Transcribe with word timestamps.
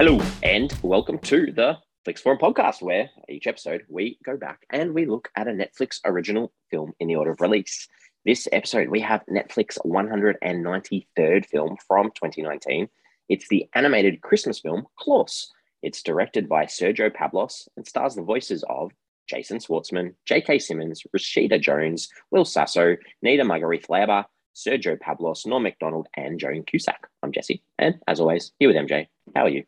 Hello, 0.00 0.20
and 0.44 0.72
welcome 0.80 1.18
to 1.18 1.50
the 1.50 1.76
Flix 2.04 2.20
Forum 2.20 2.38
podcast, 2.38 2.80
where 2.80 3.10
each 3.28 3.48
episode 3.48 3.84
we 3.88 4.16
go 4.24 4.36
back 4.36 4.64
and 4.70 4.94
we 4.94 5.06
look 5.06 5.28
at 5.34 5.48
a 5.48 5.50
Netflix 5.50 5.98
original 6.04 6.52
film 6.70 6.92
in 7.00 7.08
the 7.08 7.16
order 7.16 7.32
of 7.32 7.40
release. 7.40 7.88
This 8.24 8.46
episode, 8.52 8.90
we 8.90 9.00
have 9.00 9.26
Netflix 9.26 9.76
193rd 9.84 11.46
film 11.46 11.76
from 11.88 12.12
2019. 12.12 12.88
It's 13.28 13.48
the 13.48 13.68
animated 13.74 14.20
Christmas 14.20 14.60
film 14.60 14.86
Klaus. 14.96 15.52
It's 15.82 16.04
directed 16.04 16.48
by 16.48 16.66
Sergio 16.66 17.12
Pablos 17.12 17.68
and 17.76 17.84
stars 17.84 18.14
the 18.14 18.22
voices 18.22 18.64
of 18.68 18.92
Jason 19.28 19.58
Schwartzman, 19.58 20.14
J.K. 20.26 20.60
Simmons, 20.60 21.02
Rashida 21.12 21.60
Jones, 21.60 22.08
Will 22.30 22.44
Sasso, 22.44 22.96
Neda 23.26 23.42
Margrethe 23.42 23.88
Labba, 23.88 24.26
Sergio 24.54 24.96
Pablos, 25.00 25.44
Norm 25.44 25.64
MacDonald, 25.64 26.06
and 26.16 26.38
Joan 26.38 26.62
Cusack. 26.62 27.08
I'm 27.20 27.32
Jesse, 27.32 27.64
and 27.80 27.96
as 28.06 28.20
always, 28.20 28.52
here 28.60 28.68
with 28.68 28.76
MJ. 28.76 29.08
How 29.34 29.42
are 29.42 29.48
you? 29.48 29.64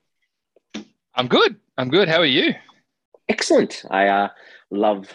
I'm 1.20 1.28
good. 1.28 1.56
I'm 1.76 1.90
good. 1.90 2.08
How 2.08 2.20
are 2.20 2.24
you? 2.24 2.54
Excellent. 3.28 3.84
I 3.90 4.08
uh, 4.08 4.28
love 4.70 5.06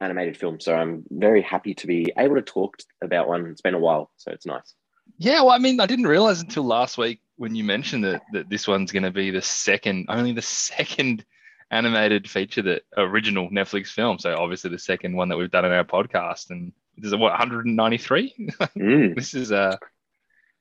animated 0.00 0.38
films, 0.38 0.64
so 0.64 0.74
I'm 0.74 1.04
very 1.10 1.42
happy 1.42 1.74
to 1.74 1.86
be 1.86 2.10
able 2.16 2.36
to 2.36 2.40
talk 2.40 2.78
about 3.02 3.28
one. 3.28 3.44
It's 3.44 3.60
been 3.60 3.74
a 3.74 3.78
while, 3.78 4.10
so 4.16 4.32
it's 4.32 4.46
nice. 4.46 4.74
Yeah, 5.18 5.42
well, 5.42 5.50
I 5.50 5.58
mean, 5.58 5.78
I 5.78 5.84
didn't 5.84 6.06
realize 6.06 6.40
until 6.40 6.62
last 6.64 6.96
week 6.96 7.20
when 7.36 7.54
you 7.54 7.62
mentioned 7.62 8.04
that 8.04 8.22
that 8.32 8.48
this 8.48 8.66
one's 8.66 8.90
going 8.90 9.02
to 9.02 9.10
be 9.10 9.30
the 9.30 9.42
second, 9.42 10.06
only 10.08 10.32
the 10.32 10.40
second 10.70 11.26
animated 11.70 12.30
feature 12.30 12.62
that 12.62 12.84
original 12.96 13.50
Netflix 13.50 13.88
film. 13.88 14.18
So 14.18 14.34
obviously 14.38 14.70
the 14.70 14.78
second 14.78 15.14
one 15.14 15.28
that 15.28 15.36
we've 15.36 15.50
done 15.50 15.66
in 15.66 15.72
our 15.72 15.84
podcast, 15.84 16.48
and 16.48 16.72
this 16.96 17.08
is 17.08 17.12
what 17.12 17.32
193. 17.32 18.34
Mm. 18.78 19.14
this 19.14 19.34
is 19.34 19.52
uh, 19.52 19.76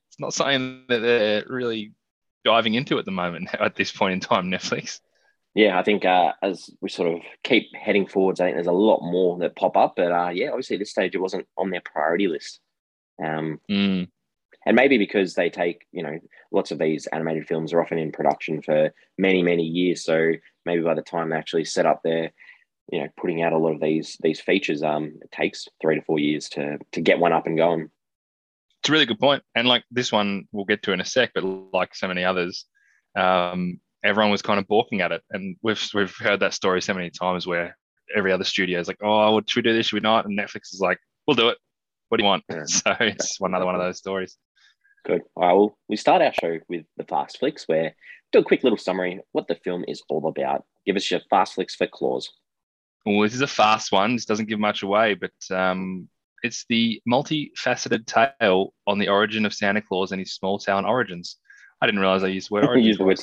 it's 0.09 0.19
not 0.19 0.33
something 0.33 0.83
that 0.89 0.99
they're 0.99 1.45
really 1.47 1.93
diving 2.43 2.73
into 2.73 2.99
at 2.99 3.05
the 3.05 3.11
moment 3.11 3.49
at 3.59 3.75
this 3.75 3.91
point 3.91 4.13
in 4.13 4.19
time. 4.19 4.49
Netflix. 4.49 4.99
Yeah, 5.55 5.79
I 5.79 5.83
think 5.83 6.05
uh, 6.05 6.33
as 6.43 6.69
we 6.79 6.89
sort 6.89 7.13
of 7.13 7.21
keep 7.43 7.75
heading 7.75 8.05
forwards, 8.05 8.39
I 8.39 8.45
think 8.45 8.55
there's 8.55 8.67
a 8.67 8.71
lot 8.71 9.01
more 9.01 9.37
that 9.39 9.55
pop 9.55 9.75
up. 9.75 9.93
But 9.95 10.11
uh, 10.11 10.29
yeah, 10.29 10.49
obviously 10.49 10.75
at 10.75 10.79
this 10.79 10.91
stage 10.91 11.15
it 11.15 11.21
wasn't 11.21 11.47
on 11.57 11.69
their 11.71 11.81
priority 11.81 12.27
list. 12.27 12.59
Um, 13.23 13.59
mm 13.69 14.07
and 14.65 14.75
maybe 14.75 14.97
because 14.97 15.33
they 15.33 15.49
take 15.49 15.85
you 15.91 16.03
know 16.03 16.19
lots 16.51 16.71
of 16.71 16.79
these 16.79 17.07
animated 17.07 17.47
films 17.47 17.73
are 17.73 17.81
often 17.81 17.97
in 17.97 18.11
production 18.11 18.61
for 18.61 18.91
many 19.17 19.41
many 19.41 19.63
years 19.63 20.03
so 20.03 20.31
maybe 20.65 20.81
by 20.81 20.93
the 20.93 21.01
time 21.01 21.29
they 21.29 21.35
actually 21.35 21.65
set 21.65 21.85
up 21.85 22.01
their 22.03 22.31
you 22.91 22.99
know 22.99 23.07
putting 23.17 23.41
out 23.41 23.53
a 23.53 23.57
lot 23.57 23.73
of 23.73 23.81
these 23.81 24.17
these 24.21 24.41
features 24.41 24.83
um 24.83 25.13
it 25.21 25.31
takes 25.31 25.67
three 25.81 25.95
to 25.95 26.01
four 26.01 26.19
years 26.19 26.49
to 26.49 26.77
to 26.91 27.01
get 27.01 27.19
one 27.19 27.33
up 27.33 27.47
and 27.47 27.57
going 27.57 27.89
it's 28.81 28.89
a 28.89 28.91
really 28.91 29.05
good 29.05 29.19
point 29.19 29.43
and 29.55 29.67
like 29.67 29.83
this 29.91 30.11
one 30.11 30.45
we'll 30.51 30.65
get 30.65 30.81
to 30.83 30.91
in 30.91 31.01
a 31.01 31.05
sec 31.05 31.31
but 31.33 31.43
like 31.73 31.95
so 31.95 32.07
many 32.07 32.23
others 32.23 32.65
um 33.17 33.79
everyone 34.03 34.31
was 34.31 34.41
kind 34.41 34.59
of 34.59 34.67
balking 34.67 35.01
at 35.01 35.11
it 35.11 35.21
and 35.31 35.57
we've 35.61 35.89
we've 35.93 36.15
heard 36.17 36.39
that 36.39 36.53
story 36.53 36.81
so 36.81 36.93
many 36.93 37.09
times 37.09 37.45
where 37.45 37.77
every 38.15 38.31
other 38.31 38.43
studio 38.43 38.79
is 38.79 38.87
like 38.87 38.99
oh 39.03 39.41
should 39.47 39.63
we 39.63 39.69
do 39.69 39.75
this 39.75 39.87
should 39.87 39.97
we 39.97 39.99
not 39.99 40.25
and 40.25 40.37
netflix 40.37 40.73
is 40.73 40.79
like 40.81 40.99
we'll 41.27 41.35
do 41.35 41.49
it 41.49 41.57
what 42.07 42.17
do 42.17 42.23
you 42.23 42.27
want 42.27 42.43
yeah. 42.49 42.63
so 42.65 42.95
it's 42.99 43.39
one 43.39 43.51
another 43.51 43.65
one 43.65 43.75
of 43.75 43.81
those 43.81 43.97
stories 43.97 44.37
Good. 45.05 45.21
All 45.35 45.43
right. 45.43 45.53
Well, 45.53 45.77
we 45.87 45.95
start 45.95 46.21
our 46.21 46.33
show 46.33 46.59
with 46.67 46.85
the 46.97 47.03
Fast 47.03 47.39
Flicks, 47.39 47.67
where 47.67 47.95
do 48.31 48.39
a 48.39 48.43
quick 48.43 48.63
little 48.63 48.77
summary 48.77 49.19
what 49.31 49.47
the 49.47 49.55
film 49.55 49.85
is 49.87 50.03
all 50.09 50.27
about. 50.27 50.65
Give 50.85 50.95
us 50.95 51.09
your 51.09 51.21
Fast 51.29 51.55
Flicks 51.55 51.75
for 51.75 51.87
Klaus. 51.87 52.29
Well, 53.05 53.21
this 53.21 53.33
is 53.33 53.41
a 53.41 53.47
fast 53.47 53.91
one. 53.91 54.15
This 54.15 54.25
doesn't 54.25 54.49
give 54.49 54.59
much 54.59 54.83
away, 54.83 55.15
but 55.15 55.31
um, 55.55 56.09
it's 56.43 56.65
the 56.69 57.01
multifaceted 57.09 58.05
tale 58.05 58.73
on 58.87 58.99
the 58.99 59.09
origin 59.09 59.45
of 59.45 59.53
Santa 59.53 59.81
Claus 59.81 60.11
and 60.11 60.19
his 60.19 60.33
small 60.33 60.59
town 60.59 60.85
origins. 60.85 61.37
I 61.81 61.85
didn't 61.85 62.01
realize 62.01 62.23
I 62.23 62.27
used 62.27 62.49
the 62.49 62.55
word 62.55 62.65
origin. 62.67 62.97
the 62.97 63.03
word 63.03 63.19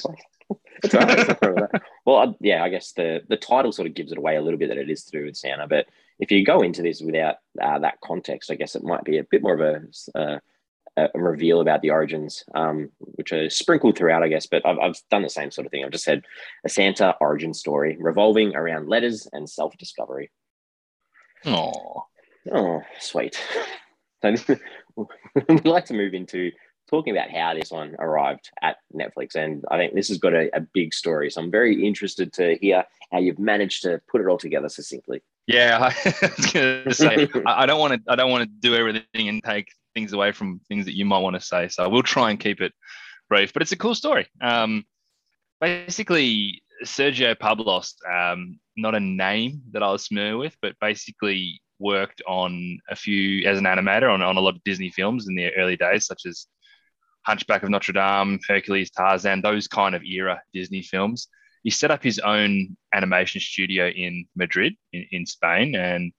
it's 0.84 0.94
all 0.94 1.50
right. 1.50 1.82
well, 2.04 2.36
yeah, 2.40 2.62
I 2.62 2.68
guess 2.68 2.92
the 2.92 3.22
the 3.28 3.36
title 3.36 3.72
sort 3.72 3.88
of 3.88 3.94
gives 3.94 4.12
it 4.12 4.18
away 4.18 4.36
a 4.36 4.42
little 4.42 4.58
bit 4.58 4.68
that 4.68 4.78
it 4.78 4.90
is 4.90 5.04
to 5.04 5.18
do 5.18 5.24
with 5.24 5.36
Santa. 5.36 5.66
But 5.66 5.86
if 6.20 6.30
you 6.30 6.44
go 6.44 6.62
into 6.62 6.82
this 6.82 7.00
without 7.00 7.36
uh, 7.60 7.80
that 7.80 8.00
context, 8.02 8.50
I 8.50 8.54
guess 8.54 8.76
it 8.76 8.84
might 8.84 9.04
be 9.04 9.18
a 9.18 9.24
bit 9.24 9.42
more 9.42 9.54
of 9.54 9.60
a 9.60 10.18
uh, 10.18 10.38
a 10.96 11.10
reveal 11.14 11.60
about 11.60 11.82
the 11.82 11.90
origins, 11.90 12.44
um, 12.54 12.90
which 12.98 13.32
are 13.32 13.50
sprinkled 13.50 13.98
throughout, 13.98 14.22
I 14.22 14.28
guess. 14.28 14.46
But 14.46 14.64
I've, 14.64 14.78
I've 14.78 14.96
done 15.10 15.22
the 15.22 15.28
same 15.28 15.50
sort 15.50 15.66
of 15.66 15.70
thing. 15.70 15.84
I've 15.84 15.90
just 15.90 16.04
said 16.04 16.22
a 16.64 16.68
Santa 16.68 17.14
origin 17.20 17.52
story 17.52 17.96
revolving 18.00 18.56
around 18.56 18.88
letters 18.88 19.28
and 19.32 19.48
self 19.48 19.76
discovery. 19.76 20.30
Oh, 21.44 22.06
oh, 22.52 22.82
sweet. 23.00 23.40
So 24.22 24.56
we'd 25.48 25.66
like 25.66 25.84
to 25.86 25.94
move 25.94 26.14
into 26.14 26.50
talking 26.88 27.16
about 27.16 27.30
how 27.30 27.54
this 27.54 27.70
one 27.70 27.94
arrived 27.98 28.50
at 28.62 28.76
Netflix, 28.94 29.34
and 29.34 29.64
I 29.70 29.76
think 29.76 29.94
this 29.94 30.08
has 30.08 30.18
got 30.18 30.32
a, 30.32 30.48
a 30.56 30.60
big 30.60 30.94
story. 30.94 31.30
So 31.30 31.42
I'm 31.42 31.50
very 31.50 31.86
interested 31.86 32.32
to 32.34 32.56
hear 32.60 32.84
how 33.12 33.18
you've 33.18 33.38
managed 33.38 33.82
to 33.82 34.00
put 34.10 34.20
it 34.20 34.26
all 34.26 34.38
together 34.38 34.68
succinctly. 34.68 35.22
Yeah, 35.46 35.78
I 36.04 36.30
was 36.36 36.52
going 36.52 36.84
to 36.84 36.94
say 36.94 37.28
I 37.46 37.66
don't 37.66 37.78
want 37.78 37.94
to. 37.94 38.12
I 38.12 38.16
don't 38.16 38.30
want 38.30 38.44
to 38.44 38.50
do 38.60 38.74
everything 38.74 39.28
and 39.28 39.42
take 39.44 39.68
things 39.94 40.12
away 40.12 40.32
from 40.32 40.60
things 40.68 40.86
that 40.86 40.96
you 40.96 41.04
might 41.04 41.20
want 41.20 41.34
to 41.36 41.40
say. 41.40 41.68
So 41.68 41.88
we'll 41.88 42.02
try 42.02 42.30
and 42.30 42.40
keep 42.40 42.60
it 42.60 42.72
brief, 43.28 43.52
but 43.52 43.62
it's 43.62 43.72
a 43.72 43.76
cool 43.76 43.94
story. 43.94 44.26
Um, 44.40 44.84
basically, 45.60 46.62
Sergio 46.84 47.38
Pablos, 47.38 47.94
um, 48.10 48.58
not 48.76 48.94
a 48.94 49.00
name 49.00 49.62
that 49.72 49.82
I 49.82 49.90
was 49.90 50.06
familiar 50.06 50.36
with, 50.36 50.56
but 50.60 50.74
basically 50.80 51.60
worked 51.78 52.22
on 52.26 52.78
a 52.88 52.96
few 52.96 53.46
as 53.48 53.58
an 53.58 53.64
animator 53.64 54.12
on, 54.12 54.22
on 54.22 54.36
a 54.36 54.40
lot 54.40 54.54
of 54.54 54.64
Disney 54.64 54.90
films 54.90 55.28
in 55.28 55.34
the 55.34 55.52
early 55.54 55.76
days, 55.76 56.06
such 56.06 56.22
as 56.26 56.46
Hunchback 57.26 57.62
of 57.62 57.70
Notre 57.70 57.92
Dame, 57.92 58.38
Hercules, 58.46 58.90
Tarzan, 58.90 59.42
those 59.42 59.66
kind 59.66 59.94
of 59.94 60.04
era 60.04 60.40
Disney 60.52 60.82
films. 60.82 61.28
He 61.64 61.70
set 61.70 61.90
up 61.90 62.02
his 62.02 62.20
own 62.20 62.76
animation 62.94 63.40
studio 63.40 63.88
in 63.88 64.26
Madrid, 64.36 64.74
in, 64.92 65.06
in 65.10 65.26
Spain, 65.26 65.74
and 65.74 66.12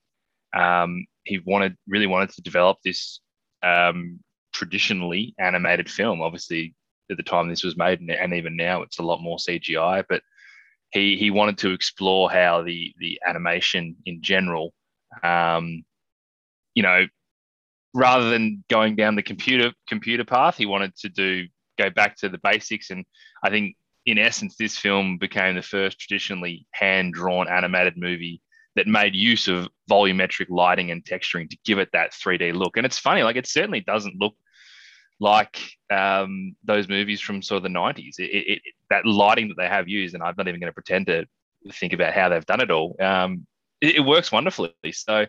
um, 0.53 1.06
he 1.23 1.40
wanted 1.40 1.78
really 1.88 2.07
wanted 2.07 2.31
to 2.31 2.41
develop 2.41 2.78
this 2.84 3.22
um, 3.63 4.19
traditionally 4.53 5.34
animated 5.39 5.89
film. 5.89 6.22
Obviously, 6.22 6.75
at 7.09 7.18
the 7.18 7.24
time 7.24 7.47
this 7.47 7.63
was 7.63 7.78
made, 7.78 8.01
and 8.01 8.34
even 8.34 8.57
now 8.57 8.81
it's 8.81 9.00
a 9.00 9.03
lot 9.03 9.22
more 9.22 9.38
CGI. 9.38 10.03
But 10.09 10.22
he 10.91 11.18
he 11.18 11.31
wanted 11.31 11.57
to 11.59 11.72
explore 11.72 12.29
how 12.29 12.63
the 12.63 12.94
the 12.97 13.19
animation 13.25 13.95
in 14.06 14.22
general, 14.22 14.74
um, 15.23 15.83
you 16.73 16.83
know, 16.83 17.05
rather 17.94 18.29
than 18.29 18.63
going 18.69 18.95
down 18.95 19.16
the 19.16 19.23
computer 19.23 19.72
computer 19.88 20.23
path, 20.23 20.57
he 20.57 20.66
wanted 20.66 20.95
to 20.97 21.09
do 21.09 21.47
go 21.78 21.89
back 21.89 22.16
to 22.17 22.29
the 22.29 22.39
basics. 22.39 22.89
And 22.89 23.05
I 23.44 23.50
think 23.50 23.75
in 24.06 24.17
essence, 24.17 24.56
this 24.57 24.77
film 24.77 25.17
became 25.17 25.56
the 25.56 25.61
first 25.61 26.00
traditionally 26.00 26.66
hand 26.72 27.13
drawn 27.13 27.47
animated 27.50 27.97
movie 27.97 28.41
that 28.75 28.88
made 28.88 29.16
use 29.16 29.47
of 29.47 29.67
volumetric 29.89 30.47
lighting 30.50 30.91
and 30.91 31.03
texturing 31.03 31.50
to 31.50 31.57
give 31.66 31.79
it 31.79 31.89
that 31.94 32.13
3D 32.13 32.53
look. 32.53 32.77
And 32.77 32.85
it's 32.85 33.00
funny, 33.00 33.23
like 33.23 33.35
it 33.35 33.47
certainly 33.47 33.81
doesn't 33.81 34.19
look 34.19 34.35
like 35.19 35.59
um, 35.91 36.56
those 36.63 36.88
movies 36.88 37.19
from 37.19 37.41
sort 37.41 37.57
of 37.57 37.63
the 37.63 37.69
90s. 37.69 38.19
It, 38.19 38.23
it, 38.23 38.61
that 38.89 39.06
lighting 39.06 39.47
that 39.50 39.57
they 39.57 39.67
have 39.67 39.88
used, 39.88 40.13
and 40.13 40.23
I'm 40.23 40.35
not 40.38 40.47
even 40.47 40.59
going 40.59 40.69
to 40.69 40.73
pretend 40.73 41.07
to 41.07 41.25
think 41.73 41.94
about 41.94 42.13
how 42.13 42.29
they've 42.29 42.45
done 42.45 42.61
it 42.61 42.72
all. 42.72 42.95
Um, 43.01 43.47
it, 43.81 43.95
it, 43.97 43.99
works 44.05 44.31
wonderfully. 44.31 44.73
So 44.91 45.25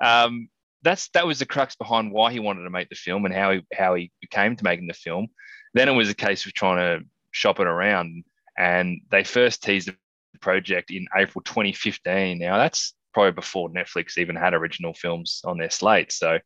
um, 0.00 0.48
that's 0.82 1.08
that 1.10 1.26
was 1.26 1.38
the 1.38 1.46
crux 1.46 1.76
behind 1.76 2.12
why 2.12 2.32
he 2.32 2.40
wanted 2.40 2.64
to 2.64 2.70
make 2.70 2.88
the 2.88 2.94
film 2.94 3.24
and 3.24 3.34
how 3.34 3.52
he 3.52 3.66
how 3.72 3.94
he 3.94 4.10
came 4.30 4.56
to 4.56 4.64
making 4.64 4.86
the 4.86 4.94
film. 4.94 5.28
Then 5.74 5.88
it 5.88 5.92
was 5.92 6.10
a 6.10 6.14
case 6.14 6.46
of 6.46 6.54
trying 6.54 6.78
to 6.78 7.06
shop 7.30 7.60
it 7.60 7.66
around, 7.66 8.24
and 8.56 9.00
they 9.10 9.24
first 9.24 9.62
teased 9.62 9.88
the 9.88 9.96
project 10.40 10.90
in 10.90 11.06
April 11.16 11.42
2015. 11.42 12.38
Now 12.38 12.56
that's 12.56 12.94
probably 13.12 13.32
before 13.32 13.70
Netflix 13.70 14.18
even 14.18 14.36
had 14.36 14.54
original 14.54 14.94
films 14.94 15.40
on 15.44 15.58
their 15.58 15.70
slate. 15.70 16.12
So 16.12 16.38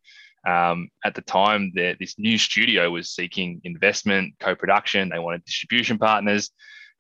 um, 0.47 0.89
at 1.05 1.15
the 1.15 1.23
time, 1.23 1.73
this 1.75 2.19
new 2.19 2.39
studio 2.39 2.91
was 2.91 3.11
seeking 3.11 3.61
investment, 3.65 4.35
co-production. 4.41 5.11
They 5.11 5.19
wanted 5.19 5.45
distribution 5.45 5.99
partners. 5.99 6.51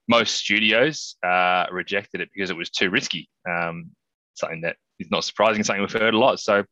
Most 0.08 0.34
studios 0.36 1.16
uh, 1.24 1.66
rejected 1.70 2.20
it 2.20 2.30
because 2.34 2.50
it 2.50 2.56
was 2.56 2.70
too 2.70 2.90
risky. 2.90 3.28
Um, 3.48 3.90
something 4.34 4.62
that 4.62 4.76
is 4.98 5.10
not 5.10 5.24
surprising, 5.24 5.62
something 5.62 5.80
we've 5.80 5.92
heard 5.92 6.14
a 6.14 6.18
lot. 6.18 6.40
So 6.40 6.64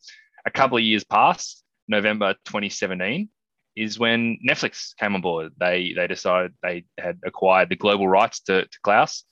a 0.47 0.51
couple 0.51 0.79
of 0.79 0.85
years 0.85 1.05
passed. 1.05 1.65
November 1.89 2.35
2017 2.45 3.29
is 3.77 3.99
when 3.99 4.39
Netflix 4.47 4.95
came 4.97 5.15
on 5.15 5.21
board. 5.21 5.53
They 5.59 5.95
they 5.97 6.07
decided 6.07 6.53
they 6.63 6.85
had 6.99 7.19
acquired 7.25 7.71
the 7.71 7.77
global 7.77 8.09
rights 8.09 8.41
to, 8.41 8.65
to 8.65 8.79
Klaus. 8.83 9.25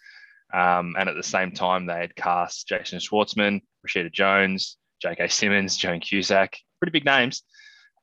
Um, 0.54 0.94
and 0.98 1.08
at 1.08 1.16
the 1.16 1.22
same 1.22 1.50
time, 1.50 1.86
they 1.86 1.98
had 1.98 2.14
cast 2.14 2.68
Jason 2.68 3.00
Schwartzman, 3.00 3.60
Rashida 3.86 4.12
Jones, 4.12 4.76
J.K. 5.02 5.28
Simmons, 5.28 5.76
Joan 5.76 6.00
Cusack, 6.00 6.56
pretty 6.80 6.92
big 6.92 7.04
names. 7.04 7.42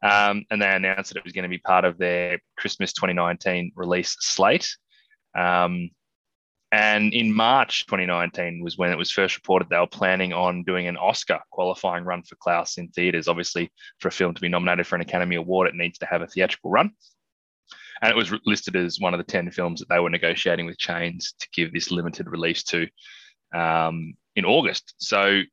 Um, 0.04 0.44
and 0.52 0.62
they 0.62 0.70
announced 0.70 1.14
that 1.14 1.20
it 1.20 1.24
was 1.24 1.32
going 1.32 1.44
to 1.44 1.50
be 1.50 1.60
part 1.60 1.86
of 1.86 1.98
their 1.98 2.40
Christmas 2.58 2.92
2019 2.94 3.72
release 3.76 4.18
slate. 4.20 4.76
Um, 5.38 5.90
and 6.74 7.14
in 7.14 7.32
March 7.32 7.86
2019 7.86 8.64
was 8.64 8.80
when 8.80 8.92
it 8.92 8.98
was 8.98 9.12
first 9.12 9.36
reported 9.36 9.70
they 9.70 9.78
were 9.78 9.86
planning 9.86 10.34
on 10.34 10.64
doing 10.64 10.88
an 10.88 10.98
Oscar 10.98 11.40
qualifying 11.52 12.04
run 12.04 12.24
for 12.24 12.36
Klaus 12.38 12.80
in 12.80 12.88
theaters. 12.88 13.28
Obviously, 13.28 13.72
for 14.00 14.08
a 14.08 14.12
film 14.12 14.34
to 14.34 14.42
be 14.42 14.50
nominated 14.50 14.88
for 14.88 14.96
an 14.96 15.02
Academy 15.04 15.36
Award, 15.36 15.68
it 15.68 15.76
needs 15.76 16.00
to 16.00 16.08
have 16.08 16.24
a 16.24 16.28
theatrical 16.28 16.72
run. 16.72 16.92
and 18.02 18.10
it 18.10 18.16
was 18.16 18.34
listed 18.48 18.76
as 18.76 19.00
one 19.00 19.14
of 19.14 19.20
the 19.20 19.24
10 19.24 19.52
films 19.52 19.82
that 19.82 19.90
they 19.90 20.00
were 20.00 20.10
negotiating 20.10 20.66
with 20.66 20.80
chains 20.80 21.36
to 21.40 21.48
give 21.54 21.72
this 21.72 21.92
limited 21.92 22.28
release 22.28 22.64
to 22.64 22.88
um, 23.54 24.16
in 24.36 24.44
August. 24.44 24.96
So 24.98 25.44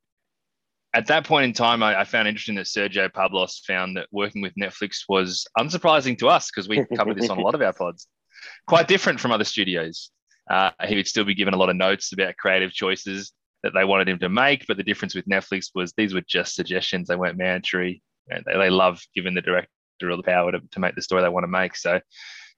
at 0.95 1.05
that 1.05 1.27
point 1.27 1.45
in 1.45 1.53
time, 1.53 1.83
I, 1.83 1.99
I, 1.99 2.03
found 2.03 2.27
interesting 2.29 2.55
that 2.55 2.65
Sergio 2.65 3.13
Pablos 3.13 3.61
found 3.67 3.95
that 3.95 4.07
working 4.11 4.41
with 4.41 4.55
Netflix 4.55 5.03
was 5.07 5.45
unsurprising 5.55 6.17
to 6.17 6.29
us 6.29 6.49
because 6.49 6.67
we 6.67 6.83
covered 6.95 7.17
this 7.17 7.29
on 7.29 7.37
a 7.37 7.41
lot 7.41 7.53
of 7.53 7.61
our 7.61 7.73
pods. 7.73 8.07
Quite 8.67 8.87
different 8.87 9.19
from 9.19 9.31
other 9.31 9.43
studios. 9.43 10.09
Uh, 10.51 10.71
he 10.85 10.95
would 10.95 11.07
still 11.07 11.23
be 11.23 11.33
given 11.33 11.53
a 11.53 11.57
lot 11.57 11.69
of 11.69 11.77
notes 11.77 12.11
about 12.11 12.35
creative 12.35 12.73
choices 12.73 13.31
that 13.63 13.71
they 13.73 13.85
wanted 13.85 14.09
him 14.09 14.19
to 14.19 14.27
make, 14.27 14.67
but 14.67 14.75
the 14.75 14.83
difference 14.83 15.15
with 15.15 15.25
Netflix 15.25 15.69
was 15.73 15.93
these 15.93 16.13
were 16.13 16.23
just 16.27 16.55
suggestions; 16.55 17.07
they 17.07 17.15
weren't 17.15 17.37
mandatory. 17.37 18.01
And 18.29 18.43
they, 18.45 18.57
they 18.57 18.69
love 18.69 19.01
giving 19.15 19.33
the 19.33 19.41
director 19.41 19.69
all 20.09 20.17
the 20.17 20.23
power 20.23 20.51
to, 20.51 20.59
to 20.59 20.79
make 20.79 20.95
the 20.95 21.01
story 21.01 21.21
they 21.21 21.29
want 21.29 21.45
to 21.45 21.47
make. 21.47 21.77
So, 21.77 22.01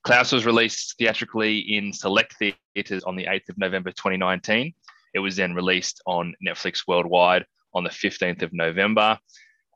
Klaus 0.03 0.31
was 0.31 0.45
released 0.45 0.95
theatrically 0.97 1.59
in 1.59 1.93
select 1.93 2.35
theaters 2.37 3.03
on 3.03 3.15
the 3.15 3.25
8th 3.25 3.49
of 3.49 3.57
November 3.59 3.91
2019. 3.91 4.73
It 5.13 5.19
was 5.19 5.35
then 5.35 5.53
released 5.53 6.01
on 6.07 6.33
Netflix 6.45 6.81
worldwide 6.87 7.45
on 7.75 7.83
the 7.83 7.91
15th 7.91 8.41
of 8.41 8.53
November. 8.53 9.19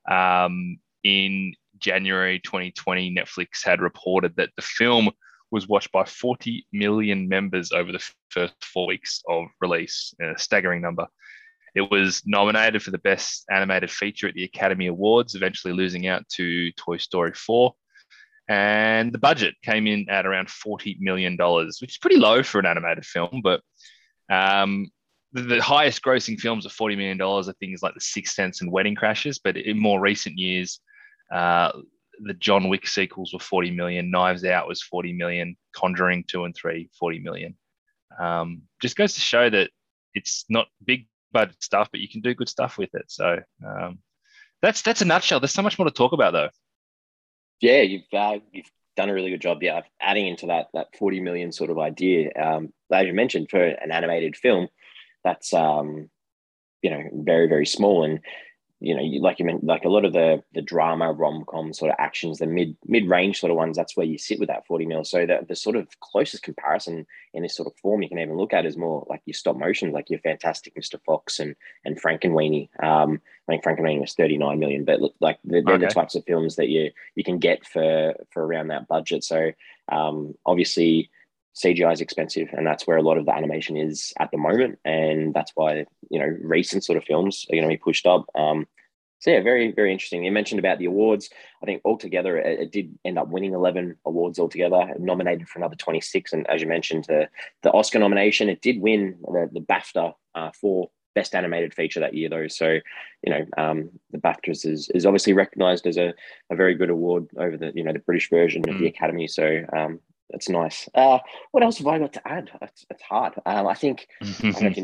Um, 0.10 0.78
in 1.04 1.54
January 1.78 2.40
2020, 2.40 3.16
Netflix 3.16 3.64
had 3.64 3.80
reported 3.80 4.36
that 4.38 4.50
the 4.56 4.64
film 4.64 5.12
was 5.52 5.68
watched 5.68 5.92
by 5.92 6.04
40 6.04 6.68
million 6.74 7.28
members 7.28 7.72
over 7.72 7.92
the 7.92 8.06
first 8.30 8.54
four 8.62 8.88
weeks 8.88 9.22
of 9.30 9.48
release, 9.62 10.14
a 10.22 10.38
staggering 10.38 10.82
number. 10.82 11.08
It 11.76 11.90
was 11.92 12.24
nominated 12.26 12.82
for 12.82 12.92
the 12.92 12.98
Best 12.98 13.46
Animated 13.52 13.92
Feature 13.92 14.28
at 14.28 14.34
the 14.34 14.44
Academy 14.44 14.88
Awards, 14.88 15.36
eventually 15.36 15.74
losing 15.74 16.08
out 16.08 16.28
to 16.30 16.72
Toy 16.74 16.98
Story 16.98 17.34
4. 17.34 17.74
And 18.50 19.14
the 19.14 19.20
budget 19.20 19.56
came 19.64 19.88
in 19.88 20.10
at 20.10 20.26
around 20.26 20.48
$40 20.48 21.00
million, 21.00 21.38
which 21.38 21.92
is 21.92 21.98
pretty 21.98 22.18
low 22.18 22.44
for 22.44 22.60
an 22.60 22.66
animated 22.66 23.06
film, 23.06 23.42
but 23.44 23.62
um, 24.30 24.90
the, 25.34 25.42
the, 25.42 25.62
highest 25.62 26.02
grossing 26.02 26.40
films 26.40 26.66
of 26.66 26.72
$40 26.74 26.98
million 26.98 27.22
are 27.22 27.44
things 27.60 27.82
like 27.84 27.94
The 27.94 28.02
Sixth 28.02 28.34
Sense 28.34 28.62
and 28.62 28.72
Wedding 28.72 28.96
Crashers. 28.96 29.40
But 29.42 29.58
in 29.58 29.80
more 29.80 30.00
recent 30.00 30.38
years, 30.38 30.80
uh, 31.34 31.72
the 32.20 32.34
John 32.34 32.70
Wick 32.70 32.88
sequels 32.88 33.34
were 33.34 33.40
40 33.40 33.72
million, 33.72 34.12
Knives 34.12 34.44
Out 34.44 34.68
was 34.68 34.82
40 34.82 35.14
million, 35.14 35.56
Conjuring 35.76 36.26
2 36.28 36.46
and 36.46 36.56
3, 36.56 36.90
40 37.00 37.20
million. 37.20 37.58
Um, 38.20 38.64
just 38.82 38.96
goes 38.96 39.14
to 39.16 39.22
show 39.22 39.50
that 39.50 39.70
it's 40.14 40.46
not 40.50 40.68
big 40.84 41.08
budget 41.32 41.62
stuff, 41.62 41.90
but 41.92 42.00
you 42.00 42.10
can 42.10 42.22
do 42.22 42.34
good 42.34 42.50
stuff 42.50 42.78
with 42.78 42.94
it. 42.94 43.06
So 43.08 43.40
um, 43.66 44.00
that's 44.62 44.82
that's 44.82 45.02
a 45.02 45.06
nutshell. 45.06 45.40
There's 45.40 45.54
so 45.54 45.62
much 45.62 45.78
more 45.78 45.86
to 45.86 45.92
talk 45.92 46.14
about 46.14 46.34
though. 46.34 46.50
Yeah, 47.62 47.82
you've 47.82 48.14
uh, 48.14 48.40
you've 48.52 48.70
done 48.96 49.10
a 49.10 49.14
really 49.14 49.30
good 49.30 49.42
job. 49.42 49.62
Yeah, 49.62 49.82
adding 50.02 50.28
into 50.28 50.48
that 50.48 50.68
that 50.74 50.88
40 50.98 51.20
million 51.22 51.52
sort 51.52 51.70
of 51.70 51.80
idea. 51.80 52.32
Um, 52.34 52.74
as 52.92 53.06
you 53.06 53.14
mentioned, 53.14 53.50
for 53.50 53.64
an 53.64 53.92
animated 53.92 54.36
film, 54.36 54.68
that's 55.24 55.54
um, 55.54 56.10
you 56.82 56.90
know 56.90 57.04
very 57.14 57.48
very 57.48 57.66
small 57.66 58.04
and 58.04 58.20
you 58.80 58.96
know, 58.96 59.02
you, 59.02 59.22
like 59.22 59.40
you 59.40 59.46
meant, 59.46 59.64
like 59.64 59.86
a 59.86 59.90
lot 59.90 60.06
of 60.06 60.14
the 60.14 60.44
the 60.54 60.62
drama 60.62 61.12
rom 61.12 61.44
com 61.48 61.74
sort 61.74 61.90
of 61.90 61.96
actions, 62.00 62.38
the 62.38 62.46
mid 62.46 62.78
mid 62.86 63.10
range 63.10 63.40
sort 63.40 63.50
of 63.50 63.58
ones. 63.58 63.76
That's 63.76 63.98
where 63.98 64.06
you 64.06 64.20
sit 64.20 64.40
with 64.40 64.50
that 64.50 64.68
forty 64.68 64.86
mil. 64.86 65.04
So 65.04 65.26
the 65.26 65.40
the 65.48 65.56
sort 65.56 65.76
of 65.76 65.88
closest 66.00 66.44
comparison 66.44 67.08
in 67.34 67.42
this 67.42 67.56
sort 67.56 67.68
of 67.68 67.78
form 67.80 68.04
you 68.04 68.10
can 68.10 68.20
even 68.20 68.38
look 68.38 68.54
at 68.54 68.68
is 68.68 68.78
more 68.78 69.06
like 69.10 69.22
your 69.26 69.34
stop 69.34 69.58
motion, 69.58 69.92
like 69.92 70.12
your 70.12 70.20
fantastic 70.20 70.76
Mr. 70.76 71.00
Fox 71.06 71.40
and 71.40 71.56
and 71.86 72.00
Frankenweenie. 72.00 72.70
Um, 72.84 73.20
I 73.48 73.54
think 73.54 73.64
Frankenweenie 73.64 74.02
was 74.02 74.14
thirty 74.14 74.38
nine 74.38 74.60
million, 74.60 74.86
but 74.86 75.02
look, 75.02 75.16
like 75.20 75.40
they're, 75.44 75.64
they're 75.64 75.76
okay. 75.76 75.88
the 75.88 75.94
types 75.94 76.14
of 76.14 76.24
films 76.26 76.56
that 76.58 76.70
you 76.70 76.92
you 77.16 77.24
can 77.24 77.40
get 77.40 77.66
for 77.66 78.14
for 78.30 78.46
around 78.46 78.68
that 78.68 78.88
budget. 78.88 79.24
So 79.24 79.54
um, 79.90 80.36
obviously 80.46 81.10
CGI 81.64 81.94
is 81.94 82.02
expensive, 82.02 82.50
and 82.54 82.66
that's 82.66 82.86
where 82.86 82.98
a 82.98 83.02
lot 83.02 83.18
of 83.18 83.26
the 83.26 83.34
animation 83.34 83.78
is 83.78 84.14
at 84.20 84.30
the 84.32 84.38
moment, 84.38 84.78
and 84.86 85.34
that's 85.34 85.52
why 85.56 85.86
you 86.10 86.20
know 86.20 86.38
recent 86.42 86.84
sort 86.84 86.98
of 86.98 87.04
films 87.04 87.46
are 87.50 87.56
going 87.56 87.64
to 87.64 87.74
be 87.74 87.78
pushed 87.78 88.06
up. 88.06 88.26
Um, 88.36 88.68
so 89.20 89.32
yeah, 89.32 89.42
very 89.42 89.72
very 89.72 89.92
interesting. 89.92 90.24
You 90.24 90.32
mentioned 90.32 90.60
about 90.60 90.78
the 90.78 90.86
awards. 90.86 91.30
I 91.64 91.66
think 91.66 91.82
altogether 91.84 92.38
it, 92.38 92.60
it 92.60 92.72
did 92.72 92.98
end 93.04 93.18
up 93.18 93.30
winning 93.30 93.54
eleven 93.54 93.98
awards 94.06 94.38
altogether, 94.38 94.94
nominated 95.00 95.50
for 95.50 95.58
another 95.58 95.76
twenty 95.76 96.02
six, 96.02 96.32
and 96.32 96.48
as 96.48 96.62
you 96.62 96.68
mentioned, 96.68 97.06
the 97.06 97.28
the 97.64 97.72
Oscar 97.72 98.00
nomination, 98.00 98.50
it 98.50 98.62
did 98.62 98.80
win 98.80 99.18
the, 99.22 99.50
the 99.52 99.62
BAFTA 99.62 100.14
uh, 100.36 100.52
for 100.52 100.92
best 101.16 101.34
animated 101.34 101.74
feature 101.74 102.00
that 102.00 102.14
year 102.14 102.30
though. 102.30 102.48
So 102.48 102.78
you 103.24 103.32
know 103.32 103.46
um, 103.58 103.90
the 104.12 104.20
BAFTAs 104.20 104.64
is 104.64 104.92
is 104.94 105.08
obviously 105.08 105.34
recognised 105.34 105.88
as 105.88 105.98
a, 105.98 106.14
a 106.52 106.56
very 106.56 106.76
good 106.76 106.92
award 106.92 107.28
over 107.36 107.58
the 107.58 107.72
you 107.74 107.84
know 107.84 107.94
the 107.94 108.00
British 108.00 108.30
version 108.30 108.62
mm. 108.62 108.72
of 108.72 108.78
the 108.78 108.86
mm. 108.86 108.90
Academy. 108.90 109.28
So 109.28 109.66
um, 109.76 110.00
that's 110.30 110.50
nice. 110.50 110.90
Uh, 110.94 111.20
what 111.52 111.64
else 111.64 111.78
have 111.78 111.88
I 111.88 112.00
got 112.00 112.14
to 112.14 112.28
add? 112.28 112.52
It's, 112.62 112.86
it's 112.90 113.02
hard. 113.02 113.34
Um, 113.46 113.68
I 113.68 113.74
think 113.74 114.08
I 114.22 114.32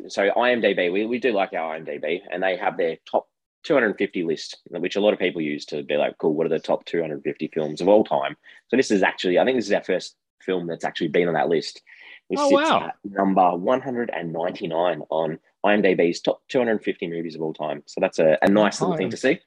so. 0.07 0.31
IMDb, 0.31 0.92
we, 0.92 1.06
we 1.06 1.19
do 1.19 1.34
like 1.34 1.54
our 1.54 1.78
IMDb, 1.78 2.22
and 2.31 2.42
they 2.42 2.57
have 2.57 2.78
their 2.78 2.98
top 3.10 3.28
250 3.63 4.24
list, 4.24 4.57
which 4.69 4.95
a 4.95 5.01
lot 5.01 5.13
of 5.13 5.19
people 5.19 5.42
use 5.42 5.66
to 5.66 5.84
be 5.84 5.98
like, 5.98 6.18
cool, 6.18 6.34
what 6.34 6.45
are 6.45 6.50
the 6.50 6.60
top 6.60 6.86
250 6.86 7.50
films 7.54 7.81
of 7.81 7.88
all 7.88 8.04
time? 8.04 8.36
So 8.68 8.78
this 8.78 8.92
is 8.92 9.04
actually, 9.04 9.40
I 9.40 9.45
think 9.45 9.57
this 9.57 9.68
is 9.68 9.74
our 9.74 9.84
first 9.84 10.16
film 10.42 10.68
that's 10.68 10.86
actually 10.86 11.10
been 11.10 11.28
on 11.28 11.34
that 11.34 11.50
list. 11.50 11.81
It 12.30 12.40
oh, 12.40 12.50
sits 12.50 12.69
wow. 12.69 12.88
at 12.88 12.95
number 13.04 13.56
199 13.56 15.01
on 15.10 15.40
IMDb's 15.66 16.22
top 16.22 16.42
250 16.50 17.07
movies 17.07 17.36
of 17.36 17.42
all 17.42 17.54
time. 17.54 17.84
So 17.86 18.01
that's 18.01 18.19
a, 18.19 18.38
a 18.42 18.50
nice 18.50 18.81
little 18.81 18.98
thing 18.98 19.10
to 19.10 19.18
see. 19.18 19.40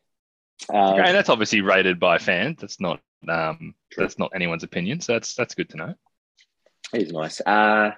Uh, 0.72 0.94
okay, 0.94 1.12
that's 1.12 1.28
obviously 1.28 1.60
rated 1.60 2.00
by 2.00 2.18
fans. 2.18 2.58
That's 2.60 2.80
not 2.80 3.00
um, 3.28 3.74
that's 3.96 4.18
not 4.18 4.32
anyone's 4.34 4.64
opinion. 4.64 5.00
So 5.00 5.12
that's 5.14 5.34
that's 5.34 5.54
good 5.54 5.68
to 5.70 5.76
know. 5.76 5.94
It 6.92 7.02
is 7.02 7.12
nice. 7.12 7.40
Uh, 7.40 7.92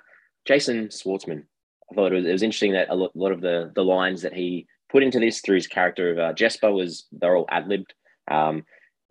Jason 0.46 0.88
Schwartzman. 0.88 1.44
I 1.90 1.94
thought 1.94 2.12
it 2.12 2.16
was, 2.16 2.26
it 2.26 2.32
was 2.32 2.42
interesting 2.42 2.72
that 2.72 2.90
a 2.90 2.94
lot, 2.94 3.12
a 3.14 3.18
lot 3.18 3.32
of 3.32 3.40
the 3.40 3.72
the 3.74 3.84
lines 3.84 4.22
that 4.22 4.34
he 4.34 4.66
put 4.90 5.02
into 5.02 5.20
this 5.20 5.40
through 5.40 5.56
his 5.56 5.66
character 5.66 6.12
of 6.12 6.18
uh, 6.18 6.32
Jesper 6.32 6.72
was 6.72 7.06
they're 7.12 7.36
all 7.36 7.46
ad 7.50 7.68
libbed. 7.68 7.94
Um, 8.30 8.64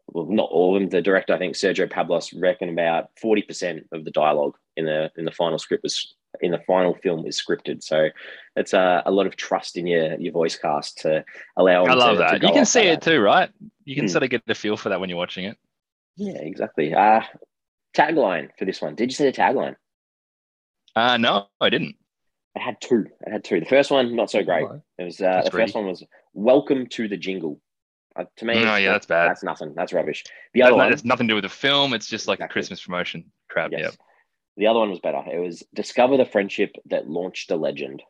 well, 0.08 0.26
not 0.30 0.50
all 0.50 0.76
of 0.76 0.82
them. 0.82 0.90
The 0.90 1.02
director, 1.02 1.34
I 1.34 1.38
think 1.38 1.56
Sergio 1.56 1.90
Pablos, 1.90 2.34
reckon 2.34 2.70
about 2.70 3.10
forty 3.20 3.42
percent 3.42 3.88
of 3.92 4.06
the 4.06 4.12
dialogue 4.12 4.58
in 4.76 4.86
the 4.86 5.12
in 5.18 5.26
the 5.26 5.32
final 5.32 5.60
script 5.60 5.84
was 5.84 6.16
in 6.42 6.52
the 6.52 6.62
final 6.68 6.94
film 6.94 7.26
is 7.26 7.42
scripted. 7.42 7.84
So 7.84 8.10
it's 8.56 8.74
a, 8.74 9.02
a 9.06 9.12
lot 9.12 9.28
of 9.28 9.36
trust 9.36 9.76
in 9.78 9.88
your 9.88 10.20
your 10.20 10.34
voice 10.34 10.56
cast 10.56 11.00
to 11.00 11.26
allow. 11.58 11.86
I 11.86 11.94
love 11.94 12.18
to, 12.18 12.20
that. 12.20 12.42
To 12.42 12.48
you 12.48 12.54
can 12.54 12.66
see 12.66 12.82
it 12.82 13.02
too, 13.02 13.20
right? 13.20 13.50
You 13.86 13.96
can 13.96 14.06
mm. 14.06 14.10
sort 14.10 14.24
of 14.24 14.30
get 14.30 14.46
the 14.46 14.56
feel 14.56 14.78
for 14.78 14.90
that 14.90 15.00
when 15.00 15.10
you're 15.10 15.18
watching 15.18 15.46
it. 15.46 15.58
Yeah, 16.18 16.40
exactly. 16.40 16.94
Uh, 16.94 17.22
tagline 17.96 18.50
for 18.58 18.66
this 18.66 18.82
one. 18.82 18.96
Did 18.96 19.12
you 19.12 19.16
see 19.16 19.26
the 19.26 19.32
tagline? 19.32 19.76
Uh, 20.96 21.18
no, 21.18 21.48
I 21.62 21.70
didn't. 21.70 21.96
I 22.56 22.60
had 22.60 22.82
two. 22.82 23.06
I 23.26 23.30
had 23.30 23.44
two. 23.44 23.60
The 23.60 23.68
first 23.68 23.92
one, 23.92 24.16
not 24.16 24.32
so 24.32 24.44
great. 24.44 24.66
It 24.98 25.04
was 25.04 25.22
uh, 25.22 25.44
the 25.46 25.52
first 25.52 25.76
one 25.76 25.86
was 25.86 26.04
"Welcome 26.34 26.88
to 26.88 27.08
the 27.08 27.18
Jingle." 27.18 27.62
Uh, 28.16 28.24
to 28.38 28.46
me, 28.46 28.56
oh 28.56 28.76
yeah, 28.78 28.94
that's 28.94 29.06
bad. 29.06 29.30
That's 29.30 29.44
nothing. 29.44 29.74
That's 29.76 29.94
rubbish. 29.94 30.24
The 30.56 30.64
other 30.64 30.76
one, 30.76 30.92
it's 30.92 31.06
nothing 31.06 31.28
to 31.28 31.34
do 31.34 31.36
with 31.36 31.44
the 31.44 31.50
film. 31.50 31.94
It's 31.94 32.08
just 32.08 32.28
like 32.28 32.40
exactly. 32.40 32.52
a 32.52 32.54
Christmas 32.54 32.82
promotion 32.84 33.26
crap. 33.48 33.72
Yes. 33.72 33.82
Yep. 33.82 33.94
The 34.58 34.68
other 34.68 34.80
one 34.80 34.90
was 34.90 35.00
better. 35.00 35.22
It 35.32 35.38
was 35.40 35.64
"Discover 35.76 36.18
the 36.18 36.26
friendship 36.26 36.76
that 36.88 37.08
launched 37.08 37.52
a 37.52 37.56
legend." 37.56 38.02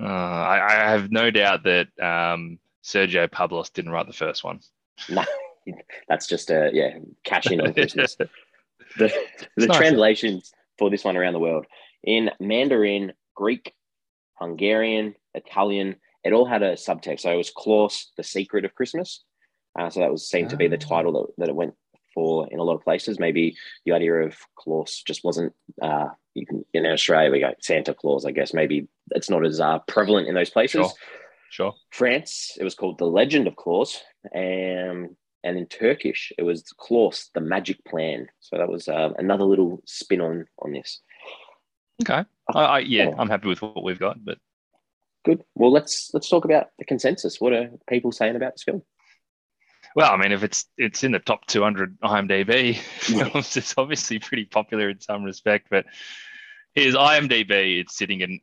Uh, 0.00 0.06
I, 0.06 0.64
I, 0.64 0.90
have 0.90 1.10
no 1.10 1.30
doubt 1.30 1.64
that 1.64 1.88
um, 2.00 2.60
Sergio 2.84 3.30
Pablos 3.30 3.70
didn't 3.70 3.90
write 3.90 4.06
the 4.06 4.12
first 4.12 4.44
one. 4.44 4.60
No, 5.10 5.24
that's 6.08 6.26
just 6.26 6.50
a 6.50 6.70
yeah 6.72 6.98
cash 7.24 7.50
in 7.50 7.60
on 7.60 7.72
Christmas. 7.74 8.16
the 8.16 8.28
the 9.56 9.66
nice. 9.66 9.76
translations 9.76 10.52
for 10.78 10.90
this 10.90 11.04
one 11.04 11.16
around 11.16 11.32
the 11.32 11.40
world 11.40 11.66
in 12.02 12.30
Mandarin, 12.40 13.12
Greek, 13.34 13.74
Hungarian, 14.34 15.14
Italian. 15.34 15.96
It 16.24 16.32
all 16.32 16.46
had 16.46 16.62
a 16.62 16.74
subtext. 16.74 17.20
So 17.20 17.32
it 17.32 17.36
was 17.36 17.50
Klaus, 17.50 18.12
the 18.16 18.24
secret 18.24 18.64
of 18.64 18.74
Christmas. 18.74 19.24
Uh, 19.78 19.90
so 19.90 20.00
that 20.00 20.10
was 20.10 20.28
seemed 20.28 20.50
to 20.50 20.56
be 20.56 20.68
the 20.68 20.76
ah. 20.76 20.88
title 20.88 21.12
that, 21.12 21.34
that 21.38 21.48
it 21.48 21.54
went 21.54 21.74
for 22.14 22.48
in 22.50 22.58
a 22.58 22.62
lot 22.62 22.74
of 22.74 22.84
places. 22.84 23.18
Maybe 23.18 23.56
the 23.84 23.92
idea 23.92 24.14
of 24.14 24.36
Claus 24.56 25.02
just 25.06 25.24
wasn't. 25.24 25.52
Uh, 25.80 26.08
you 26.34 26.46
can, 26.46 26.64
in 26.72 26.86
Australia, 26.86 27.30
we 27.30 27.40
go 27.40 27.52
Santa 27.60 27.94
Claus. 27.94 28.24
I 28.24 28.32
guess 28.32 28.54
maybe 28.54 28.88
it's 29.12 29.30
not 29.30 29.44
as 29.44 29.60
uh, 29.60 29.78
prevalent 29.80 30.28
in 30.28 30.34
those 30.34 30.50
places. 30.50 30.80
Sure. 30.80 30.92
Sure. 31.50 31.74
France, 31.90 32.58
it 32.60 32.64
was 32.64 32.74
called 32.74 32.98
the 32.98 33.06
Legend 33.06 33.46
of 33.46 33.56
Claus, 33.56 34.02
and 34.34 35.16
and 35.44 35.56
in 35.56 35.66
Turkish, 35.66 36.32
it 36.38 36.42
was 36.42 36.62
Klaus, 36.76 37.30
the 37.34 37.40
Magic 37.40 37.84
Plan. 37.84 38.28
So 38.40 38.58
that 38.58 38.68
was 38.68 38.88
uh, 38.88 39.10
another 39.18 39.44
little 39.44 39.82
spin 39.86 40.20
on 40.20 40.46
on 40.60 40.72
this. 40.72 41.00
Okay. 42.02 42.24
I, 42.54 42.60
I, 42.60 42.78
yeah, 42.80 43.10
I'm 43.18 43.28
happy 43.28 43.48
with 43.48 43.60
what 43.60 43.82
we've 43.82 43.98
got, 43.98 44.24
but 44.24 44.38
good. 45.24 45.42
Well, 45.54 45.72
let's 45.72 46.10
let's 46.14 46.28
talk 46.28 46.44
about 46.44 46.68
the 46.78 46.84
consensus. 46.84 47.40
What 47.40 47.52
are 47.52 47.70
people 47.88 48.12
saying 48.12 48.36
about 48.36 48.54
this 48.54 48.64
film? 48.64 48.82
Well, 49.94 50.12
I 50.12 50.16
mean, 50.16 50.32
if 50.32 50.42
it's 50.42 50.66
it's 50.76 51.04
in 51.04 51.12
the 51.12 51.18
top 51.18 51.46
200 51.46 52.00
IMDb 52.00 52.76
films, 52.76 53.56
it's 53.56 53.74
obviously 53.76 54.18
pretty 54.18 54.44
popular 54.44 54.88
in 54.90 55.00
some 55.00 55.24
respect. 55.24 55.68
But 55.70 55.86
here's 56.74 56.94
IMDb. 56.94 57.80
It's 57.80 57.96
sitting 57.96 58.22
at 58.22 58.28
an 58.28 58.40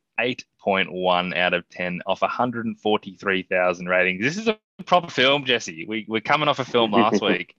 8.1 0.65 1.37
out 1.37 1.53
of 1.53 1.67
10 1.69 2.01
off 2.05 2.21
143,000 2.21 3.87
ratings. 3.87 4.23
This 4.23 4.37
is 4.37 4.47
a 4.47 4.57
proper 4.85 5.09
film, 5.09 5.45
Jesse. 5.45 5.85
We 5.87 6.05
we're 6.07 6.21
coming 6.21 6.47
off 6.47 6.59
a 6.59 6.65
film 6.65 6.91
last 6.93 7.21
week. 7.21 7.55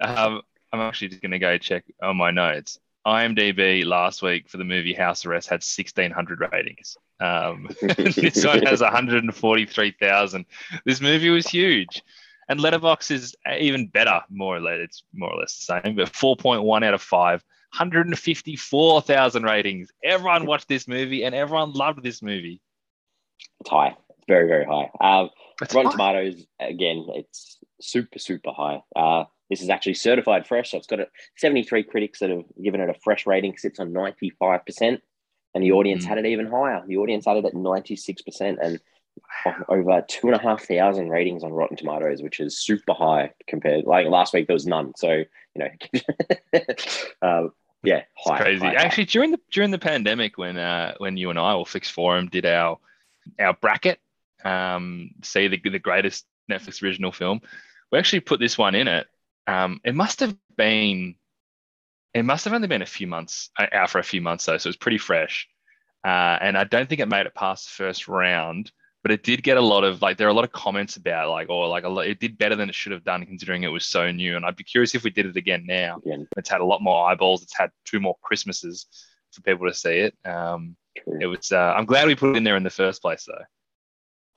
Um, 0.00 0.42
I'm 0.72 0.80
actually 0.80 1.08
just 1.08 1.22
going 1.22 1.32
to 1.32 1.38
go 1.38 1.58
check 1.58 1.84
on 2.02 2.16
my 2.16 2.30
notes. 2.30 2.78
IMDb 3.06 3.86
last 3.86 4.22
week 4.22 4.48
for 4.48 4.58
the 4.58 4.64
movie 4.64 4.92
House 4.92 5.24
Arrest 5.24 5.48
had 5.48 5.62
1,600 5.62 6.40
ratings. 6.52 6.96
Um, 7.20 7.68
this 7.80 8.44
one 8.44 8.62
has 8.62 8.80
143,000. 8.82 10.44
This 10.84 11.00
movie 11.00 11.30
was 11.30 11.46
huge. 11.46 12.02
And 12.50 12.60
Letterboxd 12.60 13.10
is 13.10 13.36
even 13.58 13.88
better, 13.88 14.20
more 14.30 14.56
or 14.56 14.60
less. 14.60 14.78
It's 14.80 15.02
more 15.12 15.32
or 15.32 15.40
less 15.40 15.66
the 15.66 15.80
same, 15.82 15.96
but 15.96 16.12
4.1 16.12 16.84
out 16.84 16.94
of 16.94 17.02
5, 17.02 17.44
154,000 17.72 19.42
ratings. 19.42 19.90
Everyone 20.02 20.46
watched 20.46 20.68
this 20.68 20.88
movie 20.88 21.24
and 21.24 21.34
everyone 21.34 21.72
loved 21.72 22.02
this 22.02 22.22
movie. 22.22 22.60
It's 23.60 23.70
high. 23.70 23.96
It's 24.10 24.24
very, 24.26 24.48
very 24.48 24.64
high. 24.64 24.90
Um, 25.00 25.30
Rotten 25.60 25.86
high. 25.86 25.90
Tomatoes, 25.92 26.46
again, 26.60 27.06
it's 27.14 27.58
super, 27.80 28.18
super 28.18 28.52
high. 28.52 28.82
Uh, 28.96 29.24
this 29.50 29.62
is 29.62 29.70
actually 29.70 29.94
certified 29.94 30.46
fresh. 30.46 30.70
So 30.70 30.76
it's 30.78 30.86
got 30.86 31.00
a 31.00 31.08
73 31.36 31.82
critics 31.84 32.18
that 32.20 32.30
have 32.30 32.44
given 32.62 32.80
it 32.80 32.90
a 32.90 32.94
fresh 32.94 33.26
rating, 33.26 33.56
sits 33.56 33.80
on 33.80 33.92
95%. 33.92 35.00
And 35.54 35.64
the 35.64 35.72
audience 35.72 36.04
Mm. 36.04 36.08
had 36.08 36.18
it 36.18 36.26
even 36.26 36.46
higher. 36.46 36.82
The 36.86 36.98
audience 36.98 37.24
had 37.24 37.38
it 37.38 37.44
at 37.46 37.54
96% 37.54 38.58
and 38.62 38.80
over 39.68 40.04
two 40.06 40.28
and 40.28 40.36
a 40.36 40.38
half 40.42 40.62
thousand 40.64 41.08
ratings 41.08 41.42
on 41.42 41.52
Rotten 41.52 41.76
Tomatoes, 41.76 42.22
which 42.22 42.38
is 42.38 42.60
super 42.60 42.92
high 42.92 43.32
compared. 43.48 43.84
Like 43.84 44.06
last 44.06 44.32
week, 44.34 44.46
there 44.46 44.54
was 44.54 44.66
none. 44.66 44.92
So, 44.96 45.24
you 45.58 46.00
know, 46.52 46.60
um, 47.22 47.52
yeah, 47.82 48.02
It's 48.16 48.28
high. 48.28 48.38
crazy. 48.38 48.60
high, 48.64 48.74
high. 48.74 48.82
Actually, 48.84 49.04
during 49.06 49.30
the 49.30 49.40
during 49.50 49.70
the 49.70 49.78
pandemic, 49.78 50.38
when 50.38 50.56
uh, 50.58 50.94
when 50.98 51.16
you 51.16 51.30
and 51.30 51.38
I, 51.38 51.54
or 51.54 51.66
Flix 51.66 51.88
Forum, 51.88 52.28
did 52.28 52.46
our 52.46 52.78
our 53.38 53.54
bracket, 53.54 54.00
um, 54.44 55.10
see 55.22 55.48
the 55.48 55.58
the 55.58 55.78
greatest 55.78 56.26
Netflix 56.50 56.82
original 56.82 57.12
film, 57.12 57.40
we 57.92 57.98
actually 57.98 58.20
put 58.20 58.40
this 58.40 58.58
one 58.58 58.74
in 58.74 58.88
it. 58.88 59.06
Um, 59.46 59.80
it 59.84 59.94
must 59.94 60.20
have 60.20 60.36
been, 60.56 61.14
it 62.14 62.24
must 62.24 62.44
have 62.44 62.52
only 62.54 62.68
been 62.68 62.82
a 62.82 62.86
few 62.86 63.06
months 63.06 63.50
uh, 63.58 63.66
out 63.72 63.90
for 63.90 63.98
a 63.98 64.04
few 64.04 64.20
months 64.20 64.44
though, 64.44 64.58
so 64.58 64.66
it 64.66 64.70
was 64.70 64.76
pretty 64.76 64.98
fresh. 64.98 65.48
Uh, 66.04 66.38
and 66.40 66.56
I 66.56 66.64
don't 66.64 66.88
think 66.88 67.00
it 67.00 67.08
made 67.08 67.26
it 67.26 67.34
past 67.34 67.66
the 67.66 67.84
first 67.84 68.08
round, 68.08 68.70
but 69.08 69.14
it 69.14 69.22
did 69.22 69.42
get 69.42 69.56
a 69.56 69.62
lot 69.62 69.84
of 69.84 70.02
like 70.02 70.18
there 70.18 70.26
are 70.26 70.30
a 70.30 70.34
lot 70.34 70.44
of 70.44 70.52
comments 70.52 70.96
about 70.96 71.30
like 71.30 71.48
or 71.48 71.66
like 71.66 71.84
a 71.84 71.88
lot, 71.88 72.06
it 72.06 72.20
did 72.20 72.36
better 72.36 72.54
than 72.54 72.68
it 72.68 72.74
should 72.74 72.92
have 72.92 73.04
done 73.04 73.24
considering 73.24 73.62
it 73.62 73.68
was 73.68 73.86
so 73.86 74.10
new. 74.10 74.36
And 74.36 74.44
I'd 74.44 74.54
be 74.54 74.64
curious 74.64 74.94
if 74.94 75.02
we 75.02 75.08
did 75.08 75.24
it 75.24 75.34
again 75.34 75.64
now. 75.64 75.96
Again, 76.04 76.28
It's 76.36 76.50
had 76.50 76.60
a 76.60 76.64
lot 76.66 76.82
more 76.82 77.08
eyeballs. 77.08 77.42
It's 77.42 77.56
had 77.56 77.70
two 77.86 78.00
more 78.00 78.16
Christmases 78.20 78.84
for 79.32 79.40
people 79.40 79.66
to 79.66 79.72
see 79.72 80.00
it. 80.00 80.14
Um, 80.26 80.76
true. 81.02 81.16
it 81.22 81.26
was. 81.26 81.50
Uh, 81.50 81.72
I'm 81.74 81.86
glad 81.86 82.06
we 82.06 82.16
put 82.16 82.32
it 82.32 82.36
in 82.36 82.44
there 82.44 82.58
in 82.58 82.64
the 82.64 82.68
first 82.68 83.00
place, 83.00 83.24
though. 83.26 83.44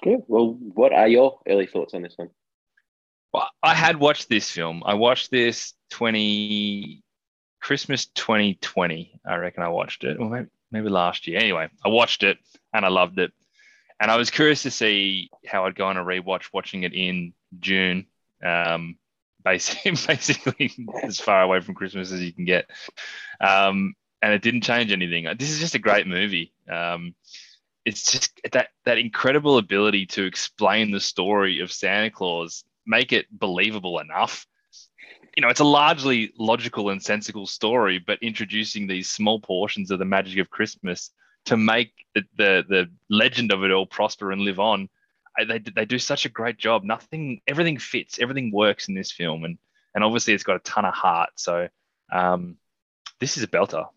Good. 0.04 0.22
Well, 0.30 0.58
what 0.74 0.94
are 0.94 1.10
your 1.10 1.42
early 1.46 1.66
thoughts 1.66 1.94
on 1.94 2.02
this 2.02 2.14
one? 2.16 2.30
Well, 3.34 3.50
I 3.62 3.76
had 3.76 3.98
watched 3.98 4.30
this 4.30 4.50
film. 4.50 4.84
I 4.86 4.94
watched 4.94 5.32
this 5.32 5.74
20 5.90 7.04
Christmas 7.60 8.06
2020. 8.06 9.20
I 9.26 9.36
reckon 9.36 9.64
I 9.64 9.68
watched 9.68 10.06
it, 10.06 10.18
or 10.18 10.30
maybe, 10.30 10.48
maybe 10.72 10.88
last 10.88 11.28
year. 11.28 11.40
Anyway, 11.40 11.68
I 11.84 11.90
watched 11.90 12.24
it 12.24 12.38
and 12.74 12.86
I 12.86 12.88
loved 12.88 13.20
it. 13.20 13.34
And 14.02 14.10
I 14.10 14.18
was 14.18 14.32
curious 14.32 14.64
to 14.64 14.72
see 14.72 15.30
how 15.46 15.66
I'd 15.66 15.76
go 15.76 15.86
on 15.86 15.96
a 15.96 16.04
rewatch 16.04 16.50
watching 16.52 16.82
it 16.82 16.94
in 16.94 17.34
June. 17.60 18.08
Um, 18.44 18.98
basically, 19.46 19.92
basically 20.08 20.72
as 21.04 21.20
far 21.20 21.44
away 21.44 21.62
from 21.62 21.76
Christmas 21.76 22.12
as 22.12 22.22
you 22.22 22.34
can 22.34 22.46
get. 22.46 22.66
Um, 23.40 23.94
and 24.24 24.34
it 24.34 24.42
didn't 24.42 24.62
change 24.62 24.92
anything. 24.92 25.28
This 25.38 25.52
is 25.52 25.60
just 25.60 25.76
a 25.76 25.80
great 25.80 26.08
movie. 26.08 26.52
Um, 26.72 27.14
it's 27.86 28.12
just 28.12 28.40
that 28.52 28.70
that 28.86 28.98
incredible 28.98 29.58
ability 29.58 30.08
to 30.08 30.26
explain 30.26 30.92
the 30.92 31.00
story 31.00 31.60
of 31.60 31.72
Santa 31.72 32.12
Claus, 32.12 32.64
make 32.86 33.14
it 33.14 33.26
believable 33.32 34.00
enough. 34.00 34.46
You 35.36 35.42
know, 35.42 35.50
it's 35.50 35.60
a 35.60 35.64
largely 35.64 36.34
logical 36.38 36.90
and 36.90 37.02
sensible 37.02 37.48
story, 37.48 38.00
but 38.00 38.22
introducing 38.22 38.86
these 38.86 39.10
small 39.10 39.40
portions 39.40 39.90
of 39.90 40.00
the 40.00 40.06
magic 40.06 40.40
of 40.40 40.50
Christmas 40.50 41.12
to 41.46 41.58
make 41.58 41.94
the 42.16 42.24
the, 42.38 42.66
the 42.68 42.90
legend 43.10 43.52
of 43.52 43.64
it 43.64 43.72
all 43.72 43.86
prosper 43.86 44.32
and 44.32 44.42
live 44.42 44.60
on. 44.60 44.90
I, 45.38 45.46
they 45.46 45.60
they 45.60 45.86
do 45.86 46.00
such 46.00 46.26
a 46.26 46.30
great 46.30 46.58
job. 46.58 46.84
Nothing, 46.84 47.42
everything 47.48 47.78
fits, 47.78 48.20
everything 48.20 48.52
works 48.52 48.88
in 48.88 48.96
this 48.96 49.12
film, 49.12 49.44
and 49.44 49.58
and 49.96 50.04
obviously 50.04 50.34
it's 50.34 50.44
got 50.44 50.58
a 50.58 50.60
ton 50.60 50.86
of 50.86 50.94
heart. 50.94 51.32
So 51.36 51.68
um, 52.12 52.58
this 53.20 53.38
is 53.38 53.44
a 53.44 53.48
belter. 53.48 53.88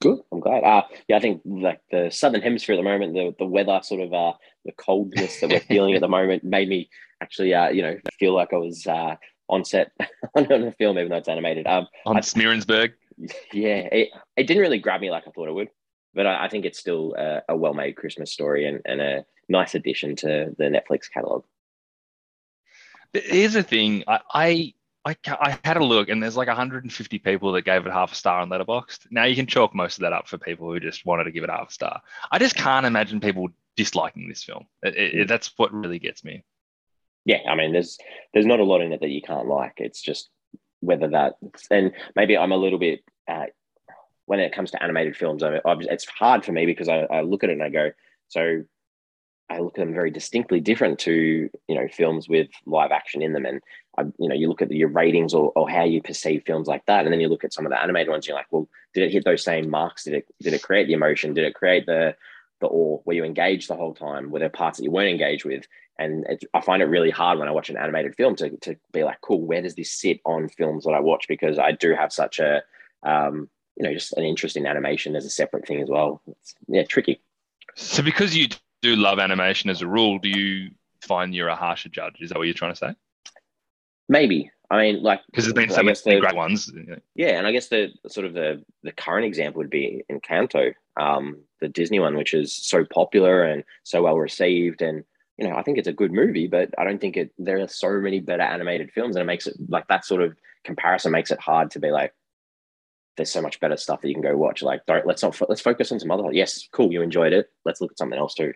Good. 0.00 0.18
I'm 0.30 0.40
glad. 0.40 0.62
Uh, 0.62 0.82
yeah, 1.08 1.16
I 1.16 1.20
think 1.20 1.40
like 1.44 1.80
the 1.90 2.10
southern 2.10 2.42
hemisphere 2.42 2.74
at 2.74 2.78
the 2.78 2.82
moment, 2.82 3.14
the 3.14 3.34
the 3.38 3.46
weather, 3.46 3.80
sort 3.82 4.02
of 4.02 4.12
uh, 4.12 4.32
the 4.64 4.72
coldness 4.72 5.40
that 5.40 5.50
we're 5.50 5.60
feeling 5.60 5.94
at 5.94 6.00
the 6.00 6.08
moment, 6.18 6.44
made 6.44 6.68
me 6.68 6.90
actually, 7.22 7.54
uh, 7.54 7.70
you 7.70 7.82
know, 7.82 7.96
feel 8.18 8.34
like 8.34 8.52
I 8.52 8.58
was 8.58 8.86
uh, 8.86 9.16
on 9.48 9.64
set 9.64 9.92
on 10.34 10.50
a 10.50 10.72
film, 10.72 10.98
even 10.98 11.10
though 11.10 11.16
it's 11.16 11.28
animated. 11.28 11.66
Um, 11.66 11.86
on 12.04 12.16
I- 12.16 12.20
Smeerensburg. 12.20 12.92
yeah, 13.52 13.88
it, 13.90 14.10
it 14.36 14.46
didn't 14.46 14.60
really 14.60 14.78
grab 14.78 15.00
me 15.00 15.10
like 15.10 15.24
I 15.26 15.30
thought 15.30 15.48
it 15.48 15.54
would, 15.54 15.68
but 16.16 16.26
I, 16.26 16.46
I 16.46 16.48
think 16.48 16.64
it's 16.64 16.78
still 16.80 17.14
a, 17.16 17.42
a 17.50 17.56
well 17.56 17.74
made 17.74 17.94
Christmas 17.94 18.32
story 18.32 18.66
and, 18.66 18.80
and 18.84 19.00
a 19.00 19.24
nice 19.48 19.76
addition 19.76 20.16
to 20.16 20.54
the 20.58 20.64
Netflix 20.64 21.02
catalog. 21.12 21.44
Here's 23.12 23.52
the 23.52 23.62
thing. 23.62 24.02
I, 24.08 24.20
I 24.34 24.74
I 25.04 25.16
I 25.40 25.58
had 25.64 25.76
a 25.76 25.84
look, 25.84 26.08
and 26.08 26.22
there's 26.22 26.36
like 26.36 26.48
150 26.48 27.18
people 27.20 27.52
that 27.52 27.62
gave 27.62 27.86
it 27.86 27.92
half 27.92 28.12
a 28.12 28.16
star 28.16 28.40
on 28.40 28.48
Letterboxd. 28.50 29.06
Now 29.10 29.24
you 29.24 29.36
can 29.36 29.46
chalk 29.46 29.74
most 29.74 29.98
of 29.98 30.02
that 30.02 30.12
up 30.12 30.26
for 30.26 30.38
people 30.38 30.68
who 30.70 30.80
just 30.80 31.06
wanted 31.06 31.24
to 31.24 31.30
give 31.30 31.44
it 31.44 31.50
half 31.50 31.70
a 31.70 31.72
star. 31.72 32.00
I 32.32 32.38
just 32.38 32.56
can't 32.56 32.84
imagine 32.86 33.20
people 33.20 33.48
disliking 33.76 34.28
this 34.28 34.42
film. 34.42 34.66
It, 34.82 34.96
it- 34.96 35.14
it- 35.20 35.28
that's 35.28 35.52
what 35.56 35.72
really 35.72 35.98
gets 35.98 36.24
me. 36.24 36.42
Yeah, 37.24 37.38
I 37.48 37.54
mean, 37.56 37.72
there's 37.72 37.98
there's 38.34 38.46
not 38.46 38.60
a 38.60 38.64
lot 38.64 38.80
in 38.80 38.92
it 38.92 39.00
that 39.00 39.10
you 39.10 39.20
can't 39.22 39.48
like. 39.48 39.74
It's 39.78 40.00
just 40.00 40.28
whether 40.80 41.08
that 41.08 41.34
and 41.70 41.92
maybe 42.14 42.36
I'm 42.36 42.52
a 42.52 42.56
little 42.56 42.78
bit 42.78 43.00
uh, 43.28 43.46
when 44.26 44.40
it 44.40 44.52
comes 44.52 44.70
to 44.72 44.82
animated 44.82 45.16
films. 45.16 45.42
I 45.42 45.60
it's 45.64 46.06
hard 46.06 46.44
for 46.44 46.52
me 46.52 46.66
because 46.66 46.88
I, 46.88 47.00
I 47.10 47.22
look 47.22 47.44
at 47.44 47.50
it 47.50 47.54
and 47.54 47.62
I 47.62 47.70
go, 47.70 47.90
so 48.28 48.62
I 49.48 49.60
look 49.60 49.78
at 49.78 49.84
them 49.84 49.94
very 49.94 50.10
distinctly 50.10 50.60
different 50.60 50.98
to 51.00 51.48
you 51.68 51.74
know 51.74 51.88
films 51.88 52.28
with 52.28 52.48
live 52.66 52.90
action 52.92 53.22
in 53.22 53.32
them, 53.32 53.46
and 53.46 53.60
I, 53.98 54.02
you 54.18 54.28
know 54.28 54.34
you 54.34 54.48
look 54.48 54.62
at 54.62 54.70
your 54.70 54.88
ratings 54.88 55.34
or, 55.34 55.52
or 55.56 55.68
how 55.68 55.84
you 55.84 56.02
perceive 56.02 56.42
films 56.46 56.68
like 56.68 56.84
that, 56.86 57.04
and 57.04 57.12
then 57.12 57.20
you 57.20 57.28
look 57.28 57.44
at 57.44 57.52
some 57.52 57.66
of 57.66 57.70
the 57.70 57.80
animated 57.80 58.10
ones. 58.10 58.26
You're 58.26 58.36
like, 58.36 58.46
well, 58.50 58.68
did 58.94 59.04
it 59.04 59.12
hit 59.12 59.24
those 59.24 59.44
same 59.44 59.70
marks? 59.70 60.04
Did 60.04 60.14
it 60.14 60.26
did 60.42 60.52
it 60.52 60.62
create 60.62 60.86
the 60.86 60.94
emotion? 60.94 61.34
Did 61.34 61.44
it 61.44 61.54
create 61.54 61.86
the 61.86 62.16
the 62.60 62.66
awe? 62.66 63.00
Were 63.04 63.14
you 63.14 63.24
engaged 63.24 63.68
the 63.68 63.76
whole 63.76 63.94
time? 63.94 64.30
Were 64.30 64.38
there 64.38 64.48
parts 64.48 64.78
that 64.78 64.84
you 64.84 64.90
weren't 64.90 65.10
engaged 65.10 65.44
with? 65.44 65.66
and 65.98 66.26
it, 66.26 66.44
I 66.52 66.60
find 66.60 66.82
it 66.82 66.86
really 66.86 67.10
hard 67.10 67.38
when 67.38 67.48
I 67.48 67.52
watch 67.52 67.70
an 67.70 67.76
animated 67.76 68.14
film 68.16 68.36
to, 68.36 68.50
to 68.58 68.76
be 68.92 69.02
like, 69.02 69.20
cool, 69.22 69.40
where 69.40 69.62
does 69.62 69.74
this 69.74 69.92
sit 69.92 70.20
on 70.24 70.48
films 70.48 70.84
that 70.84 70.90
I 70.90 71.00
watch? 71.00 71.26
Because 71.28 71.58
I 71.58 71.72
do 71.72 71.94
have 71.94 72.12
such 72.12 72.38
a, 72.38 72.62
um, 73.02 73.48
you 73.76 73.82
know, 73.84 73.92
just 73.92 74.12
an 74.16 74.24
interest 74.24 74.56
in 74.56 74.66
animation 74.66 75.16
as 75.16 75.24
a 75.24 75.30
separate 75.30 75.66
thing 75.66 75.80
as 75.82 75.88
well. 75.88 76.22
It's, 76.26 76.54
yeah, 76.68 76.84
tricky. 76.84 77.20
So 77.74 78.02
because 78.02 78.36
you 78.36 78.48
do 78.82 78.96
love 78.96 79.18
animation 79.18 79.70
as 79.70 79.82
a 79.82 79.86
rule, 79.86 80.18
do 80.18 80.28
you 80.28 80.70
find 81.02 81.34
you're 81.34 81.48
a 81.48 81.56
harsher 81.56 81.88
judge? 81.88 82.16
Is 82.20 82.30
that 82.30 82.38
what 82.38 82.44
you're 82.44 82.54
trying 82.54 82.72
to 82.72 82.76
say? 82.76 82.94
Maybe. 84.08 84.50
I 84.70 84.78
mean, 84.78 85.02
like, 85.02 85.20
Because 85.26 85.44
there's 85.44 85.54
been 85.54 85.70
so 85.70 85.82
many 85.82 85.96
the- 86.04 86.20
great 86.20 86.34
ones. 86.34 86.72
Yeah, 87.14 87.38
and 87.38 87.46
I 87.46 87.52
guess 87.52 87.68
the 87.68 87.92
sort 88.08 88.26
of 88.26 88.34
the 88.34 88.64
the 88.82 88.92
current 88.92 89.24
example 89.26 89.58
would 89.58 89.70
be 89.70 90.02
Encanto, 90.10 90.74
um, 90.96 91.38
the 91.60 91.68
Disney 91.68 92.00
one, 92.00 92.16
which 92.16 92.34
is 92.34 92.52
so 92.52 92.84
popular 92.84 93.44
and 93.44 93.62
so 93.84 94.02
well 94.02 94.18
received, 94.18 94.82
and 94.82 95.04
you 95.38 95.46
know, 95.48 95.54
I 95.54 95.62
think 95.62 95.78
it's 95.78 95.86
a 95.86 95.92
good 95.92 96.12
movie, 96.12 96.46
but 96.48 96.70
I 96.78 96.84
don't 96.84 97.00
think 97.00 97.16
it. 97.16 97.30
There 97.38 97.60
are 97.60 97.68
so 97.68 98.00
many 98.00 98.20
better 98.20 98.42
animated 98.42 98.90
films, 98.92 99.14
and 99.16 99.22
it 99.22 99.26
makes 99.26 99.46
it 99.46 99.54
like 99.68 99.86
that 99.88 100.04
sort 100.04 100.22
of 100.22 100.36
comparison 100.64 101.12
makes 101.12 101.30
it 101.30 101.38
hard 101.40 101.70
to 101.72 101.78
be 101.78 101.90
like. 101.90 102.12
There's 103.16 103.32
so 103.32 103.42
much 103.42 103.60
better 103.60 103.76
stuff 103.76 104.00
that 104.00 104.08
you 104.08 104.14
can 104.14 104.22
go 104.22 104.36
watch. 104.36 104.62
Like, 104.62 104.84
don't 104.86 105.06
let's 105.06 105.22
not 105.22 105.34
fo- 105.34 105.46
let's 105.48 105.60
focus 105.60 105.90
on 105.92 106.00
some 106.00 106.10
other. 106.10 106.32
Yes, 106.32 106.68
cool, 106.72 106.92
you 106.92 107.02
enjoyed 107.02 107.32
it. 107.32 107.50
Let's 107.64 107.80
look 107.80 107.92
at 107.92 107.98
something 107.98 108.18
else 108.18 108.34
too. 108.34 108.52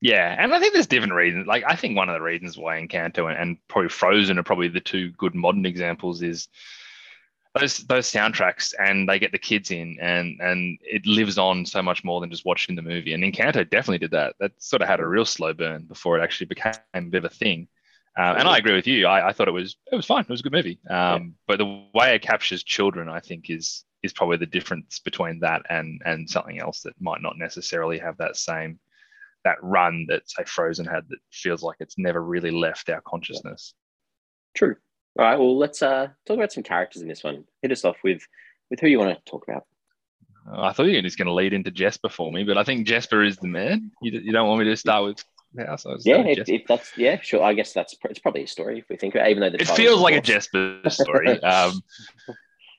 Yeah, 0.00 0.36
and 0.38 0.54
I 0.54 0.60
think 0.60 0.74
there's 0.74 0.86
different 0.86 1.14
reasons. 1.14 1.46
Like 1.46 1.64
I 1.66 1.76
think 1.76 1.96
one 1.96 2.08
of 2.08 2.14
the 2.14 2.20
reasons 2.20 2.58
why 2.58 2.78
Encanto 2.78 3.30
and, 3.30 3.38
and 3.38 3.56
probably 3.68 3.88
Frozen 3.88 4.38
are 4.38 4.42
probably 4.42 4.68
the 4.68 4.80
two 4.80 5.10
good 5.12 5.34
modern 5.34 5.64
examples 5.64 6.22
is 6.22 6.48
those 7.58 7.78
those 7.78 8.10
soundtracks 8.10 8.74
and 8.78 9.08
they 9.08 9.18
get 9.18 9.32
the 9.32 9.38
kids 9.38 9.70
in 9.70 9.96
and 10.00 10.40
and 10.40 10.78
it 10.82 11.06
lives 11.06 11.38
on 11.38 11.64
so 11.64 11.80
much 11.82 12.04
more 12.04 12.20
than 12.20 12.30
just 12.30 12.44
watching 12.44 12.74
the 12.74 12.82
movie. 12.82 13.14
And 13.14 13.22
Encanto 13.24 13.68
definitely 13.68 13.98
did 13.98 14.10
that. 14.10 14.34
That 14.40 14.52
sort 14.58 14.82
of 14.82 14.88
had 14.88 15.00
a 15.00 15.06
real 15.06 15.24
slow 15.24 15.54
burn 15.54 15.84
before 15.84 16.18
it 16.18 16.22
actually 16.22 16.46
became 16.46 16.74
a 16.92 17.00
bit 17.00 17.24
of 17.24 17.32
a 17.32 17.34
thing. 17.34 17.68
Uh, 18.16 18.34
and 18.38 18.48
I 18.48 18.58
agree 18.58 18.74
with 18.74 18.86
you. 18.86 19.06
I, 19.06 19.28
I 19.28 19.32
thought 19.32 19.48
it 19.48 19.52
was 19.52 19.76
it 19.90 19.96
was 19.96 20.06
fine. 20.06 20.22
It 20.22 20.28
was 20.28 20.40
a 20.40 20.44
good 20.44 20.52
movie. 20.52 20.78
Um, 20.88 21.34
But 21.48 21.58
the 21.58 21.84
way 21.94 22.14
it 22.14 22.22
captures 22.22 22.62
children, 22.62 23.08
I 23.08 23.20
think, 23.20 23.50
is 23.50 23.84
is 24.02 24.12
probably 24.12 24.36
the 24.36 24.46
difference 24.46 25.00
between 25.00 25.40
that 25.40 25.62
and 25.68 26.00
and 26.04 26.28
something 26.30 26.60
else 26.60 26.82
that 26.82 26.94
might 27.00 27.22
not 27.22 27.38
necessarily 27.38 27.98
have 27.98 28.16
that 28.18 28.36
same 28.36 28.78
that 29.44 29.56
run 29.62 30.06
that 30.08 30.30
say 30.30 30.44
Frozen 30.44 30.86
had 30.86 31.08
that 31.08 31.18
feels 31.30 31.62
like 31.62 31.76
it's 31.80 31.98
never 31.98 32.22
really 32.22 32.50
left 32.50 32.88
our 32.88 33.00
consciousness. 33.00 33.74
True. 34.54 34.76
All 35.18 35.24
right. 35.24 35.38
Well, 35.38 35.58
let's 35.58 35.82
uh 35.82 36.08
talk 36.26 36.36
about 36.36 36.52
some 36.52 36.62
characters 36.62 37.02
in 37.02 37.08
this 37.08 37.24
one. 37.24 37.44
Hit 37.62 37.72
us 37.72 37.84
off 37.84 37.96
with 38.04 38.22
with 38.70 38.80
who 38.80 38.86
you 38.86 38.98
want 38.98 39.16
to 39.16 39.30
talk 39.30 39.44
about. 39.48 39.64
I 40.52 40.72
thought 40.72 40.84
you 40.84 40.96
were 40.96 41.02
just 41.02 41.16
going 41.16 41.26
to 41.26 41.32
lead 41.32 41.54
into 41.54 41.70
Jesper 41.70 42.10
for 42.10 42.30
me, 42.30 42.44
but 42.44 42.58
I 42.58 42.64
think 42.64 42.86
Jesper 42.86 43.22
is 43.22 43.38
the 43.38 43.48
man. 43.48 43.90
You, 44.02 44.20
you 44.20 44.30
don't 44.32 44.46
want 44.46 44.60
me 44.60 44.66
to 44.66 44.76
start 44.76 45.04
with 45.04 45.24
House? 45.58 45.86
I'll 45.86 45.96
Yeah, 46.04 46.24
if, 46.26 46.48
if 46.48 46.66
that's 46.66 46.96
yeah, 46.96 47.20
sure. 47.20 47.42
I 47.42 47.54
guess 47.54 47.72
that's 47.72 47.94
it's 48.04 48.18
probably 48.18 48.44
a 48.44 48.46
story 48.46 48.78
if 48.78 48.86
we 48.88 48.96
think 48.96 49.14
about 49.14 49.28
it, 49.28 49.30
even 49.30 49.40
though 49.42 49.50
the 49.50 49.60
it 49.60 49.68
feels 49.68 49.96
is 49.96 50.02
like 50.02 50.12
a 50.12 50.16
more- 50.16 50.22
Jesper 50.22 50.80
story. 50.88 51.38
Um, 51.42 51.82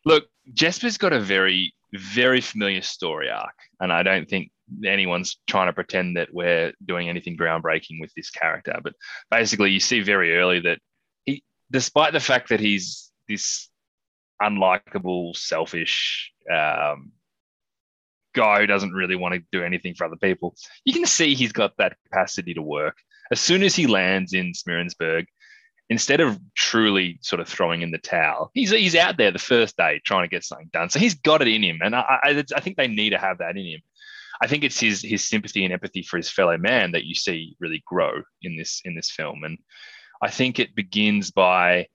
Look, 0.05 0.25
Jesper's 0.53 0.97
got 0.97 1.13
a 1.13 1.19
very, 1.19 1.73
very 1.93 2.39
familiar 2.39 2.81
story 2.83 3.29
arc, 3.31 3.55
and 3.79 3.91
I 3.91 4.03
don't 4.03 4.29
think 4.29 4.51
anyone's 4.85 5.37
trying 5.47 5.67
to 5.67 5.73
pretend 5.73 6.17
that 6.17 6.29
we're 6.31 6.73
doing 6.85 7.09
anything 7.09 7.35
groundbreaking 7.35 7.99
with 7.99 8.13
this 8.15 8.29
character. 8.29 8.79
But 8.83 8.93
basically, 9.31 9.71
you 9.71 9.79
see 9.79 10.01
very 10.01 10.37
early 10.37 10.59
that 10.59 10.79
he, 11.25 11.43
despite 11.71 12.13
the 12.13 12.19
fact 12.19 12.49
that 12.49 12.59
he's 12.59 13.11
this 13.27 13.67
unlikable, 14.41 15.35
selfish 15.35 16.31
um, 16.51 17.11
guy 18.35 18.59
who 18.59 18.67
doesn't 18.67 18.93
really 18.93 19.15
want 19.15 19.33
to 19.33 19.41
do 19.51 19.63
anything 19.63 19.95
for 19.95 20.05
other 20.05 20.17
people, 20.17 20.55
you 20.83 20.93
can 20.93 21.05
see 21.05 21.33
he's 21.33 21.51
got 21.51 21.75
that 21.77 21.97
capacity 22.05 22.53
to 22.53 22.61
work. 22.61 22.97
As 23.31 23.39
soon 23.39 23.63
as 23.63 23.75
he 23.75 23.87
lands 23.87 24.33
in 24.33 24.53
Smeerensburg, 24.53 25.25
instead 25.89 26.19
of 26.19 26.39
truly 26.55 27.19
sort 27.21 27.39
of 27.39 27.47
throwing 27.47 27.81
in 27.81 27.91
the 27.91 27.97
towel, 27.97 28.51
he's 28.53 28.71
he's 28.71 28.95
out 28.95 29.17
there 29.17 29.31
the 29.31 29.39
first 29.39 29.77
day 29.77 30.01
trying 30.05 30.23
to 30.23 30.29
get 30.29 30.43
something 30.43 30.69
done. 30.71 30.89
So 30.89 30.99
he's 30.99 31.15
got 31.15 31.41
it 31.41 31.47
in 31.47 31.63
him, 31.63 31.79
and 31.83 31.95
I, 31.95 32.19
I, 32.23 32.43
I 32.55 32.59
think 32.59 32.77
they 32.77 32.87
need 32.87 33.11
to 33.11 33.17
have 33.17 33.39
that 33.39 33.57
in 33.57 33.65
him. 33.65 33.81
I 34.41 34.47
think 34.47 34.63
it's 34.63 34.79
his 34.79 35.01
his 35.01 35.23
sympathy 35.23 35.63
and 35.63 35.73
empathy 35.73 36.03
for 36.03 36.17
his 36.17 36.29
fellow 36.29 36.57
man 36.57 36.91
that 36.91 37.05
you 37.05 37.15
see 37.15 37.55
really 37.59 37.83
grow 37.87 38.21
in 38.41 38.57
this 38.57 38.81
in 38.85 38.95
this 38.95 39.09
film, 39.09 39.43
and 39.43 39.57
I 40.21 40.29
think 40.29 40.59
it 40.59 40.75
begins 40.75 41.31
by 41.31 41.87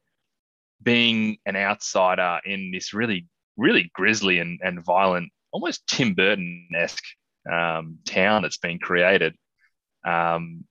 being 0.83 1.37
an 1.45 1.57
outsider 1.57 2.41
in 2.45 2.71
this 2.73 2.95
really 2.95 3.29
really 3.61 3.91
grisly 3.95 4.39
and, 4.39 4.59
and 4.63 4.85
violent, 4.85 5.31
almost 5.52 5.87
Tim 5.87 6.14
Burton 6.14 6.69
esque 6.75 7.04
um, 7.50 7.99
town 8.07 8.42
that's 8.42 8.59
been 8.59 8.78
created. 8.78 9.35
Um, 10.07 10.64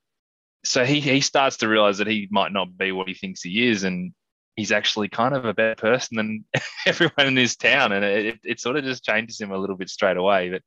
so 0.63 0.83
he 0.85 0.99
he 0.99 1.21
starts 1.21 1.57
to 1.57 1.67
realize 1.67 1.99
that 1.99 2.07
he 2.07 2.27
might 2.31 2.51
not 2.51 2.77
be 2.77 2.91
what 2.91 3.07
he 3.07 3.13
thinks 3.13 3.41
he 3.41 3.67
is, 3.67 3.83
and 3.83 4.13
he's 4.55 4.71
actually 4.71 5.07
kind 5.07 5.33
of 5.33 5.45
a 5.45 5.53
better 5.53 5.75
person 5.75 6.17
than 6.17 6.45
everyone 6.85 7.27
in 7.27 7.35
this 7.35 7.55
town, 7.55 7.91
and 7.91 8.03
it, 8.03 8.39
it 8.43 8.59
sort 8.59 8.75
of 8.75 8.83
just 8.83 9.03
changes 9.03 9.39
him 9.39 9.51
a 9.51 9.57
little 9.57 9.77
bit 9.77 9.89
straight 9.89 10.17
away. 10.17 10.49
But 10.49 10.61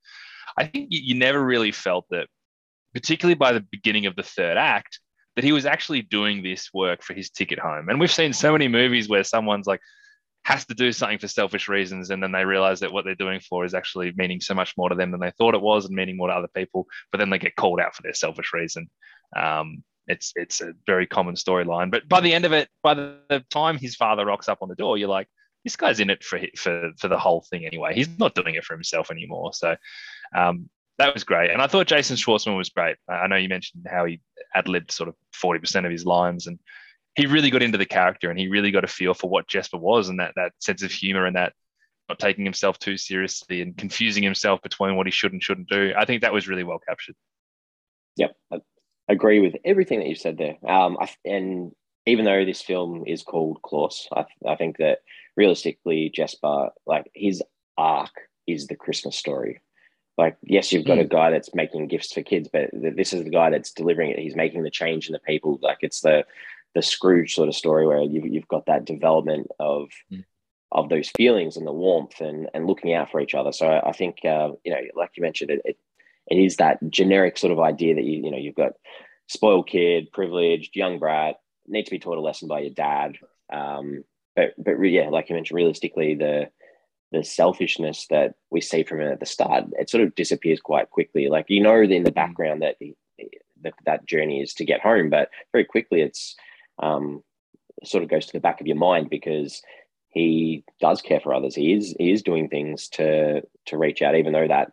I 0.56 0.66
think 0.66 0.88
you, 0.90 1.00
you 1.02 1.14
never 1.14 1.42
really 1.42 1.72
felt 1.72 2.06
that, 2.10 2.28
particularly 2.94 3.34
by 3.34 3.52
the 3.52 3.66
beginning 3.70 4.06
of 4.06 4.16
the 4.16 4.22
third 4.22 4.56
act, 4.56 4.98
that 5.36 5.44
he 5.44 5.52
was 5.52 5.66
actually 5.66 6.02
doing 6.02 6.42
this 6.42 6.70
work 6.72 7.02
for 7.02 7.14
his 7.14 7.30
ticket 7.30 7.58
home. 7.58 7.88
And 7.88 8.00
we've 8.00 8.12
seen 8.12 8.32
so 8.32 8.52
many 8.52 8.68
movies 8.68 9.08
where 9.08 9.24
someone's 9.24 9.66
like 9.66 9.80
has 10.44 10.64
to 10.66 10.74
do 10.74 10.92
something 10.92 11.18
for 11.18 11.28
selfish 11.28 11.68
reasons, 11.68 12.10
and 12.10 12.22
then 12.22 12.32
they 12.32 12.44
realize 12.44 12.80
that 12.80 12.92
what 12.92 13.04
they're 13.04 13.14
doing 13.14 13.40
for 13.40 13.64
is 13.64 13.74
actually 13.74 14.12
meaning 14.16 14.40
so 14.40 14.54
much 14.54 14.76
more 14.76 14.88
to 14.88 14.94
them 14.94 15.10
than 15.10 15.20
they 15.20 15.30
thought 15.32 15.54
it 15.54 15.62
was, 15.62 15.84
and 15.84 15.94
meaning 15.94 16.16
more 16.16 16.28
to 16.28 16.34
other 16.34 16.48
people. 16.48 16.86
But 17.10 17.18
then 17.18 17.30
they 17.30 17.38
get 17.38 17.56
called 17.56 17.80
out 17.80 17.94
for 17.94 18.02
their 18.02 18.14
selfish 18.14 18.52
reason. 18.52 18.90
Um, 19.36 19.84
it's 20.08 20.32
it's 20.34 20.60
a 20.60 20.74
very 20.86 21.06
common 21.06 21.36
storyline. 21.36 21.90
But 21.90 22.08
by 22.08 22.20
the 22.20 22.34
end 22.34 22.44
of 22.44 22.52
it, 22.52 22.68
by 22.82 22.94
the 22.94 23.44
time 23.50 23.78
his 23.78 23.94
father 23.94 24.26
rocks 24.26 24.48
up 24.48 24.58
on 24.62 24.68
the 24.68 24.74
door, 24.74 24.98
you're 24.98 25.08
like, 25.08 25.28
this 25.64 25.76
guy's 25.76 26.00
in 26.00 26.10
it 26.10 26.24
for 26.24 26.40
for 26.56 26.90
for 26.98 27.08
the 27.08 27.18
whole 27.18 27.44
thing 27.48 27.64
anyway. 27.64 27.94
He's 27.94 28.08
not 28.18 28.34
doing 28.34 28.56
it 28.56 28.64
for 28.64 28.74
himself 28.74 29.10
anymore. 29.10 29.52
So 29.52 29.76
um, 30.36 30.68
that 30.98 31.14
was 31.14 31.24
great. 31.24 31.50
And 31.50 31.62
I 31.62 31.68
thought 31.68 31.86
Jason 31.86 32.16
Schwartzman 32.16 32.56
was 32.56 32.70
great. 32.70 32.96
I 33.08 33.28
know 33.28 33.36
you 33.36 33.48
mentioned 33.48 33.86
how 33.88 34.04
he 34.06 34.20
ad 34.54 34.68
libbed 34.68 34.90
sort 34.90 35.08
of 35.08 35.14
forty 35.32 35.60
percent 35.60 35.86
of 35.86 35.92
his 35.92 36.04
lines, 36.04 36.48
and 36.48 36.58
he 37.14 37.26
really 37.26 37.50
got 37.50 37.62
into 37.62 37.78
the 37.78 37.86
character 37.86 38.30
and 38.30 38.38
he 38.38 38.48
really 38.48 38.70
got 38.70 38.84
a 38.84 38.88
feel 38.88 39.14
for 39.14 39.28
what 39.28 39.48
Jesper 39.48 39.78
was 39.78 40.08
and 40.08 40.20
that 40.20 40.32
that 40.36 40.52
sense 40.60 40.82
of 40.82 40.90
humor 40.90 41.26
and 41.26 41.36
that 41.36 41.52
not 42.08 42.18
taking 42.18 42.44
himself 42.44 42.78
too 42.78 42.96
seriously 42.96 43.62
and 43.62 43.76
confusing 43.76 44.22
himself 44.22 44.60
between 44.62 44.96
what 44.96 45.06
he 45.06 45.12
should 45.12 45.32
and 45.32 45.42
shouldn't 45.42 45.68
do. 45.68 45.92
I 45.96 46.04
think 46.04 46.22
that 46.22 46.32
was 46.32 46.48
really 46.48 46.64
well 46.64 46.80
captured. 46.86 47.14
Yep, 48.16 48.36
I 48.50 48.58
agree 49.08 49.40
with 49.40 49.56
everything 49.64 50.00
that 50.00 50.08
you 50.08 50.14
said 50.14 50.38
there. 50.38 50.56
Um, 50.68 50.96
I, 51.00 51.10
and 51.24 51.72
even 52.06 52.24
though 52.24 52.44
this 52.44 52.60
film 52.60 53.04
is 53.06 53.22
called 53.22 53.62
Klaus, 53.62 54.08
I, 54.14 54.24
I 54.46 54.56
think 54.56 54.78
that 54.78 54.98
realistically, 55.36 56.10
Jesper, 56.14 56.70
like 56.86 57.10
his 57.14 57.42
arc 57.78 58.10
is 58.46 58.66
the 58.66 58.76
Christmas 58.76 59.16
story. 59.16 59.60
Like, 60.18 60.36
yes, 60.42 60.72
you've 60.72 60.84
got 60.84 60.98
a 60.98 61.04
guy 61.04 61.30
that's 61.30 61.54
making 61.54 61.88
gifts 61.88 62.12
for 62.12 62.22
kids, 62.22 62.48
but 62.52 62.68
this 62.72 63.14
is 63.14 63.24
the 63.24 63.30
guy 63.30 63.48
that's 63.48 63.72
delivering 63.72 64.10
it. 64.10 64.18
He's 64.18 64.36
making 64.36 64.62
the 64.62 64.70
change 64.70 65.06
in 65.06 65.14
the 65.14 65.18
people. 65.18 65.58
Like, 65.62 65.78
it's 65.80 66.02
the 66.02 66.24
the 66.74 66.82
Scrooge 66.82 67.34
sort 67.34 67.48
of 67.48 67.54
story 67.54 67.86
where 67.86 68.02
you've, 68.02 68.26
you've 68.26 68.48
got 68.48 68.66
that 68.66 68.84
development 68.84 69.48
of 69.58 69.88
mm. 70.10 70.24
of 70.70 70.88
those 70.88 71.10
feelings 71.16 71.56
and 71.56 71.66
the 71.66 71.72
warmth 71.72 72.20
and 72.20 72.48
and 72.54 72.66
looking 72.66 72.94
out 72.94 73.10
for 73.10 73.20
each 73.20 73.34
other. 73.34 73.52
So 73.52 73.66
I, 73.66 73.90
I 73.90 73.92
think 73.92 74.24
uh, 74.24 74.50
you 74.64 74.72
know, 74.72 74.80
like 74.94 75.10
you 75.16 75.22
mentioned, 75.22 75.50
it, 75.50 75.62
it 75.64 75.78
it 76.28 76.36
is 76.36 76.56
that 76.56 76.78
generic 76.90 77.38
sort 77.38 77.52
of 77.52 77.60
idea 77.60 77.94
that 77.94 78.04
you 78.04 78.24
you 78.24 78.30
know 78.30 78.38
you've 78.38 78.54
got 78.54 78.72
spoiled 79.28 79.68
kid, 79.68 80.12
privileged, 80.12 80.76
young 80.76 80.98
brat, 80.98 81.36
need 81.66 81.84
to 81.84 81.90
be 81.90 81.98
taught 81.98 82.18
a 82.18 82.20
lesson 82.20 82.48
by 82.48 82.60
your 82.60 82.74
dad. 82.74 83.16
Um, 83.52 84.04
but 84.34 84.54
but 84.58 84.78
yeah, 84.80 85.08
like 85.08 85.28
you 85.28 85.34
mentioned, 85.34 85.56
realistically, 85.56 86.14
the 86.14 86.50
the 87.12 87.22
selfishness 87.22 88.06
that 88.08 88.34
we 88.50 88.62
see 88.62 88.82
from 88.82 89.00
him 89.00 89.12
at 89.12 89.20
the 89.20 89.26
start, 89.26 89.64
it 89.78 89.90
sort 89.90 90.02
of 90.02 90.14
disappears 90.14 90.60
quite 90.60 90.90
quickly. 90.90 91.28
Like 91.28 91.46
you 91.48 91.62
know, 91.62 91.80
in 91.80 92.04
the 92.04 92.10
mm. 92.10 92.14
background 92.14 92.62
that 92.62 92.76
he, 92.78 92.94
that, 93.62 93.74
that 93.84 94.06
journey 94.06 94.40
is 94.40 94.54
to 94.54 94.64
get 94.64 94.80
home, 94.80 95.10
but 95.10 95.30
very 95.52 95.64
quickly 95.64 96.00
it's 96.00 96.36
um, 96.78 97.22
sort 97.84 98.02
of 98.04 98.10
goes 98.10 98.26
to 98.26 98.32
the 98.32 98.40
back 98.40 98.60
of 98.60 98.66
your 98.66 98.76
mind 98.76 99.10
because 99.10 99.62
he 100.08 100.64
does 100.80 101.00
care 101.00 101.20
for 101.20 101.34
others. 101.34 101.54
He 101.54 101.72
is 101.72 101.94
he 101.98 102.12
is 102.12 102.22
doing 102.22 102.48
things 102.48 102.88
to 102.90 103.42
to 103.66 103.78
reach 103.78 104.02
out, 104.02 104.14
even 104.14 104.32
though 104.32 104.46
that 104.46 104.70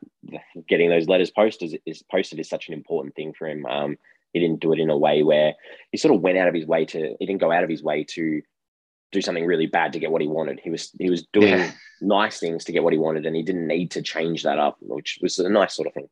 getting 0.68 0.90
those 0.90 1.08
letters 1.08 1.32
posted 1.32 1.74
is, 1.74 1.80
is 1.86 2.04
posted 2.04 2.40
is 2.40 2.50
such 2.50 2.68
an 2.68 2.74
important 2.74 3.16
thing 3.16 3.34
for 3.34 3.48
him. 3.48 3.66
Um, 3.66 3.98
he 4.34 4.40
didn't 4.40 4.60
do 4.60 4.74
it 4.74 4.80
in 4.80 4.90
a 4.90 4.98
way 4.98 5.24
where 5.24 5.56
he 5.92 5.98
sort 5.98 6.14
of 6.14 6.22
went 6.22 6.38
out 6.38 6.48
of 6.48 6.54
his 6.54 6.66
way 6.66 6.86
to. 6.86 7.16
He 7.20 7.26
didn't 7.26 7.42
go 7.42 7.52
out 7.52 7.64
of 7.64 7.70
his 7.70 7.82
way 7.82 8.04
to 8.16 8.42
do 9.12 9.22
something 9.22 9.46
really 9.46 9.66
bad 9.66 9.94
to 9.94 10.00
get 10.00 10.12
what 10.12 10.22
he 10.22 10.28
wanted. 10.28 10.60
He 10.62 10.70
was 10.70 10.92
he 11.00 11.10
was 11.10 11.26
doing 11.34 11.48
yeah. 11.48 11.72
nice 12.02 12.40
things 12.40 12.66
to 12.66 12.72
get 12.72 12.84
what 12.84 12.94
he 12.94 13.00
wanted, 13.00 13.26
and 13.26 13.36
he 13.36 13.44
didn't 13.44 13.68
need 13.68 13.92
to 13.92 14.02
change 14.02 14.44
that 14.44 14.60
up, 14.60 14.78
which 14.82 15.20
was 15.22 15.40
a 15.40 15.50
nice 15.50 15.74
sort 15.74 15.88
of 15.88 15.94
thing. 15.94 16.10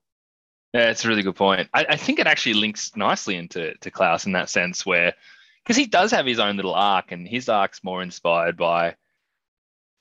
Yeah, 0.74 0.90
it's 0.90 1.06
a 1.06 1.08
really 1.08 1.24
good 1.24 1.36
point. 1.36 1.70
I, 1.74 1.86
I 1.90 1.96
think 1.98 2.20
it 2.20 2.28
actually 2.28 2.54
links 2.54 2.96
nicely 2.96 3.36
into 3.36 3.76
to 3.76 3.92
Klaus 3.92 4.26
in 4.26 4.32
that 4.34 4.50
sense, 4.50 4.86
where 4.86 5.14
because 5.68 5.76
he 5.76 5.86
does 5.86 6.12
have 6.12 6.26
his 6.26 6.40
own 6.40 6.56
little 6.56 6.74
arc, 6.74 7.12
and 7.12 7.28
his 7.28 7.50
arc's 7.50 7.84
more 7.84 8.02
inspired 8.02 8.56
by 8.56 8.96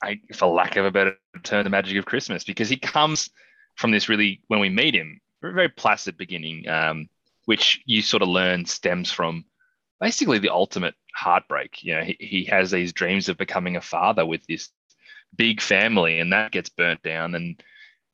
I, 0.00 0.20
for 0.32 0.46
lack 0.46 0.76
of 0.76 0.84
a 0.84 0.92
better 0.92 1.16
term, 1.42 1.64
the 1.64 1.70
magic 1.70 1.98
of 1.98 2.04
Christmas, 2.06 2.44
because 2.44 2.68
he 2.68 2.76
comes 2.76 3.30
from 3.74 3.90
this 3.90 4.08
really, 4.08 4.42
when 4.46 4.60
we 4.60 4.68
meet 4.68 4.94
him, 4.94 5.20
very 5.42 5.68
placid 5.68 6.16
beginning, 6.16 6.68
um, 6.68 7.08
which 7.46 7.82
you 7.84 8.00
sort 8.00 8.22
of 8.22 8.28
learn 8.28 8.64
stems 8.64 9.10
from 9.10 9.44
basically 10.00 10.38
the 10.38 10.50
ultimate 10.50 10.94
heartbreak. 11.16 11.82
You 11.82 11.96
know, 11.96 12.02
he, 12.02 12.16
he 12.20 12.44
has 12.44 12.70
these 12.70 12.92
dreams 12.92 13.28
of 13.28 13.36
becoming 13.36 13.74
a 13.74 13.80
father 13.80 14.24
with 14.24 14.46
this 14.46 14.68
big 15.34 15.60
family, 15.60 16.20
and 16.20 16.32
that 16.32 16.52
gets 16.52 16.68
burnt 16.68 17.02
down. 17.02 17.34
And 17.34 17.60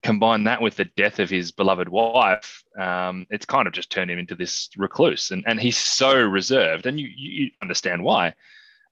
combine 0.02 0.44
that 0.44 0.60
with 0.60 0.76
the 0.76 0.84
death 0.84 1.18
of 1.18 1.30
his 1.30 1.52
beloved 1.52 1.88
wife, 1.88 2.64
um, 2.78 3.26
it's 3.30 3.46
kind 3.46 3.66
of 3.66 3.72
just 3.72 3.90
turned 3.90 4.10
him 4.10 4.18
into 4.18 4.34
this 4.34 4.68
recluse. 4.76 5.30
And, 5.30 5.44
and 5.46 5.60
he's 5.60 5.76
so 5.76 6.14
reserved, 6.20 6.86
and 6.86 6.98
you, 6.98 7.08
you 7.16 7.50
understand 7.62 8.02
why. 8.02 8.34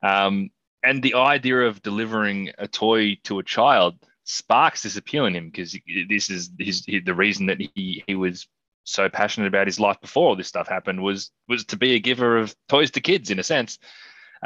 Um, 0.03 0.51
and 0.83 1.03
the 1.03 1.15
idea 1.15 1.61
of 1.63 1.83
delivering 1.83 2.53
a 2.59 2.67
toy 2.67 3.19
to 3.25 3.39
a 3.39 3.45
child 3.45 3.97
sparks 4.25 4.83
this 4.83 4.97
appeal 4.97 5.27
in 5.27 5.35
him 5.35 5.47
because 5.47 5.77
this 6.09 6.31
is 6.31 6.51
his, 6.59 6.83
the 6.83 7.15
reason 7.15 7.47
that 7.47 7.61
he 7.61 8.05
he 8.07 8.15
was 8.15 8.47
so 8.85 9.09
passionate 9.09 9.47
about 9.47 9.67
his 9.67 9.81
life 9.81 10.01
before 10.01 10.29
all 10.29 10.37
this 10.37 10.49
stuff 10.49 10.69
happened 10.69 11.03
was 11.03 11.31
was 11.49 11.65
to 11.67 11.77
be 11.77 11.95
a 11.95 11.99
giver 11.99 12.39
of 12.39 12.55
toys 12.69 12.91
to 12.93 13.01
kids 13.01 13.31
in 13.31 13.39
a 13.39 13.43
sense. 13.43 13.79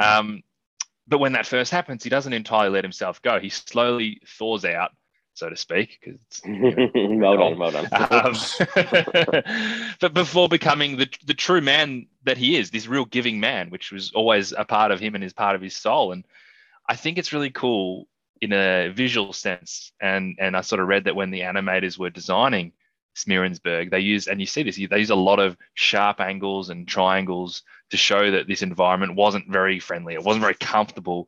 Um, 0.01 0.41
but 1.07 1.19
when 1.19 1.33
that 1.33 1.45
first 1.45 1.71
happens, 1.71 2.03
he 2.03 2.09
doesn't 2.09 2.33
entirely 2.33 2.71
let 2.71 2.83
himself 2.83 3.21
go. 3.21 3.39
He 3.39 3.49
slowly 3.49 4.21
thaws 4.27 4.65
out, 4.65 4.91
so 5.35 5.49
to 5.49 5.55
speak. 5.55 5.99
Because 6.01 6.41
you 6.45 7.17
know, 7.17 7.35
well 7.35 7.37
done, 7.37 7.59
well 7.59 7.71
done. 7.71 7.87
um, 7.93 8.35
but 9.99 10.13
before 10.13 10.49
becoming 10.49 10.97
the 10.97 11.07
the 11.25 11.33
true 11.33 11.61
man 11.61 12.07
that 12.23 12.37
he 12.37 12.57
is, 12.57 12.71
this 12.71 12.87
real 12.87 13.05
giving 13.05 13.39
man, 13.39 13.69
which 13.69 13.91
was 13.91 14.11
always 14.13 14.53
a 14.53 14.65
part 14.65 14.91
of 14.91 14.99
him 14.99 15.13
and 15.13 15.23
is 15.23 15.33
part 15.33 15.55
of 15.55 15.61
his 15.61 15.75
soul. 15.75 16.11
And 16.11 16.25
I 16.89 16.95
think 16.95 17.17
it's 17.17 17.33
really 17.33 17.51
cool 17.51 18.07
in 18.41 18.53
a 18.53 18.89
visual 18.89 19.33
sense. 19.33 19.91
And 20.01 20.37
and 20.39 20.57
I 20.57 20.61
sort 20.61 20.81
of 20.81 20.87
read 20.87 21.03
that 21.03 21.15
when 21.15 21.31
the 21.31 21.41
animators 21.41 21.99
were 21.99 22.09
designing 22.09 22.71
Smeerensburg, 23.15 23.91
they 23.91 23.99
use 23.99 24.27
and 24.27 24.39
you 24.39 24.47
see 24.47 24.63
this, 24.63 24.77
they 24.77 24.99
use 24.99 25.09
a 25.09 25.15
lot 25.15 25.39
of 25.39 25.57
sharp 25.73 26.19
angles 26.19 26.69
and 26.69 26.87
triangles 26.87 27.61
to 27.91 27.97
show 27.97 28.31
that 28.31 28.47
this 28.47 28.61
environment 28.61 29.15
wasn't 29.15 29.49
very 29.49 29.79
friendly. 29.79 30.13
It 30.13 30.23
wasn't 30.23 30.43
very 30.43 30.55
comfortable. 30.55 31.27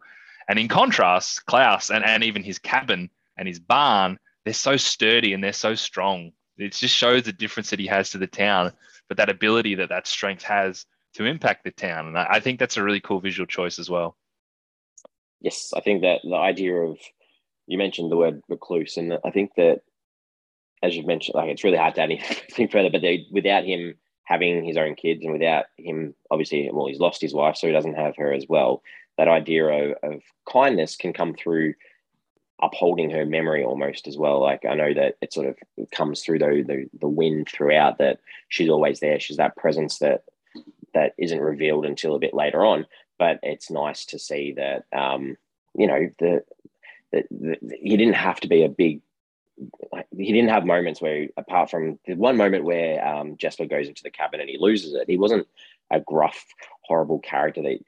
And 0.50 0.58
in 0.58 0.70
contrast, 0.70 1.46
Klaus 1.46 1.90
and, 1.90 2.06
and 2.06 2.24
even 2.24 2.42
his 2.42 2.58
cabin 2.58 3.10
and 3.38 3.48
his 3.48 3.60
barn, 3.60 4.18
they're 4.46 4.54
so 4.54 4.78
sturdy 4.78 5.34
and 5.34 5.44
they're 5.44 5.54
so 5.54 5.76
strong. 5.76 6.32
It 6.58 6.74
just 6.74 6.96
shows 6.96 7.24
the 7.24 7.34
difference 7.34 7.70
that 7.70 7.80
he 7.80 7.88
has 7.88 8.12
to 8.12 8.18
the 8.18 8.28
town 8.28 8.74
but 9.08 9.18
that 9.18 9.30
ability 9.30 9.76
that 9.76 9.90
that 9.90 10.08
strength 10.08 10.44
has 10.44 10.86
to 11.14 11.26
impact 11.26 11.64
the 11.64 11.72
town. 11.72 12.08
And 12.08 12.18
I, 12.18 12.40
think 12.40 12.60
that's 12.60 12.78
a 12.78 12.84
really 12.84 13.00
cool 13.00 13.20
visual 13.20 13.48
choice 13.48 13.80
as 13.80 13.90
well. 13.90 14.18
Yes, 15.42 15.72
I 15.76 15.82
think 15.82 16.02
that 16.02 16.22
the 16.24 16.36
idea 16.36 16.76
of 16.76 16.98
you 17.68 17.78
mentioned 17.78 18.12
the 18.12 18.18
word 18.18 18.42
recluse, 18.50 18.98
and 18.98 19.18
I 19.24 19.32
think 19.32 19.52
that 19.56 19.82
as 20.84 20.96
you've 20.96 21.08
mentioned, 21.08 21.36
like 21.36 21.50
it's 21.50 21.64
really 21.64 21.78
hard 21.78 21.96
to 21.96 22.02
add 22.02 22.12
anything 22.12 22.68
further, 22.72 22.90
but 22.90 23.02
they, 23.02 23.26
without 23.32 23.64
him 23.64 23.96
having 24.24 24.64
his 24.64 24.78
own 24.78 24.96
kids 24.96 25.24
and 25.24 25.34
without 25.34 25.66
him, 25.78 26.14
obviously, 26.30 26.70
well, 26.72 26.88
he's 26.88 27.00
lost 27.00 27.22
his 27.22 27.34
wife, 27.34 27.56
so 27.56 27.68
he 27.68 27.74
doesn't 27.74 27.96
have 27.96 28.16
her 28.18 28.34
as 28.34 28.46
well. 28.48 28.84
That 29.18 29.28
idea 29.28 29.66
of, 29.66 29.96
of 30.04 30.22
kindness 30.52 30.96
can 30.96 31.14
come 31.14 31.34
through 31.34 31.74
upholding 32.62 33.10
her 33.12 33.26
memory 33.26 33.64
almost 33.64 34.08
as 34.08 34.18
well. 34.18 34.42
Like 34.42 34.66
I 34.66 34.74
know 34.74 34.94
that 34.94 35.18
it 35.22 35.34
sort 35.34 35.48
of 35.48 35.92
comes 35.92 36.22
through 36.22 36.40
the, 36.40 36.64
the 36.66 36.90
the 37.00 37.08
wind 37.08 37.50
throughout 37.52 37.98
that 38.00 38.20
she's 38.50 38.70
always 38.70 39.00
there. 39.00 39.20
She's 39.20 39.38
that 39.38 39.56
presence 39.56 40.00
that 40.00 40.24
that 40.94 41.14
isn't 41.18 41.40
revealed 41.40 41.86
until 41.86 42.16
a 42.16 42.20
bit 42.20 42.34
later 42.34 42.66
on. 42.66 42.86
But 43.20 43.40
it's 43.44 43.72
nice 43.72 44.06
to 44.06 44.20
see 44.20 44.54
that 44.54 44.86
um, 44.92 45.38
you 45.76 45.88
know 45.88 46.10
the, 46.20 46.44
the, 47.12 47.24
the 47.32 47.78
he 47.80 47.98
didn't 47.98 48.16
have 48.16 48.40
to 48.42 48.48
be 48.48 48.64
a 48.64 48.70
big. 48.70 49.02
He 50.16 50.32
didn't 50.32 50.50
have 50.50 50.66
moments 50.68 51.02
where, 51.02 51.30
apart 51.36 51.72
from 51.72 51.98
the 52.06 52.14
one 52.14 52.38
moment 52.38 52.64
where 52.64 53.06
um, 53.06 53.38
Jesper 53.38 53.66
goes 53.66 53.88
into 53.88 54.04
the 54.04 54.12
cabin 54.12 54.40
and 54.40 54.50
he 54.50 54.58
loses 54.60 54.94
it, 54.94 55.10
he 55.10 55.18
wasn't 55.18 55.48
a 55.90 56.00
gruff, 56.00 56.46
horrible 56.82 57.18
character 57.18 57.64
that 57.64 57.80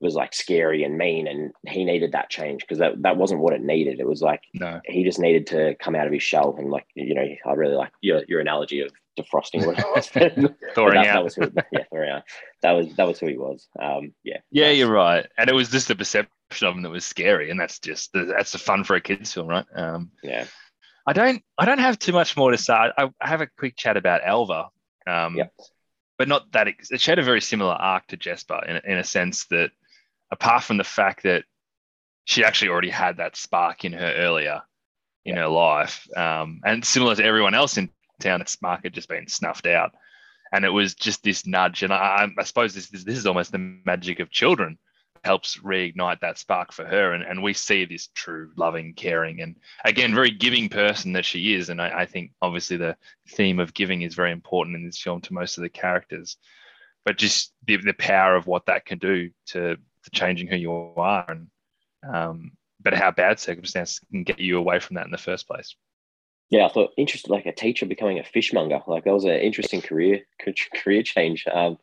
was 0.00 0.14
like 0.14 0.34
scary 0.34 0.84
and 0.84 0.98
mean 0.98 1.26
and 1.26 1.52
he 1.66 1.84
needed 1.84 2.12
that 2.12 2.30
change 2.30 2.62
because 2.62 2.78
that, 2.78 3.00
that 3.02 3.16
wasn't 3.16 3.40
what 3.40 3.52
it 3.52 3.62
needed 3.62 4.00
it 4.00 4.06
was 4.06 4.22
like 4.22 4.40
no 4.54 4.80
he 4.84 5.04
just 5.04 5.18
needed 5.18 5.46
to 5.46 5.74
come 5.76 5.94
out 5.94 6.06
of 6.06 6.12
his 6.12 6.22
shell 6.22 6.54
and 6.58 6.70
like 6.70 6.86
you 6.94 7.14
know 7.14 7.26
i 7.46 7.52
really 7.52 7.74
like 7.74 7.92
your, 8.00 8.22
your 8.28 8.40
analogy 8.40 8.80
of 8.80 8.90
defrosting 9.18 9.64
what 9.66 9.76
thawing 10.74 10.94
that, 10.94 11.06
out. 11.06 11.14
that 11.14 11.24
was 11.24 11.34
who, 11.34 11.50
yeah 11.72 11.84
thawing 11.90 12.10
out. 12.10 12.22
that 12.62 12.72
was 12.72 12.94
that 12.96 13.06
was 13.06 13.18
who 13.18 13.26
he 13.28 13.38
was 13.38 13.68
um 13.80 14.12
yeah 14.24 14.38
yeah 14.50 14.68
nice. 14.68 14.78
you're 14.78 14.90
right 14.90 15.26
and 15.38 15.48
it 15.48 15.54
was 15.54 15.70
just 15.70 15.88
the 15.88 15.94
perception 15.94 16.66
of 16.66 16.74
him 16.74 16.82
that 16.82 16.90
was 16.90 17.04
scary 17.04 17.50
and 17.50 17.58
that's 17.58 17.78
just 17.78 18.10
that's 18.12 18.52
the 18.52 18.58
fun 18.58 18.84
for 18.84 18.96
a 18.96 19.00
kids 19.00 19.32
film 19.32 19.46
right 19.48 19.66
um 19.74 20.10
yeah 20.22 20.44
i 21.06 21.12
don't 21.12 21.42
i 21.58 21.64
don't 21.64 21.78
have 21.78 21.98
too 21.98 22.12
much 22.12 22.36
more 22.36 22.50
to 22.50 22.58
say 22.58 22.72
i, 22.74 22.92
I 23.20 23.28
have 23.28 23.40
a 23.40 23.48
quick 23.58 23.76
chat 23.76 23.96
about 23.96 24.20
elva 24.24 24.68
um 25.06 25.36
Yep. 25.36 25.52
but 26.18 26.28
not 26.28 26.50
that 26.52 26.68
it, 26.68 26.76
she 27.00 27.10
had 27.10 27.18
a 27.18 27.22
very 27.24 27.40
similar 27.40 27.72
arc 27.74 28.06
to 28.08 28.16
jesper 28.16 28.60
in, 28.66 28.80
in 28.84 28.98
a 28.98 29.04
sense 29.04 29.46
that 29.46 29.70
apart 30.34 30.64
from 30.64 30.78
the 30.78 30.84
fact 30.84 31.22
that 31.22 31.44
she 32.24 32.44
actually 32.44 32.70
already 32.70 32.90
had 32.90 33.18
that 33.18 33.36
spark 33.36 33.84
in 33.84 33.92
her 33.92 34.12
earlier 34.16 34.62
in 35.24 35.36
her 35.36 35.46
life. 35.46 36.08
Um, 36.16 36.60
and 36.64 36.84
similar 36.84 37.14
to 37.14 37.24
everyone 37.24 37.54
else 37.54 37.78
in 37.78 37.88
town, 38.20 38.40
that 38.40 38.48
spark 38.48 38.82
had 38.82 38.92
just 38.92 39.08
been 39.08 39.28
snuffed 39.28 39.66
out. 39.66 39.92
And 40.52 40.64
it 40.64 40.70
was 40.70 40.94
just 40.94 41.22
this 41.22 41.46
nudge. 41.46 41.82
And 41.82 41.92
I, 41.92 42.28
I 42.36 42.42
suppose 42.42 42.74
this, 42.74 42.88
this, 42.88 43.04
this 43.04 43.16
is 43.16 43.26
almost 43.26 43.52
the 43.52 43.58
magic 43.58 44.20
of 44.20 44.30
children 44.30 44.78
helps 45.22 45.58
reignite 45.58 46.20
that 46.20 46.38
spark 46.38 46.72
for 46.72 46.84
her. 46.84 47.12
And, 47.12 47.22
and 47.22 47.42
we 47.42 47.54
see 47.54 47.84
this 47.84 48.08
true 48.14 48.50
loving, 48.56 48.92
caring, 48.94 49.40
and 49.40 49.56
again, 49.84 50.14
very 50.14 50.30
giving 50.30 50.68
person 50.68 51.12
that 51.14 51.24
she 51.24 51.54
is. 51.54 51.70
And 51.70 51.80
I, 51.80 52.00
I 52.00 52.06
think 52.06 52.32
obviously 52.42 52.76
the 52.76 52.96
theme 53.30 53.60
of 53.60 53.72
giving 53.72 54.02
is 54.02 54.14
very 54.14 54.32
important 54.32 54.76
in 54.76 54.84
this 54.84 55.00
film 55.00 55.20
to 55.22 55.32
most 55.32 55.56
of 55.56 55.62
the 55.62 55.70
characters. 55.70 56.36
But 57.04 57.18
just 57.18 57.52
the, 57.66 57.76
the 57.78 57.94
power 57.94 58.34
of 58.34 58.46
what 58.46 58.66
that 58.66 58.84
can 58.84 58.98
do 58.98 59.30
to 59.46 59.76
to 60.04 60.10
changing 60.10 60.48
who 60.48 60.56
you 60.56 60.72
are 60.72 61.24
and 61.28 61.48
um, 62.08 62.52
but 62.82 62.94
how 62.94 63.10
bad 63.10 63.40
circumstances 63.40 64.00
can 64.10 64.24
get 64.24 64.38
you 64.38 64.58
away 64.58 64.78
from 64.78 64.94
that 64.96 65.06
in 65.06 65.10
the 65.12 65.18
first 65.18 65.46
place. 65.48 65.74
Yeah 66.50 66.66
i 66.66 66.68
thought 66.68 66.92
interesting 66.96 67.32
like 67.32 67.46
a 67.46 67.52
teacher 67.52 67.86
becoming 67.86 68.18
a 68.18 68.24
fishmonger 68.24 68.80
like 68.86 69.04
that 69.04 69.14
was 69.14 69.24
an 69.24 69.30
interesting 69.32 69.80
career 69.80 70.22
career 70.74 71.02
change. 71.02 71.46
Um 71.52 71.78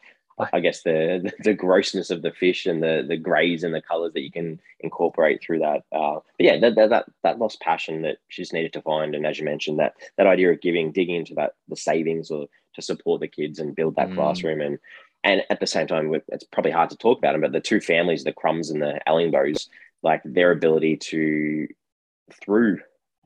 i 0.54 0.60
guess 0.60 0.84
the 0.84 1.32
the 1.44 1.54
grossness 1.54 2.10
of 2.10 2.22
the 2.22 2.32
fish 2.32 2.66
and 2.66 2.82
the 2.82 3.04
the 3.08 3.18
grays 3.18 3.64
and 3.64 3.74
the 3.74 3.82
colors 3.82 4.14
that 4.14 4.22
you 4.22 4.32
can 4.32 4.60
incorporate 4.80 5.42
through 5.42 5.60
that 5.60 5.84
uh 5.92 6.16
but 6.38 6.46
yeah 6.46 6.58
that, 6.60 6.76
that 6.76 6.90
that 6.90 7.06
that 7.24 7.40
lost 7.40 7.60
passion 7.62 8.04
that 8.04 8.18
she 8.30 8.42
just 8.44 8.54
needed 8.54 8.74
to 8.74 8.82
find. 8.82 9.16
And 9.16 9.26
as 9.26 9.40
you 9.40 9.46
mentioned 9.46 9.80
that 9.80 9.96
that 10.18 10.28
idea 10.28 10.52
of 10.52 10.62
giving 10.62 10.92
digging 10.92 11.16
into 11.16 11.34
that 11.36 11.54
the 11.68 11.76
savings 11.76 12.30
or 12.32 12.48
to 12.76 12.82
support 12.82 13.20
the 13.20 13.28
kids 13.28 13.60
and 13.60 13.76
build 13.76 13.96
that 13.96 14.10
Mm. 14.10 14.16
classroom 14.16 14.62
and 14.62 14.80
and 15.24 15.44
at 15.50 15.60
the 15.60 15.68
same 15.68 15.88
time 15.88 16.14
it's 16.30 16.44
probably 16.46 16.72
hard 16.72 16.90
to 16.90 16.98
talk 16.98 17.18
about 17.18 17.34
them 17.34 17.42
but 17.42 17.52
the 17.52 17.60
two 17.60 17.80
families 17.80 18.24
the 18.24 18.34
Krums 18.34 18.72
and 18.72 18.82
the 18.82 19.00
Ellingboes 19.08 19.68
like 20.04 20.22
their 20.26 20.52
ability 20.52 20.98
to 20.98 21.68
through 22.42 22.80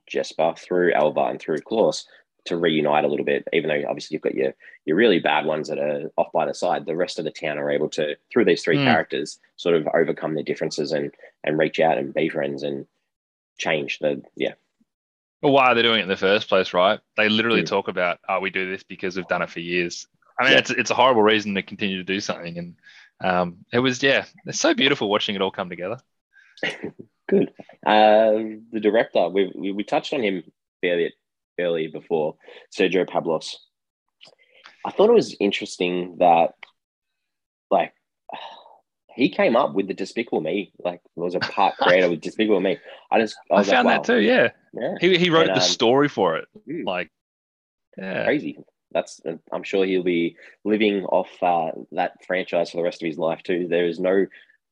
Jesper 0.08 0.53
through 0.58 0.93
Elva 0.93 1.25
and 1.25 1.39
through 1.39 1.60
Klaus 1.60 2.05
to 2.45 2.58
reunite 2.58 3.05
a 3.05 3.08
little 3.08 3.25
bit 3.25 3.47
even 3.53 3.69
though 3.69 3.89
obviously 3.89 4.15
you've 4.15 4.21
got 4.21 4.36
your 4.36 4.53
your 4.86 4.95
really 4.97 5.19
bad 5.19 5.45
ones 5.45 5.67
that 5.69 5.79
are 5.79 6.12
off 6.17 6.31
by 6.31 6.45
the 6.45 6.53
side 6.53 6.86
the 6.86 6.95
rest 6.95 7.17
of 7.17 7.25
the 7.25 7.31
town 7.31 7.58
are 7.58 7.71
able 7.71 7.89
to 7.89 8.15
through 8.31 8.45
these 8.45 8.63
three 8.63 8.77
Mm. 8.77 8.84
characters 8.84 9.39
sort 9.55 9.75
of 9.75 9.88
overcome 9.93 10.36
their 10.36 10.43
differences 10.43 10.91
and 10.91 11.12
and 11.43 11.58
reach 11.58 11.79
out 11.79 11.97
and 11.97 12.13
be 12.13 12.29
friends 12.29 12.62
and 12.63 12.86
change 13.58 13.97
the 13.99 14.21
yeah 14.36 14.53
well 15.41 15.53
why 15.53 15.65
are 15.71 15.75
they 15.75 15.81
doing 15.81 15.99
it 15.99 16.03
in 16.03 16.10
the 16.10 16.15
first 16.17 16.47
place 16.49 16.71
right 16.73 16.99
they 17.17 17.29
literally 17.29 17.63
Mm. 17.63 17.67
talk 17.67 17.88
about 17.88 18.19
oh 18.29 18.39
we 18.39 18.51
do 18.51 18.69
this 18.69 18.84
because 18.84 19.15
we've 19.15 19.27
done 19.27 19.41
it 19.41 19.49
for 19.49 19.60
years 19.62 20.05
i 20.39 20.43
mean 20.43 20.54
Yeah. 20.54 20.60
it's, 20.60 20.69
it's 20.71 20.91
a 20.91 20.95
horrible 20.95 21.24
reason 21.24 21.56
to 21.56 21.62
continue 21.63 21.98
to 21.98 22.04
do 22.04 22.19
something 22.19 22.58
and 22.58 22.76
um, 23.24 23.58
it 23.71 23.80
was 23.80 24.04
yeah 24.04 24.26
it's 24.45 24.60
so 24.60 24.74
beautiful 24.74 25.10
watching 25.10 25.36
it 25.36 25.41
all 25.41 25.52
come 25.52 25.69
together 25.69 25.98
Good. 27.28 27.54
Uh, 27.84 28.34
the 28.71 28.80
director, 28.80 29.30
we, 29.30 29.52
we, 29.56 29.71
we 29.71 29.84
touched 29.84 30.13
on 30.13 30.21
him 30.21 30.43
fairly 30.82 31.12
early 31.60 31.88
before, 31.88 32.36
Sergio 32.71 33.08
Pablos. 33.10 33.58
I 34.86 34.91
thought 34.91 35.10
it 35.10 35.13
was 35.13 35.36
interesting 35.39 36.17
that, 36.19 36.54
like, 37.71 37.93
he 39.15 39.30
came 39.30 39.56
up 39.56 39.74
with 39.74 39.88
the 39.88 39.95
Despicable 39.95 40.41
Me, 40.41 40.71
like, 40.78 41.02
was 41.15 41.34
a 41.34 41.39
part 41.39 41.78
creator 41.82 42.10
with 42.12 42.21
Despicable 42.21 42.60
Me. 42.62 42.78
I 43.12 43.19
just, 43.19 43.36
I 43.50 43.56
i, 43.56 43.63
found 43.63 43.88
like, 43.88 44.04
that 44.04 44.13
too 44.13 44.19
yeah 44.21 44.50
yeah, 44.74 44.93
he, 45.02 45.17
he 45.17 45.30
wrote 45.32 45.48
And, 45.48 45.56
the 45.56 45.63
um, 45.63 45.67
story 45.67 46.10
for 46.10 46.38
it 46.38 46.48
Mm. 46.69 46.86
like 46.86 47.10
yeah 47.98 48.26
crazy. 48.26 48.60
That's, 48.91 49.19
I'm 49.52 49.63
sure 49.63 49.86
he'll 49.86 50.04
be 50.04 50.38
living 50.63 51.04
off 51.06 51.30
uh, 51.41 51.71
that 51.91 52.24
franchise 52.26 52.71
for 52.71 52.78
the 52.78 52.84
rest 52.84 53.02
of 53.02 53.08
his 53.08 53.17
life 53.17 53.43
too. 53.43 53.67
There 53.69 53.88
is 53.88 54.00
no 54.00 54.26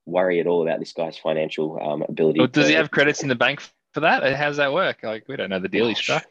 worry 0.06 0.40
at 0.40 0.48
all 0.48 0.62
about 0.62 0.80
this 0.80 0.94
guy's 0.94 1.18
financial 1.18 1.80
um, 1.82 2.04
ability. 2.08 2.40
Well, 2.40 2.48
does 2.48 2.68
he 2.68 2.74
have 2.74 2.92
credits 2.92 3.24
in 3.24 3.30
the 3.30 3.36
bank 3.36 3.62
for 3.94 4.00
that 4.00 4.36
how 4.36 4.48
does 4.48 4.58
that 4.58 4.74
work 4.74 5.04
like 5.04 5.24
we 5.28 5.36
don't 5.36 5.52
know 5.52 5.60
the 5.60 5.68
deal 5.68 5.86
he 5.88 5.92
Oh, 5.92 5.94
struck 5.94 6.26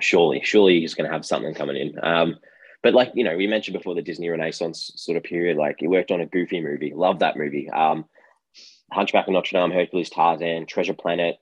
surely, 0.00 0.40
surely 0.42 0.80
he's 0.80 0.94
going 0.94 1.08
to 1.08 1.12
have 1.12 1.24
something 1.24 1.54
coming 1.54 1.76
in. 1.76 1.94
Um, 2.02 2.36
but 2.82 2.94
like 2.94 3.10
you 3.14 3.24
know, 3.24 3.36
we 3.36 3.46
mentioned 3.46 3.76
before 3.76 3.94
the 3.94 4.02
Disney 4.02 4.28
Renaissance 4.28 4.92
sort 4.96 5.16
of 5.16 5.24
period. 5.24 5.56
Like 5.56 5.76
he 5.78 5.88
worked 5.88 6.10
on 6.10 6.20
a 6.20 6.26
Goofy 6.26 6.60
movie, 6.60 6.92
love 6.94 7.20
that 7.20 7.36
movie. 7.36 7.68
Um, 7.70 8.04
Hunchback 8.92 9.26
of 9.26 9.32
Notre 9.32 9.58
Dame, 9.58 9.70
Hercules, 9.72 10.10
Tarzan, 10.10 10.66
Treasure 10.66 10.94
Planet, 10.94 11.36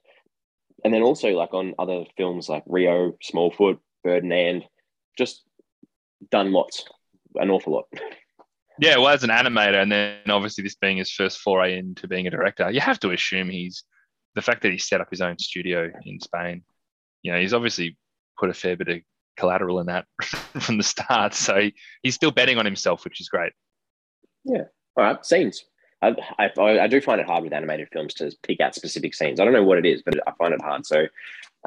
and 0.83 0.93
then 0.93 1.03
also 1.03 1.29
like 1.29 1.53
on 1.53 1.75
other 1.77 2.05
films 2.17 2.49
like 2.49 2.63
Rio, 2.65 3.13
Smallfoot, 3.23 3.79
Ferdinand, 4.03 4.63
just 5.17 5.43
done 6.31 6.51
lots, 6.51 6.85
an 7.35 7.49
awful 7.49 7.73
lot. 7.73 7.85
Yeah, 8.79 8.97
well, 8.97 9.09
as 9.09 9.23
an 9.23 9.31
animator, 9.31 9.81
and 9.81 9.91
then 9.91 10.19
obviously 10.29 10.63
this 10.63 10.75
being 10.75 10.97
his 10.97 11.11
first 11.11 11.39
foray 11.39 11.77
into 11.77 12.07
being 12.07 12.27
a 12.27 12.29
director, 12.31 12.69
you 12.69 12.79
have 12.79 12.99
to 12.99 13.11
assume 13.11 13.49
he's 13.49 13.83
the 14.35 14.41
fact 14.41 14.61
that 14.61 14.71
he 14.71 14.77
set 14.77 15.01
up 15.01 15.09
his 15.09 15.21
own 15.21 15.39
studio 15.39 15.91
in 16.05 16.19
Spain. 16.19 16.63
You 17.23 17.31
know, 17.31 17.39
he's 17.39 17.53
obviously 17.53 17.97
put 18.37 18.51
a 18.51 18.53
fair 18.53 18.77
bit 18.77 18.87
of 18.87 18.99
collateral 19.35 19.79
in 19.79 19.87
that 19.87 20.05
from 20.59 20.77
the 20.77 20.83
start. 20.83 21.33
So 21.33 21.59
he, 21.59 21.73
he's 22.03 22.15
still 22.15 22.31
betting 22.31 22.59
on 22.59 22.65
himself, 22.65 23.03
which 23.03 23.19
is 23.19 23.29
great. 23.29 23.53
Yeah, 24.43 24.65
all 24.95 25.03
right, 25.03 25.25
scenes. 25.25 25.65
I, 26.01 26.15
I, 26.37 26.51
I 26.59 26.87
do 26.87 27.01
find 27.01 27.19
it 27.19 27.25
hard 27.25 27.43
with 27.43 27.53
animated 27.53 27.89
films 27.91 28.13
to 28.15 28.31
pick 28.43 28.61
out 28.61 28.75
specific 28.75 29.15
scenes. 29.15 29.39
I 29.39 29.45
don't 29.45 29.53
know 29.53 29.63
what 29.63 29.79
it 29.79 29.85
is, 29.87 30.03
but 30.03 30.15
I 30.27 30.31
find 30.37 30.53
it 30.53 30.61
hard. 30.61 30.85
So, 30.85 31.07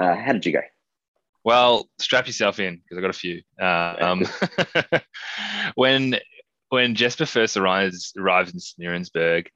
uh, 0.01 0.15
how 0.15 0.33
did 0.33 0.47
you 0.47 0.53
go? 0.53 0.61
Well, 1.45 1.89
strap 1.99 2.27
yourself 2.27 2.61
in 2.61 2.77
because 2.77 2.99
I've 2.99 3.03
got 3.03 3.11
a 3.11 3.19
few. 3.19 3.43
Um, 3.61 4.27
when 5.75 6.19
when 6.69 6.95
Jesper 6.95 7.27
first 7.27 7.57
arrives 7.57 8.13
arrives 8.19 8.53
in 8.53 8.61
Smeerensburg, 8.61 9.47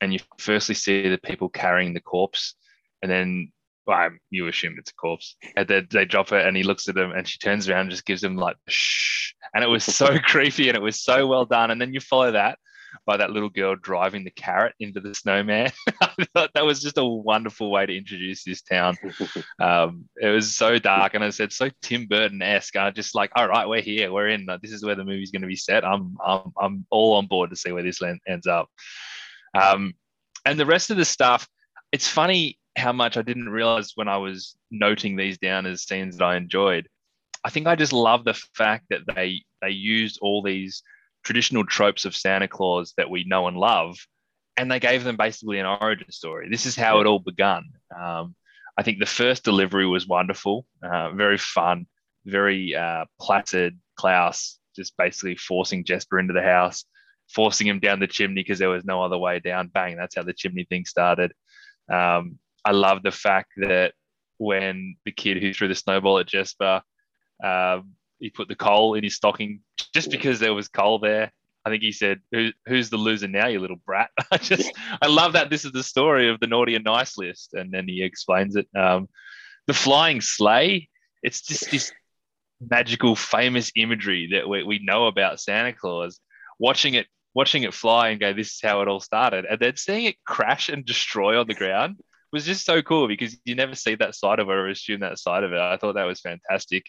and 0.00 0.12
you 0.12 0.18
firstly 0.38 0.74
see 0.74 1.08
the 1.08 1.18
people 1.18 1.48
carrying 1.48 1.94
the 1.94 2.00
corpse, 2.00 2.54
and 3.02 3.10
then 3.10 3.52
well, 3.86 4.10
you 4.30 4.46
assume 4.48 4.76
it's 4.78 4.90
a 4.90 4.94
corpse, 4.94 5.36
and 5.56 5.68
then 5.68 5.86
they 5.90 6.04
drop 6.04 6.32
it, 6.32 6.46
and 6.46 6.56
he 6.56 6.62
looks 6.62 6.88
at 6.88 6.94
them, 6.94 7.12
and 7.12 7.26
she 7.26 7.38
turns 7.38 7.68
around 7.68 7.82
and 7.82 7.90
just 7.90 8.06
gives 8.06 8.20
them 8.22 8.36
like 8.36 8.56
shh, 8.68 9.32
and 9.54 9.62
it 9.62 9.68
was 9.68 9.84
so 9.84 10.18
creepy, 10.24 10.68
and 10.68 10.76
it 10.76 10.82
was 10.82 11.02
so 11.02 11.26
well 11.26 11.44
done, 11.44 11.70
and 11.70 11.80
then 11.80 11.94
you 11.94 12.00
follow 12.00 12.32
that 12.32 12.58
by 13.06 13.16
that 13.16 13.30
little 13.30 13.48
girl 13.48 13.76
driving 13.76 14.24
the 14.24 14.30
carrot 14.30 14.74
into 14.80 15.00
the 15.00 15.14
snowman. 15.14 15.70
I 16.00 16.26
thought 16.34 16.50
that 16.54 16.64
was 16.64 16.80
just 16.80 16.98
a 16.98 17.04
wonderful 17.04 17.70
way 17.70 17.86
to 17.86 17.96
introduce 17.96 18.44
this 18.44 18.62
town. 18.62 18.96
Um, 19.60 20.08
it 20.16 20.28
was 20.28 20.54
so 20.54 20.78
dark, 20.78 21.14
and 21.14 21.22
I 21.22 21.30
said 21.30 21.52
so 21.52 21.68
Tim 21.82 22.06
Burton 22.06 22.40
esque. 22.40 22.76
I 22.76 22.90
just 22.90 23.14
like, 23.14 23.30
all 23.36 23.46
right, 23.46 23.68
we're 23.68 23.82
here, 23.82 24.10
we're 24.10 24.28
in. 24.28 24.46
This 24.62 24.72
is 24.72 24.84
where 24.84 24.94
the 24.94 25.04
movie's 25.04 25.30
going 25.30 25.42
to 25.42 25.48
be 25.48 25.56
set. 25.56 25.84
I'm, 25.84 26.16
I'm, 26.24 26.52
I'm 26.58 26.86
all 26.90 27.14
on 27.16 27.26
board 27.26 27.50
to 27.50 27.56
see 27.56 27.72
where 27.72 27.82
this 27.82 28.00
ends 28.26 28.46
up. 28.46 28.68
Um, 29.54 29.94
and 30.46 30.58
the 30.58 30.66
rest 30.66 30.90
of 30.90 30.96
the 30.96 31.04
stuff, 31.04 31.46
it's 31.92 32.08
funny 32.08 32.58
how 32.76 32.92
much 32.92 33.16
I 33.16 33.22
didn't 33.22 33.48
realize 33.48 33.92
when 33.94 34.08
I 34.08 34.16
was 34.16 34.56
noting 34.70 35.16
these 35.16 35.38
down 35.38 35.66
as 35.66 35.82
scenes 35.84 36.16
that 36.16 36.24
I 36.24 36.36
enjoyed. 36.36 36.88
I 37.44 37.50
think 37.50 37.66
I 37.66 37.76
just 37.76 37.92
love 37.92 38.24
the 38.24 38.38
fact 38.54 38.86
that 38.90 39.02
they 39.14 39.42
they 39.62 39.70
used 39.70 40.18
all 40.22 40.42
these 40.42 40.82
traditional 41.24 41.64
tropes 41.64 42.04
of 42.04 42.16
Santa 42.16 42.48
Claus 42.48 42.94
that 42.96 43.10
we 43.10 43.24
know 43.24 43.48
and 43.48 43.56
love, 43.56 43.96
and 44.56 44.70
they 44.70 44.80
gave 44.80 45.04
them 45.04 45.16
basically 45.16 45.58
an 45.58 45.66
origin 45.66 46.10
story. 46.10 46.48
This 46.50 46.66
is 46.66 46.76
how 46.76 47.00
it 47.00 47.06
all 47.06 47.18
begun. 47.18 47.64
Um, 47.96 48.34
I 48.76 48.82
think 48.82 48.98
the 48.98 49.06
first 49.06 49.44
delivery 49.44 49.86
was 49.86 50.06
wonderful, 50.06 50.66
uh, 50.82 51.10
very 51.10 51.38
fun, 51.38 51.86
very 52.24 52.74
uh, 52.74 53.04
placid. 53.20 53.78
Klaus 53.96 54.58
just 54.74 54.96
basically 54.96 55.36
forcing 55.36 55.84
Jesper 55.84 56.18
into 56.18 56.32
the 56.32 56.42
house, 56.42 56.84
forcing 57.28 57.66
him 57.66 57.80
down 57.80 58.00
the 58.00 58.06
chimney 58.06 58.42
because 58.42 58.58
there 58.58 58.70
was 58.70 58.84
no 58.84 59.02
other 59.02 59.18
way 59.18 59.38
down. 59.38 59.68
Bang, 59.68 59.96
that's 59.96 60.14
how 60.14 60.22
the 60.22 60.32
chimney 60.32 60.64
thing 60.64 60.84
started. 60.84 61.32
Um, 61.90 62.38
I 62.64 62.72
love 62.72 63.02
the 63.02 63.10
fact 63.10 63.50
that 63.58 63.92
when 64.38 64.96
the 65.04 65.12
kid 65.12 65.42
who 65.42 65.52
threw 65.52 65.68
the 65.68 65.74
snowball 65.74 66.18
at 66.18 66.26
Jesper, 66.26 66.82
uh, 67.42 67.80
he 68.20 68.30
put 68.30 68.48
the 68.48 68.54
coal 68.54 68.94
in 68.94 69.02
his 69.02 69.16
stocking 69.16 69.60
just 69.94 70.10
because 70.10 70.38
there 70.38 70.54
was 70.54 70.68
coal 70.68 70.98
there. 70.98 71.32
I 71.64 71.70
think 71.70 71.82
he 71.82 71.92
said, 71.92 72.20
Who, 72.32 72.50
"Who's 72.66 72.90
the 72.90 72.96
loser 72.96 73.28
now, 73.28 73.48
you 73.48 73.60
little 73.60 73.80
brat?" 73.84 74.10
I 74.30 74.36
just, 74.36 74.70
I 75.02 75.08
love 75.08 75.32
that 75.32 75.50
this 75.50 75.64
is 75.64 75.72
the 75.72 75.82
story 75.82 76.30
of 76.30 76.40
the 76.40 76.46
naughty 76.46 76.74
and 76.74 76.84
nice 76.84 77.18
list, 77.18 77.54
and 77.54 77.72
then 77.72 77.88
he 77.88 78.02
explains 78.02 78.56
it. 78.56 78.68
Um, 78.76 79.08
the 79.66 79.74
flying 79.74 80.20
sleigh, 80.20 80.88
it's 81.22 81.42
just 81.42 81.70
this 81.70 81.92
magical, 82.60 83.16
famous 83.16 83.72
imagery 83.76 84.30
that 84.32 84.48
we, 84.48 84.62
we 84.62 84.78
know 84.78 85.06
about 85.06 85.40
Santa 85.40 85.72
Claus. 85.72 86.20
Watching 86.58 86.94
it, 86.94 87.06
watching 87.34 87.62
it 87.62 87.74
fly, 87.74 88.10
and 88.10 88.20
go, 88.20 88.32
"This 88.32 88.54
is 88.54 88.60
how 88.62 88.82
it 88.82 88.88
all 88.88 89.00
started," 89.00 89.44
and 89.44 89.58
then 89.58 89.76
seeing 89.76 90.04
it 90.04 90.16
crash 90.26 90.68
and 90.68 90.84
destroy 90.84 91.38
on 91.38 91.46
the 91.46 91.54
ground 91.54 91.96
was 92.32 92.44
just 92.46 92.64
so 92.64 92.80
cool 92.82 93.08
because 93.08 93.36
you 93.44 93.54
never 93.54 93.74
see 93.74 93.96
that 93.96 94.14
side 94.14 94.38
of 94.38 94.48
it 94.48 94.52
or 94.52 94.68
assume 94.68 95.00
that 95.00 95.18
side 95.18 95.42
of 95.42 95.52
it. 95.52 95.58
I 95.58 95.76
thought 95.76 95.94
that 95.94 96.04
was 96.04 96.20
fantastic. 96.20 96.86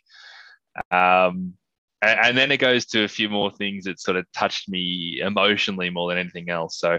Um, 0.90 1.54
and, 2.02 2.20
and, 2.24 2.38
then 2.38 2.52
it 2.52 2.58
goes 2.58 2.86
to 2.88 3.04
a 3.04 3.08
few 3.08 3.30
more 3.30 3.52
things 3.52 3.84
that 3.86 4.00
sort 4.00 4.18
of 4.18 4.26
touched 4.32 4.70
me 4.70 5.20
emotionally 5.22 5.90
more 5.90 6.10
than 6.10 6.18
anything 6.18 6.50
else. 6.50 6.80
So 6.80 6.98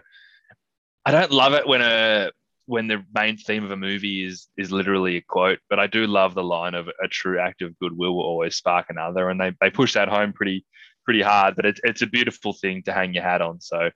I 1.05 1.11
don't 1.11 1.33
love 1.33 1.55
it 1.55 1.67
when 1.67 1.81
a 1.81 2.31
when 2.67 2.87
the 2.87 3.05
main 3.15 3.37
theme 3.37 3.65
of 3.65 3.71
a 3.71 3.77
movie 3.77 4.25
is 4.25 4.49
is 4.57 4.71
literally 4.71 5.17
a 5.17 5.23
quote, 5.23 5.59
but 5.69 5.81
I 5.81 5.87
do 5.87 6.07
love 6.07 6.35
the 6.35 6.45
line 6.45 6.75
of 6.75 6.89
a 6.89 7.09
true 7.09 7.39
act 7.39 7.63
of 7.63 7.79
goodwill 7.79 8.15
will 8.15 8.25
always 8.25 8.57
spark 8.57 8.87
another, 8.89 9.31
and 9.31 9.41
they 9.41 9.53
they 9.61 9.71
push 9.71 9.95
that 9.95 10.09
home 10.09 10.33
pretty 10.33 10.65
pretty 11.05 11.23
hard. 11.23 11.57
But 11.57 11.67
it's 11.67 11.81
it's 11.83 12.03
a 12.03 12.07
beautiful 12.07 12.53
thing 12.53 12.83
to 12.85 12.93
hang 12.93 13.15
your 13.15 13.25
hat 13.25 13.43
on. 13.43 13.61
So 13.61 13.91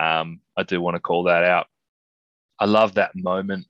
um, 0.00 0.40
I 0.56 0.62
do 0.62 0.80
want 0.80 0.94
to 0.96 1.00
call 1.00 1.24
that 1.24 1.44
out. 1.44 1.66
I 2.58 2.66
love 2.66 2.94
that 2.94 3.12
moment 3.16 3.66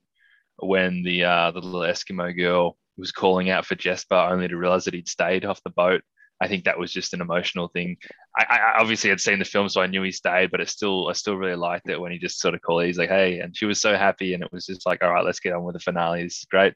when 0.57 1.03
the 1.03 1.23
uh, 1.23 1.51
the 1.51 1.59
little 1.59 1.81
Eskimo 1.81 2.35
girl 2.35 2.77
was 2.97 3.11
calling 3.11 3.49
out 3.49 3.65
for 3.65 3.75
Jesper 3.75 4.15
only 4.15 4.47
to 4.47 4.57
realize 4.57 4.85
that 4.85 4.93
he'd 4.93 5.07
stayed 5.07 5.45
off 5.45 5.63
the 5.63 5.69
boat. 5.69 6.01
I 6.41 6.47
think 6.47 6.65
that 6.65 6.77
was 6.77 6.91
just 6.91 7.13
an 7.13 7.21
emotional 7.21 7.69
thing. 7.69 7.97
I, 8.37 8.43
I, 8.49 8.81
obviously 8.81 9.09
had 9.09 9.21
seen 9.21 9.39
the 9.39 9.45
film, 9.45 9.69
so 9.69 9.81
I 9.81 9.87
knew 9.87 10.01
he 10.01 10.11
stayed, 10.11 10.51
but 10.51 10.59
it 10.59 10.69
still, 10.69 11.07
I 11.07 11.13
still 11.13 11.37
really 11.37 11.55
liked 11.55 11.89
it 11.89 11.99
when 11.99 12.11
he 12.11 12.17
just 12.17 12.39
sort 12.39 12.53
of 12.53 12.61
called. 12.61 12.83
He's 12.83 12.97
like, 12.97 13.09
"Hey," 13.09 13.39
and 13.39 13.55
she 13.55 13.65
was 13.65 13.79
so 13.79 13.95
happy, 13.95 14.33
and 14.33 14.43
it 14.43 14.51
was 14.51 14.65
just 14.65 14.85
like, 14.85 15.03
"All 15.03 15.11
right, 15.11 15.23
let's 15.23 15.39
get 15.39 15.53
on 15.53 15.63
with 15.63 15.73
the 15.73 15.79
finale. 15.79 16.23
This 16.23 16.39
is 16.39 16.47
great." 16.49 16.73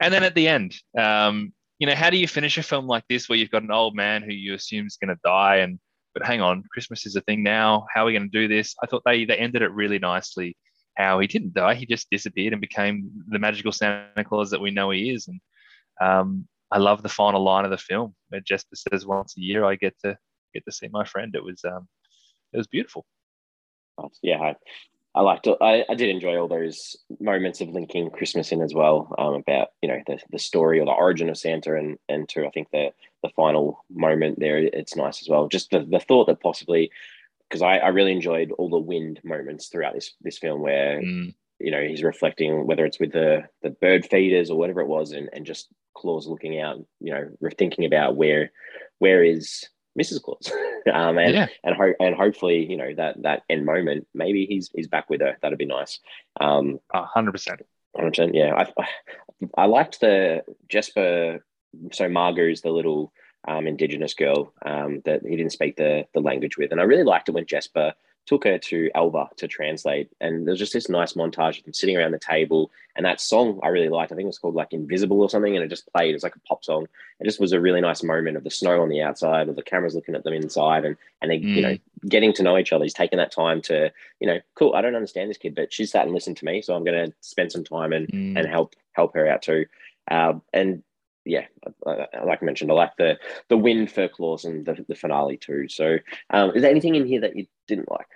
And 0.00 0.14
then 0.14 0.22
at 0.22 0.34
the 0.34 0.48
end, 0.48 0.76
um, 0.96 1.52
you 1.78 1.86
know, 1.86 1.94
how 1.94 2.10
do 2.10 2.16
you 2.16 2.26
finish 2.26 2.56
a 2.56 2.62
film 2.62 2.86
like 2.86 3.04
this 3.08 3.28
where 3.28 3.38
you've 3.38 3.50
got 3.50 3.64
an 3.64 3.70
old 3.70 3.94
man 3.94 4.22
who 4.22 4.32
you 4.32 4.54
assume 4.54 4.86
is 4.86 4.96
going 4.96 5.14
to 5.14 5.20
die, 5.24 5.56
and 5.56 5.78
but 6.14 6.24
hang 6.24 6.40
on, 6.40 6.64
Christmas 6.72 7.06
is 7.06 7.16
a 7.16 7.20
thing 7.22 7.42
now. 7.42 7.86
How 7.92 8.02
are 8.02 8.06
we 8.06 8.12
going 8.12 8.30
to 8.30 8.40
do 8.40 8.48
this? 8.48 8.74
I 8.82 8.86
thought 8.86 9.02
they 9.04 9.24
they 9.24 9.36
ended 9.36 9.62
it 9.62 9.72
really 9.72 9.98
nicely. 9.98 10.56
How 10.96 11.18
he 11.20 11.26
didn't 11.26 11.54
die, 11.54 11.74
he 11.74 11.86
just 11.86 12.10
disappeared 12.10 12.52
and 12.52 12.60
became 12.60 13.10
the 13.28 13.38
magical 13.38 13.72
Santa 13.72 14.24
Claus 14.24 14.50
that 14.50 14.60
we 14.60 14.70
know 14.70 14.90
he 14.90 15.10
is, 15.10 15.28
and 15.28 15.40
um, 16.00 16.46
I 16.70 16.78
love 16.78 17.02
the 17.02 17.08
final 17.08 17.42
line 17.42 17.64
of 17.64 17.70
the 17.70 17.78
film 17.78 18.14
where 18.28 18.40
Jesper 18.40 18.76
says, 18.76 19.06
"Once 19.06 19.36
a 19.36 19.40
year, 19.40 19.64
I 19.64 19.76
get 19.76 19.94
to 20.04 20.16
get 20.54 20.64
to 20.64 20.72
see 20.72 20.88
my 20.88 21.04
friend." 21.04 21.34
It 21.34 21.44
was 21.44 21.64
um, 21.64 21.88
it 22.52 22.58
was 22.58 22.66
beautiful. 22.66 23.06
Yeah, 24.22 24.38
I, 24.40 24.56
I 25.14 25.22
liked 25.22 25.46
it. 25.46 25.58
I, 25.60 25.84
I 25.88 25.94
did 25.94 26.08
enjoy 26.08 26.38
all 26.38 26.48
those 26.48 26.96
moments 27.18 27.60
of 27.60 27.68
linking 27.68 28.10
Christmas 28.10 28.52
in 28.52 28.62
as 28.62 28.74
well. 28.74 29.12
Um, 29.18 29.34
about 29.34 29.68
you 29.82 29.88
know 29.88 30.00
the, 30.06 30.18
the 30.30 30.38
story 30.38 30.78
or 30.80 30.84
the 30.84 30.92
origin 30.92 31.28
of 31.28 31.38
Santa, 31.38 31.76
and 31.76 31.98
and 32.08 32.28
to 32.30 32.46
I 32.46 32.50
think 32.50 32.68
the 32.70 32.92
the 33.22 33.30
final 33.30 33.84
moment 33.90 34.38
there, 34.38 34.58
it's 34.58 34.96
nice 34.96 35.20
as 35.20 35.28
well. 35.28 35.48
Just 35.48 35.70
the, 35.70 35.80
the 35.80 36.00
thought 36.00 36.26
that 36.26 36.40
possibly 36.40 36.90
because 37.50 37.62
I, 37.62 37.78
I 37.78 37.88
really 37.88 38.12
enjoyed 38.12 38.52
all 38.52 38.70
the 38.70 38.78
wind 38.78 39.20
moments 39.24 39.68
throughout 39.68 39.94
this 39.94 40.12
this 40.22 40.38
film 40.38 40.60
where 40.60 41.00
mm. 41.02 41.34
you 41.58 41.70
know 41.70 41.82
he's 41.82 42.04
reflecting 42.04 42.66
whether 42.66 42.86
it's 42.86 43.00
with 43.00 43.12
the 43.12 43.44
the 43.62 43.70
bird 43.70 44.06
feeders 44.06 44.50
or 44.50 44.58
whatever 44.58 44.80
it 44.80 44.86
was 44.86 45.12
and, 45.12 45.28
and 45.32 45.44
just 45.44 45.68
claus 45.94 46.28
looking 46.28 46.60
out 46.60 46.78
you 47.00 47.12
know 47.12 47.28
thinking 47.58 47.84
about 47.84 48.16
where 48.16 48.52
where 48.98 49.24
is 49.24 49.68
mrs 49.98 50.22
claus? 50.22 50.50
Um 50.90 51.18
and 51.18 51.34
yeah. 51.34 51.46
and, 51.62 51.76
ho- 51.76 51.94
and 52.00 52.14
hopefully 52.14 52.64
you 52.64 52.78
know 52.78 52.94
that 52.96 53.20
that 53.22 53.42
end 53.50 53.66
moment 53.66 54.06
maybe 54.14 54.46
he's 54.46 54.70
he's 54.74 54.88
back 54.88 55.10
with 55.10 55.20
her. 55.20 55.36
That'd 55.42 55.58
be 55.58 55.66
nice. 55.66 55.98
Um 56.40 56.80
100% 56.94 57.60
100% 57.96 58.30
yeah. 58.32 58.54
I 58.54 58.86
i 59.58 59.66
liked 59.66 60.00
the 60.00 60.42
jesper 60.68 61.44
so 61.92 62.08
Márgu's 62.08 62.62
the 62.62 62.70
little 62.70 63.12
um, 63.48 63.66
indigenous 63.66 64.14
girl 64.14 64.52
um, 64.64 65.00
that 65.04 65.22
he 65.22 65.36
didn't 65.36 65.52
speak 65.52 65.76
the 65.76 66.06
the 66.14 66.20
language 66.20 66.56
with 66.56 66.72
and 66.72 66.80
i 66.80 66.84
really 66.84 67.04
liked 67.04 67.28
it 67.28 67.32
when 67.32 67.46
jesper 67.46 67.94
took 68.30 68.44
her 68.44 68.58
to 68.58 68.90
Elba 68.94 69.28
to 69.36 69.48
translate. 69.48 70.08
And 70.20 70.46
there's 70.46 70.58
just 70.58 70.72
this 70.72 70.88
nice 70.88 71.14
montage 71.14 71.58
of 71.58 71.64
them 71.64 71.72
sitting 71.72 71.96
around 71.96 72.12
the 72.12 72.18
table. 72.18 72.70
And 72.94 73.04
that 73.04 73.20
song 73.20 73.58
I 73.62 73.68
really 73.68 73.88
liked. 73.88 74.12
I 74.12 74.14
think 74.14 74.26
it 74.26 74.28
was 74.28 74.38
called 74.38 74.54
like 74.54 74.72
Invisible 74.72 75.20
or 75.20 75.28
something. 75.28 75.56
And 75.56 75.64
it 75.64 75.68
just 75.68 75.90
played. 75.92 76.10
It 76.10 76.14
was 76.14 76.22
like 76.22 76.36
a 76.36 76.40
pop 76.40 76.64
song. 76.64 76.86
It 77.18 77.24
just 77.24 77.40
was 77.40 77.52
a 77.52 77.60
really 77.60 77.80
nice 77.80 78.04
moment 78.04 78.36
of 78.36 78.44
the 78.44 78.50
snow 78.50 78.82
on 78.82 78.88
the 78.88 79.02
outside, 79.02 79.48
of 79.48 79.56
the 79.56 79.62
cameras 79.62 79.96
looking 79.96 80.14
at 80.14 80.22
them 80.22 80.32
inside, 80.32 80.84
and 80.84 80.96
and 81.20 81.30
they, 81.30 81.38
mm. 81.38 81.56
you 81.56 81.62
know, 81.62 81.72
mm. 81.72 81.80
getting 82.08 82.32
to 82.34 82.42
know 82.42 82.56
each 82.56 82.72
other. 82.72 82.84
He's 82.84 82.94
taking 82.94 83.18
that 83.18 83.32
time 83.32 83.60
to, 83.62 83.92
you 84.20 84.26
know, 84.28 84.38
cool. 84.54 84.74
I 84.74 84.80
don't 84.80 84.94
understand 84.94 85.28
this 85.28 85.36
kid, 85.36 85.56
but 85.56 85.72
she's 85.72 85.90
sat 85.90 86.04
and 86.04 86.14
listened 86.14 86.36
to 86.36 86.44
me, 86.44 86.62
so 86.62 86.74
I'm 86.74 86.84
going 86.84 87.10
to 87.10 87.14
spend 87.20 87.50
some 87.50 87.64
time 87.64 87.92
and 87.92 88.06
mm. 88.06 88.38
and 88.38 88.46
help 88.46 88.74
help 88.92 89.14
her 89.14 89.26
out 89.26 89.42
too. 89.42 89.66
Um, 90.08 90.42
and 90.52 90.82
yeah, 91.24 91.46
like 91.86 92.42
I 92.42 92.44
mentioned, 92.44 92.70
I 92.70 92.74
like 92.74 92.96
the 92.96 93.18
the 93.48 93.56
win 93.56 93.86
for 93.86 94.08
Claus 94.08 94.44
and 94.44 94.64
the, 94.64 94.84
the 94.88 94.94
finale 94.94 95.36
too. 95.36 95.68
So, 95.68 95.98
um, 96.30 96.52
is 96.54 96.62
there 96.62 96.70
anything 96.70 96.94
in 96.94 97.06
here 97.06 97.20
that 97.22 97.36
you 97.36 97.46
didn't 97.68 97.90
like? 97.90 98.06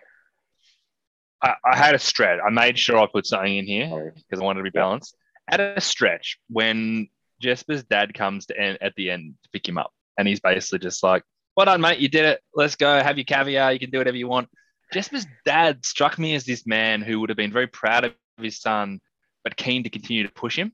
I, 1.42 1.54
I 1.64 1.76
had 1.76 1.94
a 1.94 1.98
stretch. 1.98 2.40
I 2.44 2.50
made 2.50 2.78
sure 2.78 2.98
I 2.98 3.06
put 3.06 3.26
something 3.26 3.56
in 3.56 3.66
here 3.66 4.14
because 4.16 4.40
I 4.40 4.44
wanted 4.44 4.60
to 4.60 4.64
be 4.64 4.70
balanced. 4.70 5.16
At 5.50 5.60
a 5.60 5.80
stretch, 5.80 6.38
when 6.48 7.08
Jesper's 7.40 7.84
dad 7.84 8.14
comes 8.14 8.46
to 8.46 8.58
end, 8.58 8.78
at 8.80 8.94
the 8.96 9.10
end 9.10 9.34
to 9.42 9.50
pick 9.50 9.68
him 9.68 9.76
up, 9.76 9.92
and 10.16 10.26
he's 10.26 10.40
basically 10.40 10.78
just 10.78 11.02
like, 11.02 11.22
"Well 11.56 11.66
done, 11.66 11.80
mate. 11.80 11.98
You 11.98 12.08
did 12.08 12.24
it. 12.24 12.40
Let's 12.54 12.76
go. 12.76 13.02
Have 13.02 13.18
your 13.18 13.24
caviar. 13.24 13.72
You 13.72 13.78
can 13.78 13.90
do 13.90 13.98
whatever 13.98 14.16
you 14.16 14.28
want." 14.28 14.48
Jesper's 14.92 15.26
dad 15.44 15.84
struck 15.84 16.18
me 16.18 16.34
as 16.34 16.44
this 16.44 16.66
man 16.66 17.02
who 17.02 17.20
would 17.20 17.28
have 17.28 17.36
been 17.36 17.52
very 17.52 17.66
proud 17.66 18.04
of 18.04 18.14
his 18.40 18.60
son, 18.60 19.00
but 19.42 19.56
keen 19.56 19.82
to 19.82 19.90
continue 19.90 20.22
to 20.22 20.32
push 20.32 20.56
him. 20.56 20.72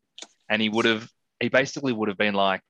And 0.48 0.60
he 0.60 0.68
would 0.68 0.84
have, 0.84 1.08
he 1.40 1.48
basically 1.48 1.92
would 1.92 2.09
have 2.09 2.18
been 2.18 2.35
like, 2.35 2.61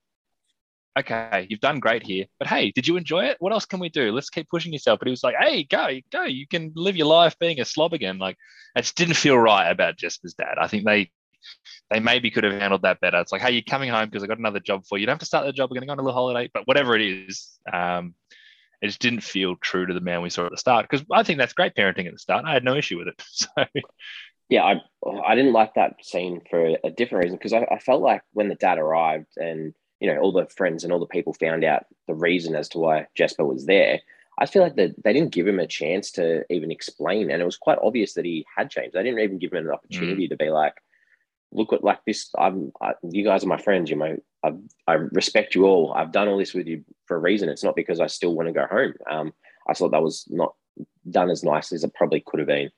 okay, 0.99 1.47
you've 1.49 1.61
done 1.61 1.81
great 1.81 2.03
here, 2.03 2.27
but 2.39 2.49
hey, 2.49 2.73
did 2.73 2.87
you 2.87 2.97
enjoy 2.97 3.25
it? 3.25 3.37
What 3.41 3.53
else 3.53 3.65
can 3.65 3.81
we 3.81 3.89
do? 3.89 4.13
Let's 4.13 4.31
keep 4.31 4.49
pushing 4.49 4.73
yourself. 4.73 4.99
But 4.99 5.09
he 5.09 5.13
was 5.13 5.25
like, 5.25 5.37
hey, 5.39 5.65
go, 5.65 5.89
go. 6.11 6.25
You 6.25 6.47
can 6.47 6.73
live 6.75 6.97
your 6.97 7.07
life 7.07 7.39
being 7.39 7.61
a 7.61 7.65
slob 7.65 7.93
again. 7.93 8.19
Like, 8.19 8.37
it 8.77 8.83
just 8.83 8.97
didn't 8.97 9.15
feel 9.15 9.39
right 9.39 9.71
about 9.71 9.97
Jesper's 9.97 10.35
dad. 10.35 10.57
I 10.61 10.69
think 10.69 10.85
they 10.85 11.11
they 11.91 12.01
maybe 12.01 12.31
could 12.31 12.45
have 12.45 12.53
handled 12.53 12.83
that 12.83 13.01
better. 13.01 13.19
It's 13.19 13.33
like, 13.33 13.41
hey, 13.41 13.53
you're 13.53 13.63
coming 13.63 13.89
home 13.89 14.07
because 14.07 14.23
I 14.23 14.27
got 14.27 14.39
another 14.39 14.61
job 14.61 14.85
for 14.87 14.99
you. 14.99 15.03
You 15.03 15.07
don't 15.07 15.15
have 15.15 15.21
to 15.21 15.27
start 15.27 15.47
the 15.47 15.53
job. 15.53 15.71
We're 15.71 15.77
going 15.77 15.83
to 15.83 15.87
go 15.87 15.93
on 15.93 15.99
a 15.99 16.03
little 16.03 16.15
holiday, 16.15 16.51
but 16.53 16.67
whatever 16.67 16.95
it 16.95 17.03
is, 17.03 17.59
um, 17.73 18.15
it 18.83 18.89
just 18.89 19.01
didn't 19.01 19.23
feel 19.23 19.57
true 19.57 19.87
to 19.87 19.95
the 19.95 20.01
man 20.01 20.23
we 20.23 20.31
saw 20.31 20.47
at 20.47 20.51
the 20.51 20.57
start. 20.57 20.89
Because 20.89 21.05
I 21.13 21.23
think 21.23 21.39
that's 21.39 21.53
great 21.53 21.75
parenting 21.75 22.07
at 22.07 22.13
the 22.13 22.19
start. 22.19 22.45
I 22.45 22.53
had 22.53 22.65
no 22.65 22.77
issue 22.77 22.99
with 22.99 23.09
it. 23.09 23.23
So. 23.33 23.49
Yeah, 24.51 24.65
I 24.65 24.83
I 25.27 25.35
didn't 25.35 25.55
like 25.55 25.75
that 25.75 26.05
scene 26.05 26.43
for 26.51 26.77
a 26.85 26.91
different 26.91 27.25
reason 27.25 27.39
because 27.39 27.55
I, 27.55 27.67
I 27.71 27.79
felt 27.79 28.03
like 28.03 28.23
when 28.33 28.49
the 28.49 28.55
dad 28.57 28.79
arrived 28.79 29.29
and 29.37 29.73
you 30.01 30.13
know, 30.13 30.19
all 30.19 30.33
the 30.33 30.47
friends 30.47 30.83
and 30.83 30.93
all 30.93 30.99
the 30.99 31.07
people 31.07 31.35
found 31.35 31.63
out 31.63 31.85
the 32.09 32.15
reason 32.15 32.57
as 32.57 32.69
to 32.71 32.79
why 32.79 33.07
Jesper 33.15 33.45
was 33.45 33.67
there. 33.67 34.01
I 34.39 34.47
feel 34.47 34.63
like 34.63 34.77
that 34.77 34.95
they 35.05 35.13
didn't 35.13 35.33
give 35.33 35.47
him 35.47 35.61
a 35.61 35.67
chance 35.67 36.11
to 36.13 36.45
even 36.51 36.71
explain, 36.71 37.31
and 37.31 37.43
it 37.43 37.45
was 37.45 37.59
quite 37.59 37.79
obvious 37.83 38.15
that 38.15 38.25
he 38.25 38.47
had 38.57 38.71
changed. 38.71 38.95
They 38.95 39.03
didn't 39.03 39.21
even 39.21 39.39
give 39.39 39.53
him 39.53 39.67
an 39.67 39.73
opportunity 39.73 40.27
mm. 40.27 40.31
to 40.31 40.37
be 40.37 40.49
like, 40.49 40.73
"Look 41.53 41.75
at 41.75 41.85
like 41.85 42.01
this. 42.07 42.31
I'm, 42.39 42.73
I, 42.81 42.95
you 43.03 43.23
guys 43.23 43.45
are 43.45 43.49
my 43.49 43.61
friends. 43.61 43.91
You 43.91 43.97
know, 43.97 44.17
I, 44.43 44.53
I 44.87 44.95
respect 44.95 45.55
you 45.55 45.67
all. 45.67 45.93
I've 45.93 46.13
done 46.13 46.27
all 46.27 46.39
this 46.39 46.55
with 46.55 46.67
you 46.67 46.83
for 47.05 47.19
a 47.19 47.21
reason. 47.21 47.51
It's 47.51 47.65
not 47.65 47.77
because 47.77 48.01
I 48.01 48.07
still 48.07 48.35
want 48.35 48.49
to 48.49 48.55
go 48.55 48.67
home." 48.67 48.95
Um, 49.11 49.35
I 49.69 49.75
thought 49.75 49.91
that 49.91 50.03
was 50.03 50.25
not 50.31 50.55
done 51.11 51.29
as 51.29 51.45
nicely 51.45 51.77
as 51.77 51.85
it 51.85 51.93
probably 51.93 52.23
could 52.25 52.41
have 52.41 52.49
been. 52.49 52.71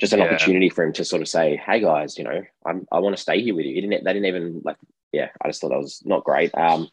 Just 0.00 0.12
an 0.12 0.18
yeah. 0.18 0.26
opportunity 0.26 0.68
for 0.68 0.84
him 0.84 0.92
to 0.94 1.04
sort 1.04 1.22
of 1.22 1.28
say, 1.28 1.56
"Hey 1.56 1.80
guys, 1.80 2.18
you 2.18 2.24
know, 2.24 2.42
I'm, 2.66 2.86
I 2.90 2.98
want 2.98 3.16
to 3.16 3.22
stay 3.22 3.40
here 3.42 3.54
with 3.54 3.66
you." 3.66 3.74
He 3.74 3.80
didn't. 3.82 4.04
They 4.04 4.12
didn't 4.12 4.26
even 4.26 4.62
like 4.64 4.76
yeah, 5.12 5.28
I 5.40 5.48
just 5.48 5.60
thought 5.60 5.70
that 5.70 5.78
was 5.78 6.02
not 6.04 6.24
great. 6.24 6.50
Um, 6.56 6.88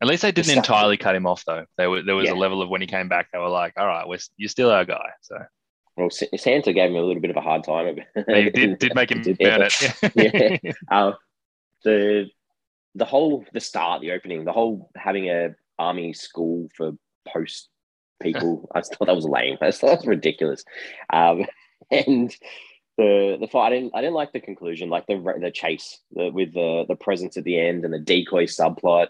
At 0.00 0.08
least 0.08 0.22
they 0.22 0.32
didn't 0.32 0.56
entirely 0.56 0.96
cut 0.96 1.14
him 1.14 1.26
off, 1.26 1.44
though. 1.44 1.66
There, 1.76 1.90
were, 1.90 2.02
there 2.02 2.14
was 2.14 2.26
yeah. 2.26 2.34
a 2.34 2.36
level 2.36 2.62
of 2.62 2.68
when 2.68 2.80
he 2.80 2.86
came 2.86 3.08
back, 3.08 3.28
they 3.32 3.38
were 3.38 3.48
like, 3.48 3.74
"All 3.76 3.86
right, 3.86 4.06
we're, 4.06 4.18
you're 4.36 4.48
still 4.48 4.70
our 4.70 4.84
guy." 4.84 5.10
So, 5.20 5.38
well, 5.96 6.08
Santa 6.10 6.72
gave 6.72 6.90
him 6.90 6.96
a 6.96 7.02
little 7.02 7.20
bit 7.20 7.30
of 7.30 7.36
a 7.36 7.40
hard 7.40 7.64
time. 7.64 7.98
he 8.26 8.50
did, 8.50 8.78
did 8.78 8.94
make 8.94 9.10
him 9.10 9.22
burn 9.40 9.62
it. 9.62 10.62
yeah, 10.64 10.72
uh, 10.90 11.12
the 11.84 12.30
the 12.94 13.04
whole 13.04 13.44
the 13.52 13.60
start, 13.60 14.00
the 14.00 14.12
opening, 14.12 14.44
the 14.44 14.52
whole 14.52 14.90
having 14.96 15.28
a 15.28 15.54
army 15.78 16.12
school 16.12 16.68
for 16.76 16.92
post 17.26 17.68
people, 18.22 18.70
I 18.74 18.82
thought 18.82 19.06
that 19.06 19.16
was 19.16 19.24
lame. 19.24 19.58
I 19.60 19.72
thought 19.72 19.88
that 19.88 19.98
was 19.98 20.06
ridiculous. 20.06 20.64
Um, 21.12 21.44
and 21.90 22.34
the 22.98 23.36
the 23.40 23.48
fight. 23.48 23.66
I 23.66 23.70
didn't 23.70 23.92
I 23.94 24.00
didn't 24.00 24.14
like 24.14 24.32
the 24.32 24.40
conclusion, 24.40 24.90
like 24.90 25.06
the 25.06 25.16
the 25.40 25.50
chase 25.50 25.98
the, 26.12 26.30
with 26.30 26.52
the 26.54 26.84
the 26.88 26.96
presents 26.96 27.36
at 27.36 27.44
the 27.44 27.58
end 27.58 27.84
and 27.84 27.92
the 27.92 27.98
decoy 27.98 28.46
subplot. 28.46 29.08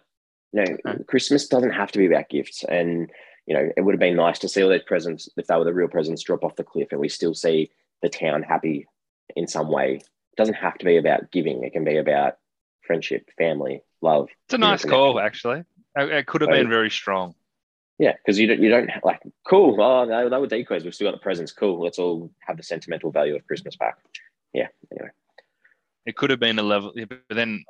You 0.53 0.65
know, 0.65 0.77
okay. 0.87 1.05
Christmas 1.05 1.49
doesn't 1.49 1.73
have 1.73 1.93
to 1.93 1.99
be 1.99 2.07
about 2.07 2.29
gifts, 2.29 2.65
and 2.65 3.11
you 3.47 3.55
know, 3.55 3.71
it 3.77 3.81
would 3.81 3.95
have 3.95 4.01
been 4.01 4.17
nice 4.17 4.39
to 4.41 4.49
see 4.49 4.63
all 4.63 4.69
those 4.69 4.83
presents 4.83 5.29
if 5.37 5.47
they 5.47 5.57
were 5.57 5.65
the 5.65 5.75
real 5.75 5.89
presents 5.89 6.23
drop 6.23 6.45
off 6.45 6.57
the 6.57 6.65
cliff, 6.65 6.89
and 6.93 7.01
we 7.01 7.09
still 7.09 7.35
see 7.35 7.71
the 8.03 8.09
town 8.09 8.43
happy 8.43 8.87
in 9.37 9.47
some 9.47 9.71
way 9.71 9.95
It 9.95 10.37
doesn't 10.37 10.55
have 10.55 10.79
to 10.79 10.85
be 10.85 10.97
about 10.97 11.31
giving. 11.31 11.65
It 11.65 11.73
can 11.73 11.85
be 11.85 11.97
about 11.97 12.37
friendship, 12.87 13.31
family, 13.39 13.83
love. 14.01 14.29
It's 14.47 14.55
a 14.55 14.59
nice 14.59 14.85
call, 14.85 15.19
actually. 15.19 15.65
It 15.97 16.27
could 16.27 16.41
have 16.41 16.51
been 16.51 16.69
very 16.69 16.91
strong. 16.91 17.35
Yeah, 18.03 18.15
because 18.15 18.37
you 18.37 18.49
don't 18.49 18.61
you 18.61 18.69
don't 18.69 18.91
like 19.05 19.21
cool. 19.47 19.77
Oh, 19.81 20.05
they, 20.05 20.29
they 20.29 20.37
were 20.37 20.49
decoys. 20.49 20.83
We've 20.83 20.93
still 20.93 21.07
got 21.07 21.17
the 21.17 21.23
presents. 21.23 21.53
Cool. 21.53 21.81
Let's 21.81 22.01
all 22.01 22.33
have 22.41 22.57
the 22.57 22.65
sentimental 22.65 23.13
value 23.13 23.37
of 23.37 23.47
Christmas 23.47 23.77
back. 23.77 23.95
Yeah. 24.53 24.67
Anyway, 24.91 25.11
it 26.05 26.17
could 26.17 26.31
have 26.31 26.41
been 26.41 26.59
a 26.59 26.65
level, 26.65 26.93
but 26.97 27.21
then 27.31 27.63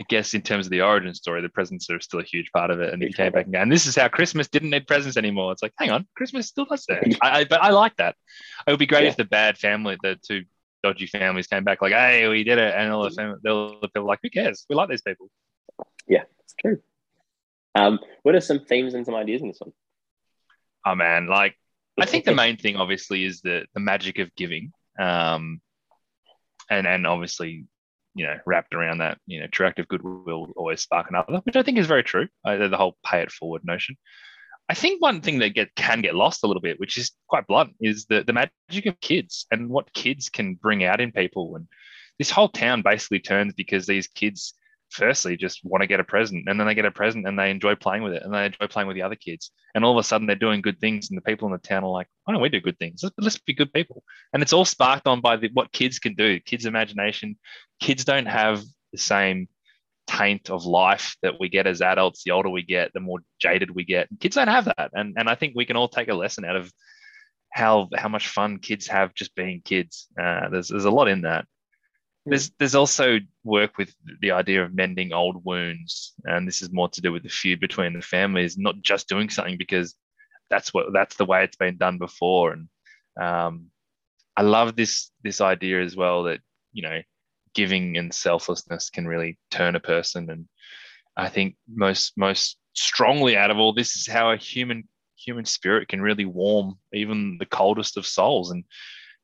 I 0.00 0.04
guess 0.08 0.32
in 0.32 0.40
terms 0.40 0.64
of 0.64 0.70
the 0.70 0.80
origin 0.80 1.12
story, 1.12 1.42
the 1.42 1.50
presents 1.50 1.90
are 1.90 2.00
still 2.00 2.20
a 2.20 2.24
huge 2.24 2.50
part 2.50 2.70
of 2.70 2.80
it. 2.80 2.94
And 2.94 3.02
he 3.02 3.12
came 3.12 3.30
back 3.30 3.44
and, 3.44 3.56
and 3.56 3.70
this 3.70 3.84
is 3.84 3.94
how 3.94 4.08
Christmas 4.08 4.48
didn't 4.48 4.70
need 4.70 4.86
presents 4.86 5.18
anymore. 5.18 5.52
It's 5.52 5.62
like, 5.62 5.74
hang 5.78 5.90
on, 5.90 6.06
Christmas 6.16 6.46
still 6.46 6.64
does 6.64 6.86
that. 6.86 7.04
I, 7.22 7.40
I, 7.40 7.44
but 7.44 7.62
I 7.62 7.68
like 7.68 7.94
that. 7.96 8.16
It 8.66 8.70
would 8.70 8.80
be 8.80 8.86
great 8.86 9.04
yeah. 9.04 9.10
if 9.10 9.16
the 9.18 9.24
bad 9.26 9.58
family, 9.58 9.98
the 10.02 10.18
two 10.26 10.44
dodgy 10.82 11.08
families 11.08 11.46
came 11.46 11.64
back 11.64 11.82
like, 11.82 11.92
hey, 11.92 12.26
we 12.26 12.42
did 12.42 12.56
it. 12.56 12.74
And 12.74 12.90
all 12.90 13.02
the, 13.02 13.10
mm-hmm. 13.10 13.16
family, 13.16 13.50
all 13.50 13.80
the 13.82 13.88
people 13.88 14.06
like, 14.06 14.20
who 14.22 14.30
cares? 14.30 14.64
We 14.70 14.76
like 14.76 14.88
these 14.88 15.02
people. 15.02 15.28
Yeah, 16.08 16.22
it's 16.40 16.54
true. 16.58 16.80
Um, 17.78 17.98
what 18.22 18.34
are 18.34 18.40
some 18.40 18.60
themes 18.60 18.94
and 18.94 19.06
some 19.06 19.14
ideas 19.14 19.42
in 19.42 19.48
this 19.48 19.60
one? 19.60 19.72
Oh 20.86 20.94
man, 20.94 21.26
like 21.26 21.54
I 22.00 22.06
think 22.06 22.24
the 22.24 22.34
main 22.34 22.56
thing 22.56 22.76
obviously 22.76 23.24
is 23.24 23.40
the 23.40 23.66
the 23.74 23.80
magic 23.80 24.18
of 24.18 24.34
giving. 24.34 24.72
Um, 24.98 25.60
and 26.70 26.86
and 26.86 27.06
obviously 27.06 27.66
you 28.18 28.26
know, 28.26 28.36
wrapped 28.44 28.74
around 28.74 28.98
that, 28.98 29.16
you 29.26 29.40
know, 29.40 29.46
true 29.46 29.66
act 29.66 29.78
of 29.78 29.86
goodwill 29.86 30.24
will 30.26 30.52
always 30.56 30.80
spark 30.80 31.08
another, 31.08 31.40
which 31.44 31.54
I 31.54 31.62
think 31.62 31.78
is 31.78 31.86
very 31.86 32.02
true. 32.02 32.26
The 32.44 32.76
whole 32.76 32.96
pay 33.06 33.22
it 33.22 33.30
forward 33.30 33.64
notion. 33.64 33.96
I 34.68 34.74
think 34.74 35.00
one 35.00 35.20
thing 35.20 35.38
that 35.38 35.54
get 35.54 35.74
can 35.76 36.02
get 36.02 36.16
lost 36.16 36.42
a 36.42 36.48
little 36.48 36.60
bit, 36.60 36.80
which 36.80 36.98
is 36.98 37.12
quite 37.28 37.46
blunt, 37.46 37.74
is 37.80 38.06
the 38.06 38.24
the 38.24 38.32
magic 38.32 38.86
of 38.86 39.00
kids 39.00 39.46
and 39.52 39.68
what 39.68 39.92
kids 39.94 40.28
can 40.28 40.56
bring 40.56 40.82
out 40.82 41.00
in 41.00 41.12
people. 41.12 41.54
And 41.54 41.68
this 42.18 42.28
whole 42.28 42.48
town 42.48 42.82
basically 42.82 43.20
turns 43.20 43.54
because 43.54 43.86
these 43.86 44.08
kids 44.08 44.52
firstly 44.90 45.36
just 45.36 45.60
want 45.64 45.82
to 45.82 45.86
get 45.86 46.00
a 46.00 46.04
present 46.04 46.48
and 46.48 46.58
then 46.58 46.66
they 46.66 46.74
get 46.74 46.84
a 46.84 46.90
present 46.90 47.26
and 47.26 47.38
they 47.38 47.50
enjoy 47.50 47.74
playing 47.74 48.02
with 48.02 48.12
it 48.14 48.22
and 48.22 48.32
they 48.32 48.46
enjoy 48.46 48.66
playing 48.68 48.88
with 48.88 48.94
the 48.94 49.02
other 49.02 49.14
kids 49.14 49.50
and 49.74 49.84
all 49.84 49.96
of 49.96 50.02
a 50.02 50.06
sudden 50.06 50.26
they're 50.26 50.36
doing 50.36 50.60
good 50.60 50.80
things 50.80 51.10
and 51.10 51.16
the 51.16 51.22
people 51.22 51.46
in 51.46 51.52
the 51.52 51.58
town 51.58 51.84
are 51.84 51.90
like 51.90 52.06
why 52.24 52.32
don't 52.32 52.42
we 52.42 52.48
do 52.48 52.60
good 52.60 52.78
things. 52.78 53.02
Let's, 53.02 53.14
let's 53.18 53.38
be 53.38 53.54
good 53.54 53.72
people. 53.72 54.02
And 54.32 54.42
it's 54.42 54.52
all 54.52 54.64
sparked 54.64 55.06
on 55.06 55.20
by 55.20 55.36
the, 55.36 55.50
what 55.52 55.72
kids 55.72 55.98
can 55.98 56.14
do 56.14 56.40
kids 56.40 56.66
imagination. 56.66 57.38
Kids 57.80 58.04
don't 58.04 58.26
have 58.26 58.62
the 58.92 58.98
same 58.98 59.48
taint 60.06 60.50
of 60.50 60.64
life 60.64 61.16
that 61.22 61.38
we 61.38 61.48
get 61.48 61.66
as 61.66 61.82
adults. 61.82 62.22
The 62.24 62.30
older 62.30 62.48
we 62.48 62.62
get 62.62 62.92
the 62.94 63.00
more 63.00 63.18
jaded 63.40 63.70
we 63.70 63.84
get. 63.84 64.08
Kids 64.20 64.36
don't 64.36 64.48
have 64.48 64.64
that 64.66 64.90
and, 64.94 65.14
and 65.18 65.28
i 65.28 65.34
think 65.34 65.54
we 65.54 65.66
can 65.66 65.76
all 65.76 65.88
take 65.88 66.08
a 66.08 66.14
lesson 66.14 66.44
out 66.44 66.56
of 66.56 66.72
how 67.50 67.88
how 67.96 68.08
much 68.08 68.28
fun 68.28 68.58
kids 68.58 68.86
have 68.86 69.14
just 69.14 69.34
being 69.34 69.60
kids. 69.64 70.06
Uh, 70.20 70.48
there's, 70.48 70.68
there's 70.68 70.84
a 70.84 70.90
lot 70.90 71.08
in 71.08 71.22
that 71.22 71.46
there's 72.28 72.50
there's 72.58 72.74
also 72.74 73.18
work 73.44 73.78
with 73.78 73.94
the 74.20 74.32
idea 74.32 74.64
of 74.64 74.74
mending 74.74 75.12
old 75.12 75.44
wounds, 75.44 76.14
and 76.24 76.46
this 76.46 76.62
is 76.62 76.72
more 76.72 76.88
to 76.90 77.00
do 77.00 77.12
with 77.12 77.22
the 77.22 77.28
feud 77.28 77.60
between 77.60 77.92
the 77.92 78.02
families, 78.02 78.56
not 78.58 78.80
just 78.82 79.08
doing 79.08 79.30
something 79.30 79.56
because 79.58 79.94
that's 80.50 80.72
what 80.72 80.92
that's 80.92 81.16
the 81.16 81.24
way 81.24 81.44
it's 81.44 81.56
been 81.56 81.76
done 81.76 81.98
before. 81.98 82.52
And 82.52 82.68
um, 83.20 83.66
I 84.36 84.42
love 84.42 84.76
this 84.76 85.10
this 85.22 85.40
idea 85.40 85.82
as 85.82 85.96
well 85.96 86.24
that 86.24 86.40
you 86.72 86.82
know 86.82 87.00
giving 87.54 87.96
and 87.96 88.12
selflessness 88.12 88.90
can 88.90 89.06
really 89.06 89.38
turn 89.50 89.74
a 89.74 89.80
person. 89.80 90.30
And 90.30 90.48
I 91.16 91.28
think 91.28 91.56
most 91.68 92.12
most 92.16 92.56
strongly 92.74 93.36
out 93.36 93.50
of 93.50 93.58
all 93.58 93.72
this 93.72 93.96
is 93.96 94.06
how 94.06 94.30
a 94.30 94.36
human 94.36 94.88
human 95.16 95.44
spirit 95.44 95.88
can 95.88 96.00
really 96.00 96.24
warm 96.24 96.78
even 96.92 97.36
the 97.38 97.46
coldest 97.46 97.96
of 97.96 98.06
souls 98.06 98.52
and 98.52 98.64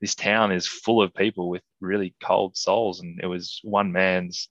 this 0.05 0.15
town 0.15 0.53
is 0.53 0.67
full 0.67 1.01
of 1.01 1.15
people 1.15 1.49
with 1.49 1.63
really 1.81 2.15
cold 2.23 2.55
souls. 2.59 3.01
And 3.01 3.19
it 3.23 3.27
was 3.27 3.59
one 3.65 3.91
man's 3.91 4.51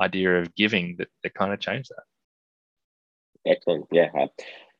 idea 0.00 0.38
of 0.38 0.54
giving 0.54 0.94
that, 0.98 1.08
that 1.24 1.34
kind 1.34 1.52
of 1.52 1.58
changed 1.58 1.90
that. 1.90 3.50
Excellent. 3.50 3.86
Yeah. 3.90 4.10
Uh, 4.16 4.28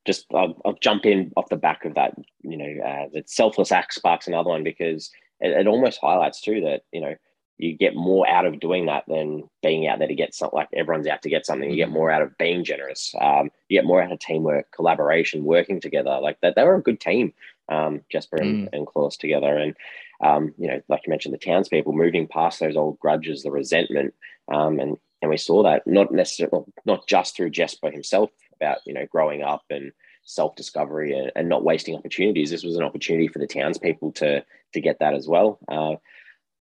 just 0.06 0.26
I'll, 0.32 0.56
I'll, 0.64 0.78
jump 0.80 1.06
in 1.06 1.32
off 1.36 1.48
the 1.48 1.56
back 1.56 1.84
of 1.84 1.96
that. 1.96 2.14
You 2.42 2.56
know, 2.56 2.84
uh, 2.84 3.08
the 3.12 3.24
selfless 3.26 3.72
act 3.72 3.94
sparks 3.94 4.28
another 4.28 4.50
one 4.50 4.62
because 4.62 5.10
it, 5.40 5.50
it 5.50 5.66
almost 5.66 5.98
highlights 6.00 6.40
too 6.40 6.60
that 6.60 6.82
you 6.92 7.00
know 7.00 7.16
you 7.58 7.76
get 7.76 7.96
more 7.96 8.28
out 8.28 8.46
of 8.46 8.60
doing 8.60 8.86
that 8.86 9.02
than 9.08 9.48
being 9.60 9.88
out 9.88 9.98
there 9.98 10.06
to 10.06 10.14
get 10.14 10.36
something 10.36 10.56
like 10.56 10.68
everyone's 10.72 11.08
out 11.08 11.22
to 11.22 11.30
get 11.30 11.46
something. 11.46 11.68
You 11.68 11.74
get 11.74 11.86
mm-hmm. 11.86 11.94
more 11.94 12.12
out 12.12 12.22
of 12.22 12.38
being 12.38 12.62
generous. 12.62 13.12
Um, 13.20 13.50
you 13.68 13.76
get 13.76 13.86
more 13.86 14.00
out 14.00 14.12
of 14.12 14.20
teamwork, 14.20 14.70
collaboration, 14.70 15.42
working 15.42 15.80
together. 15.80 16.20
Like 16.22 16.40
that, 16.42 16.54
they 16.54 16.62
were 16.62 16.76
a 16.76 16.82
good 16.82 17.00
team, 17.00 17.32
um, 17.68 18.02
Jesper 18.08 18.36
and, 18.36 18.68
mm. 18.68 18.72
and 18.72 18.86
Klaus 18.86 19.16
together. 19.16 19.58
And, 19.58 19.74
um, 20.22 20.54
you 20.56 20.68
know, 20.68 20.80
like 20.88 21.02
you 21.06 21.10
mentioned, 21.10 21.34
the 21.34 21.38
townspeople 21.38 21.92
moving 21.92 22.28
past 22.28 22.60
those 22.60 22.76
old 22.76 22.98
grudges, 22.98 23.42
the 23.42 23.50
resentment. 23.50 24.14
Um, 24.52 24.78
and, 24.78 24.96
and 25.20 25.30
we 25.30 25.36
saw 25.36 25.62
that 25.64 25.86
not 25.86 26.12
necessarily, 26.12 26.64
not 26.84 27.06
just 27.06 27.36
through 27.36 27.50
Jesper 27.50 27.90
himself 27.90 28.30
about, 28.54 28.78
you 28.86 28.94
know, 28.94 29.06
growing 29.06 29.42
up 29.42 29.64
and 29.70 29.92
self 30.24 30.54
discovery 30.54 31.16
and, 31.16 31.32
and 31.34 31.48
not 31.48 31.64
wasting 31.64 31.96
opportunities. 31.96 32.50
This 32.50 32.64
was 32.64 32.76
an 32.76 32.84
opportunity 32.84 33.28
for 33.28 33.40
the 33.40 33.46
townspeople 33.46 34.12
to, 34.12 34.44
to 34.74 34.80
get 34.80 35.00
that 35.00 35.14
as 35.14 35.26
well. 35.26 35.58
Uh, 35.68 35.96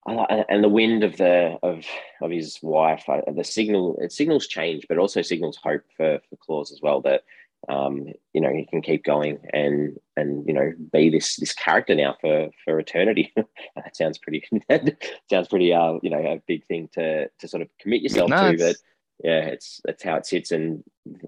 and 0.06 0.64
the 0.64 0.68
wind 0.68 1.04
of 1.04 1.18
the 1.18 1.58
of 1.62 1.84
of 2.22 2.30
his 2.30 2.58
wife, 2.62 3.04
the 3.06 3.44
signal 3.44 3.98
it 4.00 4.12
signals 4.12 4.46
change, 4.46 4.86
but 4.88 4.96
also 4.96 5.20
signals 5.20 5.58
hope 5.62 5.82
for 5.94 6.20
for 6.28 6.36
Klaus 6.36 6.72
as 6.72 6.80
well. 6.80 7.02
That 7.02 7.22
um, 7.68 8.06
you 8.32 8.40
know 8.40 8.50
he 8.50 8.66
can 8.66 8.82
keep 8.82 9.04
going 9.04 9.38
and 9.52 9.98
and 10.16 10.46
you 10.46 10.52
know 10.52 10.72
be 10.92 11.10
this 11.10 11.36
this 11.36 11.52
character 11.52 11.94
now 11.94 12.16
for 12.20 12.50
for 12.64 12.78
eternity. 12.78 13.32
that 13.76 13.96
sounds 13.96 14.18
pretty 14.18 14.44
that 14.68 14.96
sounds 15.30 15.48
pretty 15.48 15.72
uh 15.72 15.94
you 16.02 16.10
know 16.10 16.18
a 16.18 16.42
big 16.46 16.66
thing 16.66 16.88
to 16.94 17.28
to 17.28 17.48
sort 17.48 17.62
of 17.62 17.68
commit 17.80 18.02
yourself 18.02 18.30
to, 18.30 18.56
but 18.58 18.76
yeah, 19.22 19.40
it's 19.40 19.80
that's 19.84 20.02
how 20.02 20.16
it 20.16 20.26
sits. 20.26 20.50
And 20.50 20.82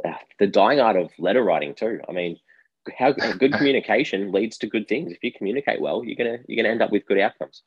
uh, 0.04 0.14
the 0.38 0.46
dying 0.46 0.80
art 0.80 0.96
of 0.96 1.10
letter 1.18 1.42
writing 1.42 1.74
too. 1.74 2.00
I 2.08 2.12
mean, 2.12 2.38
how 2.96 3.12
good 3.38 3.52
communication 3.52 4.32
leads 4.32 4.58
to 4.58 4.66
good 4.66 4.88
things. 4.88 5.12
If 5.12 5.18
you 5.22 5.32
communicate 5.32 5.80
well, 5.80 6.04
you're 6.04 6.16
gonna 6.16 6.38
you're 6.48 6.62
gonna 6.62 6.72
end 6.72 6.82
up 6.82 6.90
with 6.90 7.06
good 7.06 7.18
outcomes. 7.18 7.62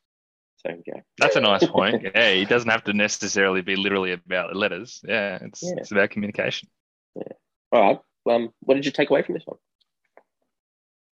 So 0.58 0.70
yeah, 0.86 1.00
that's 1.18 1.36
a 1.36 1.40
nice 1.40 1.66
point. 1.66 2.02
yeah, 2.02 2.28
it 2.28 2.48
doesn't 2.48 2.70
have 2.70 2.84
to 2.84 2.92
necessarily 2.92 3.60
be 3.60 3.76
literally 3.76 4.12
about 4.12 4.56
letters. 4.56 5.00
Yeah, 5.06 5.38
it's 5.42 5.62
yeah. 5.62 5.74
it's 5.76 5.92
about 5.92 6.10
communication. 6.10 6.68
Yeah. 7.14 7.32
All 7.72 7.80
right. 7.80 8.00
Um, 8.28 8.52
what 8.60 8.74
did 8.74 8.84
you 8.84 8.92
take 8.92 9.10
away 9.10 9.22
from 9.22 9.34
this 9.34 9.46
one? 9.46 9.58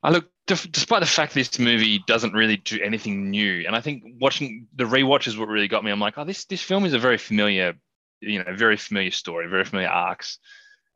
I 0.02 0.10
look, 0.10 0.28
despite 0.46 1.00
the 1.00 1.06
fact 1.06 1.32
this 1.32 1.58
movie 1.58 2.02
doesn't 2.06 2.34
really 2.34 2.58
do 2.58 2.78
anything 2.82 3.30
new, 3.30 3.64
and 3.66 3.74
I 3.74 3.80
think 3.80 4.04
watching 4.20 4.66
the 4.74 4.84
rewatch 4.84 5.26
is 5.26 5.38
what 5.38 5.48
really 5.48 5.68
got 5.68 5.82
me. 5.82 5.90
I'm 5.90 6.00
like, 6.00 6.18
oh, 6.18 6.24
this 6.24 6.44
this 6.44 6.62
film 6.62 6.84
is 6.84 6.92
a 6.92 6.98
very 6.98 7.16
familiar, 7.16 7.74
you 8.20 8.42
know, 8.42 8.54
very 8.54 8.76
familiar 8.76 9.10
story, 9.10 9.48
very 9.48 9.64
familiar 9.64 9.88
arcs 9.88 10.38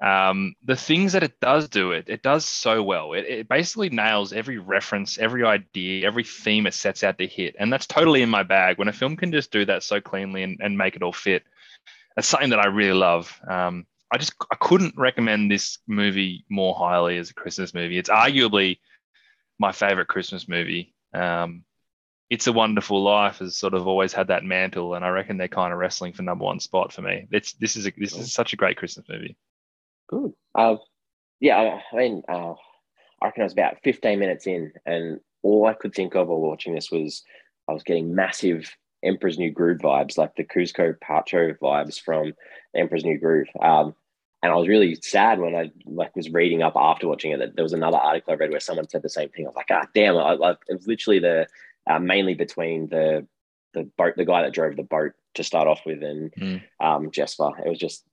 um, 0.01 0.55
the 0.65 0.77
things 0.77 1.13
that 1.13 1.25
it 1.25 1.41
does 1.41 1.69
do 1.69 1.91
it 1.91 2.09
it 2.09 2.23
does 2.23 2.45
so 2.45 2.83
well 2.83 3.15
it, 3.15 3.25
it 3.27 3.49
basically 3.49 3.91
nails 3.91 4.33
every 4.33 4.59
reference 4.59 5.19
every 5.19 5.45
idea 5.45 6.07
every 6.07 6.23
theme 6.23 6.67
it 6.67 6.75
sets 6.75 7.03
out 7.03 7.19
to 7.19 7.27
hit 7.27 7.57
and 7.59 7.73
that's 7.73 7.87
totally 7.87 8.23
in 8.23 8.31
my 8.31 8.45
bag 8.45 8.79
when 8.79 8.89
a 8.89 8.93
film 8.93 9.17
can 9.17 9.33
just 9.33 9.51
do 9.51 9.65
that 9.65 9.83
so 9.83 10.01
cleanly 10.01 10.45
and, 10.45 10.61
and 10.63 10.79
make 10.79 10.95
it 10.95 11.03
all 11.03 11.13
fit 11.13 11.43
that's 12.15 12.29
something 12.29 12.51
that 12.51 12.61
i 12.61 12.67
really 12.67 12.97
love 12.97 13.41
um, 13.49 13.87
i 14.13 14.19
just 14.19 14.35
i 14.51 14.55
couldn't 14.57 14.95
recommend 14.97 15.51
this 15.51 15.79
movie 15.87 16.45
more 16.49 16.75
highly 16.75 17.19
as 17.19 17.31
a 17.31 17.35
christmas 17.35 17.75
movie 17.75 17.99
it's 17.99 18.11
arguably 18.11 18.79
my 19.59 19.73
favorite 19.73 20.09
christmas 20.09 20.49
movie 20.49 20.95
um, 21.15 21.65
it's 22.31 22.47
a 22.47 22.53
Wonderful 22.53 23.03
Life 23.03 23.39
has 23.39 23.57
sort 23.57 23.75
of 23.75 23.87
always 23.87 24.13
had 24.13 24.29
that 24.29 24.45
mantle, 24.45 24.95
and 24.95 25.05
I 25.05 25.09
reckon 25.09 25.39
they're 25.39 25.49
kind 25.49 25.73
of 25.73 25.79
wrestling 25.79 26.13
for 26.13 26.23
number 26.23 26.45
one 26.45 26.61
spot 26.61 26.93
for 26.93 27.01
me. 27.01 27.27
It's 27.31 27.55
this 27.55 27.77
is 27.77 27.87
a, 27.87 27.93
this 27.97 28.15
is 28.15 28.33
such 28.33 28.53
a 28.53 28.57
great 28.57 28.77
Christmas 28.77 29.07
movie. 29.09 29.37
Good. 30.09 30.33
Uh, 30.55 30.77
yeah, 31.41 31.81
I 31.93 31.97
mean, 31.97 32.23
uh, 32.29 32.53
I 33.23 33.27
reckon 33.27 33.43
I 33.43 33.45
was 33.45 33.53
about 33.53 33.79
15 33.83 34.19
minutes 34.19 34.47
in, 34.47 34.73
and 34.85 35.21
all 35.43 35.67
I 35.67 35.73
could 35.73 35.95
think 35.95 36.15
of 36.15 36.29
while 36.29 36.41
watching 36.41 36.75
this 36.75 36.91
was 36.91 37.23
I 37.67 37.73
was 37.73 37.83
getting 37.83 38.15
massive 38.15 38.77
Emperor's 39.03 39.39
New 39.39 39.51
Groove 39.51 39.79
vibes, 39.79 40.19
like 40.19 40.35
the 40.37 40.45
Kuzco 40.45 41.01
Pacha 41.01 41.55
vibes 41.63 41.99
from 41.99 42.35
Emperor's 42.79 43.05
New 43.05 43.19
Groove. 43.19 43.49
Um, 43.61 43.95
and 44.43 44.53
I 44.53 44.57
was 44.57 44.69
really 44.69 44.97
sad 45.03 45.41
when 45.41 45.55
I 45.55 45.71
like 45.85 46.15
was 46.15 46.31
reading 46.31 46.63
up 46.63 46.75
after 46.77 47.09
watching 47.09 47.33
it 47.33 47.39
that 47.39 47.57
there 47.57 47.65
was 47.65 47.73
another 47.73 47.97
article 47.97 48.33
I 48.33 48.37
read 48.37 48.51
where 48.51 48.61
someone 48.61 48.89
said 48.89 49.03
the 49.03 49.09
same 49.09 49.29
thing. 49.31 49.47
I 49.47 49.49
was 49.49 49.57
like, 49.57 49.71
ah, 49.71 49.87
damn! 49.95 50.17
I, 50.17 50.35
I, 50.35 50.51
it 50.53 50.75
was 50.75 50.87
literally 50.87 51.19
the 51.19 51.47
uh, 51.91 51.99
mainly 51.99 52.35
between 52.35 52.89
the 52.89 53.27
the 53.75 53.85
boat, 53.97 54.15
the 54.17 54.25
guy 54.25 54.43
that 54.43 54.55
drove 54.55 54.77
the 54.77 54.85
boat 54.85 55.13
to 55.35 55.43
start 55.43 55.67
off 55.67 55.81
with, 55.85 56.03
and 56.03 56.33
mm. 56.35 56.63
um, 56.81 57.11
Jesper. 57.11 57.51
It 57.65 57.69
was 57.69 57.79
just 57.79 58.05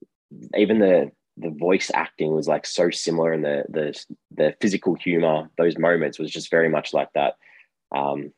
even 0.56 0.80
the 0.80 1.12
the 1.36 1.50
voice 1.50 1.90
acting 1.94 2.34
was 2.34 2.48
like 2.48 2.66
so 2.66 2.90
similar 2.90 3.32
and 3.32 3.44
the 3.44 3.64
the 3.68 4.04
the 4.30 4.54
physical 4.60 4.94
humor 4.94 5.48
those 5.58 5.76
moments 5.78 6.18
was 6.18 6.30
just 6.30 6.50
very 6.50 6.68
much 6.68 6.94
like 6.94 7.12
that 7.14 7.34
um 7.94 8.32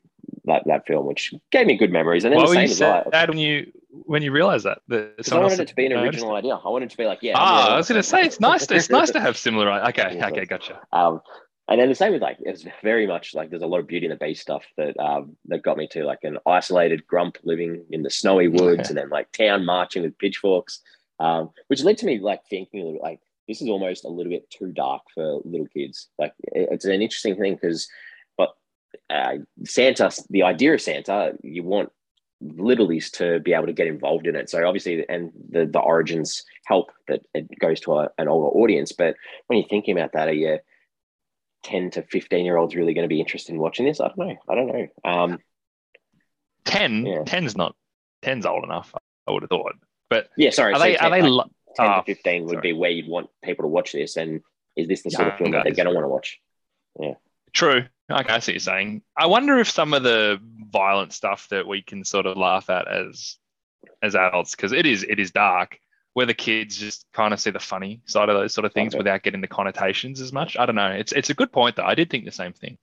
that 0.48 0.62
that 0.66 0.86
film 0.86 1.06
which 1.06 1.32
gave 1.50 1.66
me 1.66 1.76
good 1.76 1.92
memories 1.92 2.24
and 2.24 2.32
then 2.32 2.40
Why 2.40 2.46
the 2.46 2.54
same 2.54 2.68
sad 2.68 3.06
well. 3.12 3.26
when 3.28 3.38
you 3.38 3.72
when 3.90 4.22
you 4.22 4.32
realize 4.32 4.62
that, 4.64 4.80
that 4.88 5.14
I 5.32 5.38
wanted 5.38 5.60
it 5.60 5.68
to 5.68 5.74
be 5.74 5.86
an 5.86 5.92
original 5.92 6.34
idea 6.34 6.54
I 6.54 6.68
wanted 6.68 6.86
it 6.86 6.90
to 6.90 6.96
be 6.96 7.04
like 7.04 7.20
yeah 7.22 7.34
ah 7.36 7.74
I 7.74 7.76
was 7.76 7.88
gonna 7.88 8.02
say 8.02 8.22
it's 8.22 8.40
nice 8.40 8.66
to, 8.66 8.74
it's 8.74 8.90
nice 8.90 9.10
to 9.12 9.20
have 9.20 9.36
similar 9.36 9.70
okay 9.88 10.20
okay 10.24 10.44
gotcha 10.44 10.80
um 10.92 11.20
and 11.68 11.80
then 11.80 11.88
the 11.88 11.94
same 11.94 12.12
with 12.12 12.22
like 12.22 12.38
it's 12.40 12.64
very 12.82 13.06
much 13.06 13.34
like 13.34 13.50
there's 13.50 13.62
a 13.62 13.66
lot 13.66 13.78
of 13.80 13.86
Beauty 13.86 14.06
and 14.06 14.12
the 14.12 14.24
Beast 14.24 14.40
stuff 14.40 14.64
that 14.76 14.98
um 14.98 15.36
that 15.46 15.62
got 15.62 15.76
me 15.76 15.86
to 15.88 16.04
like 16.04 16.20
an 16.24 16.38
isolated 16.46 17.06
grump 17.06 17.36
living 17.44 17.84
in 17.90 18.02
the 18.02 18.10
snowy 18.10 18.48
woods, 18.58 18.82
Yeah. 18.84 18.88
and 18.88 18.98
then 18.98 19.10
like 19.10 19.30
town 19.32 19.64
marching 19.66 20.02
with 20.02 20.18
pitchforks, 20.18 20.80
um, 21.20 21.50
which 21.66 21.84
led 21.84 21.98
to 21.98 22.06
me 22.06 22.18
like 22.20 22.40
thinking 22.48 22.80
a 22.80 22.84
little 22.84 23.02
like 23.02 23.20
this 23.48 23.60
is 23.62 23.68
almost 23.68 24.04
a 24.04 24.08
little 24.08 24.30
bit 24.30 24.48
too 24.50 24.72
dark 24.72 25.02
for 25.14 25.40
little 25.44 25.66
kids. 25.66 26.08
Like 26.18 26.32
it's 26.52 26.84
an 26.84 27.02
interesting 27.02 27.36
thing 27.36 27.54
because, 27.54 27.88
uh, 29.10 29.34
Santa, 29.64 30.10
the 30.30 30.42
idea 30.44 30.74
of 30.74 30.80
Santa, 30.82 31.32
you 31.42 31.62
want 31.62 31.90
littlies 32.42 33.10
to 33.10 33.40
be 33.40 33.52
able 33.52 33.66
to 33.66 33.72
get 33.72 33.86
involved 33.88 34.26
in 34.26 34.36
it. 34.36 34.48
So 34.48 34.64
obviously, 34.66 35.04
and 35.08 35.32
the 35.50 35.66
the 35.66 35.80
origins 35.80 36.44
help 36.66 36.92
that 37.08 37.22
it 37.34 37.48
goes 37.58 37.80
to 37.80 37.94
a, 37.98 38.10
an 38.18 38.28
older 38.28 38.48
audience. 38.56 38.92
But 38.92 39.16
when 39.46 39.58
you're 39.58 39.68
thinking 39.68 39.96
about 39.98 40.12
that, 40.12 40.28
are 40.28 40.32
you 40.32 40.58
10 41.64 41.90
to 41.92 42.02
15 42.02 42.44
year 42.44 42.56
olds 42.56 42.76
really 42.76 42.94
going 42.94 43.04
to 43.04 43.08
be 43.12 43.20
interested 43.20 43.52
in 43.52 43.58
watching 43.58 43.86
this? 43.86 44.00
I 44.00 44.08
don't 44.08 44.18
know. 44.18 44.36
I 44.48 44.54
don't 44.54 44.66
know. 44.68 44.86
Um, 45.04 45.38
10, 46.66 47.06
Yeah. 47.06 47.22
10's 47.24 47.56
not 47.56 47.74
10's 48.22 48.46
old 48.46 48.62
enough, 48.64 48.94
I 49.26 49.32
would 49.32 49.42
have 49.42 49.50
thought. 49.50 49.72
But 50.10 50.28
yeah, 50.36 50.50
sorry. 50.50 50.74
are 50.74 50.76
so 50.78 50.82
they 50.84 50.96
10, 50.96 51.06
are 51.06 51.10
they 51.10 51.22
like, 51.22 51.30
lo- 51.30 51.50
10 51.76 51.86
to 51.86 52.02
15 52.04 52.42
would 52.44 52.50
sorry. 52.52 52.60
be 52.62 52.72
where 52.72 52.90
you'd 52.90 53.08
want 53.08 53.28
people 53.42 53.64
to 53.64 53.68
watch 53.68 53.92
this. 53.92 54.16
And 54.16 54.42
is 54.76 54.86
this 54.86 55.02
the 55.02 55.10
sort 55.10 55.28
of 55.28 55.38
film 55.38 55.50
that 55.52 55.64
they're 55.64 55.74
going 55.74 55.86
to 55.88 55.92
want 55.94 56.04
to 56.04 56.08
watch? 56.08 56.38
True. 57.52 57.84
Okay, 58.10 58.32
I 58.32 58.38
see 58.38 58.52
what 58.52 58.54
you're 58.54 58.60
saying. 58.60 59.02
I 59.16 59.26
wonder 59.26 59.58
if 59.58 59.70
some 59.70 59.92
of 59.92 60.02
the 60.02 60.40
violent 60.70 61.12
stuff 61.12 61.48
that 61.50 61.66
we 61.66 61.82
can 61.82 62.04
sort 62.04 62.26
of 62.26 62.36
laugh 62.36 62.70
at 62.70 62.88
as 62.88 63.36
as 64.02 64.14
adults, 64.14 64.54
because 64.54 64.72
it 64.72 64.86
is 64.86 65.02
it 65.04 65.18
is 65.18 65.30
dark, 65.30 65.78
where 66.14 66.26
the 66.26 66.34
kids 66.34 66.78
just 66.78 67.04
kind 67.12 67.34
of 67.34 67.40
see 67.40 67.50
the 67.50 67.58
funny 67.60 68.00
side 68.06 68.28
of 68.28 68.36
those 68.36 68.54
sort 68.54 68.64
of 68.64 68.72
things 68.72 68.94
Okay. 68.94 68.98
without 68.98 69.22
getting 69.22 69.40
the 69.40 69.46
connotations 69.46 70.20
as 70.20 70.32
much. 70.32 70.56
I 70.58 70.64
don't 70.66 70.74
know. 70.74 70.90
It's 70.90 71.12
it's 71.12 71.30
a 71.30 71.34
good 71.34 71.52
point 71.52 71.76
though. 71.76 71.84
I 71.84 71.94
did 71.94 72.08
think 72.10 72.24
the 72.24 72.32
same 72.32 72.52
thing. 72.54 72.78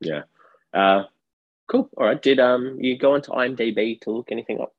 Yeah. 0.00 0.22
Uh, 0.72 1.04
cool. 1.68 1.88
All 1.96 2.06
right. 2.06 2.20
Did 2.20 2.40
um 2.40 2.78
you 2.80 2.98
go 2.98 3.14
into 3.14 3.30
IMDb 3.30 4.00
to 4.02 4.10
look 4.10 4.32
anything 4.32 4.60
up? 4.60 4.74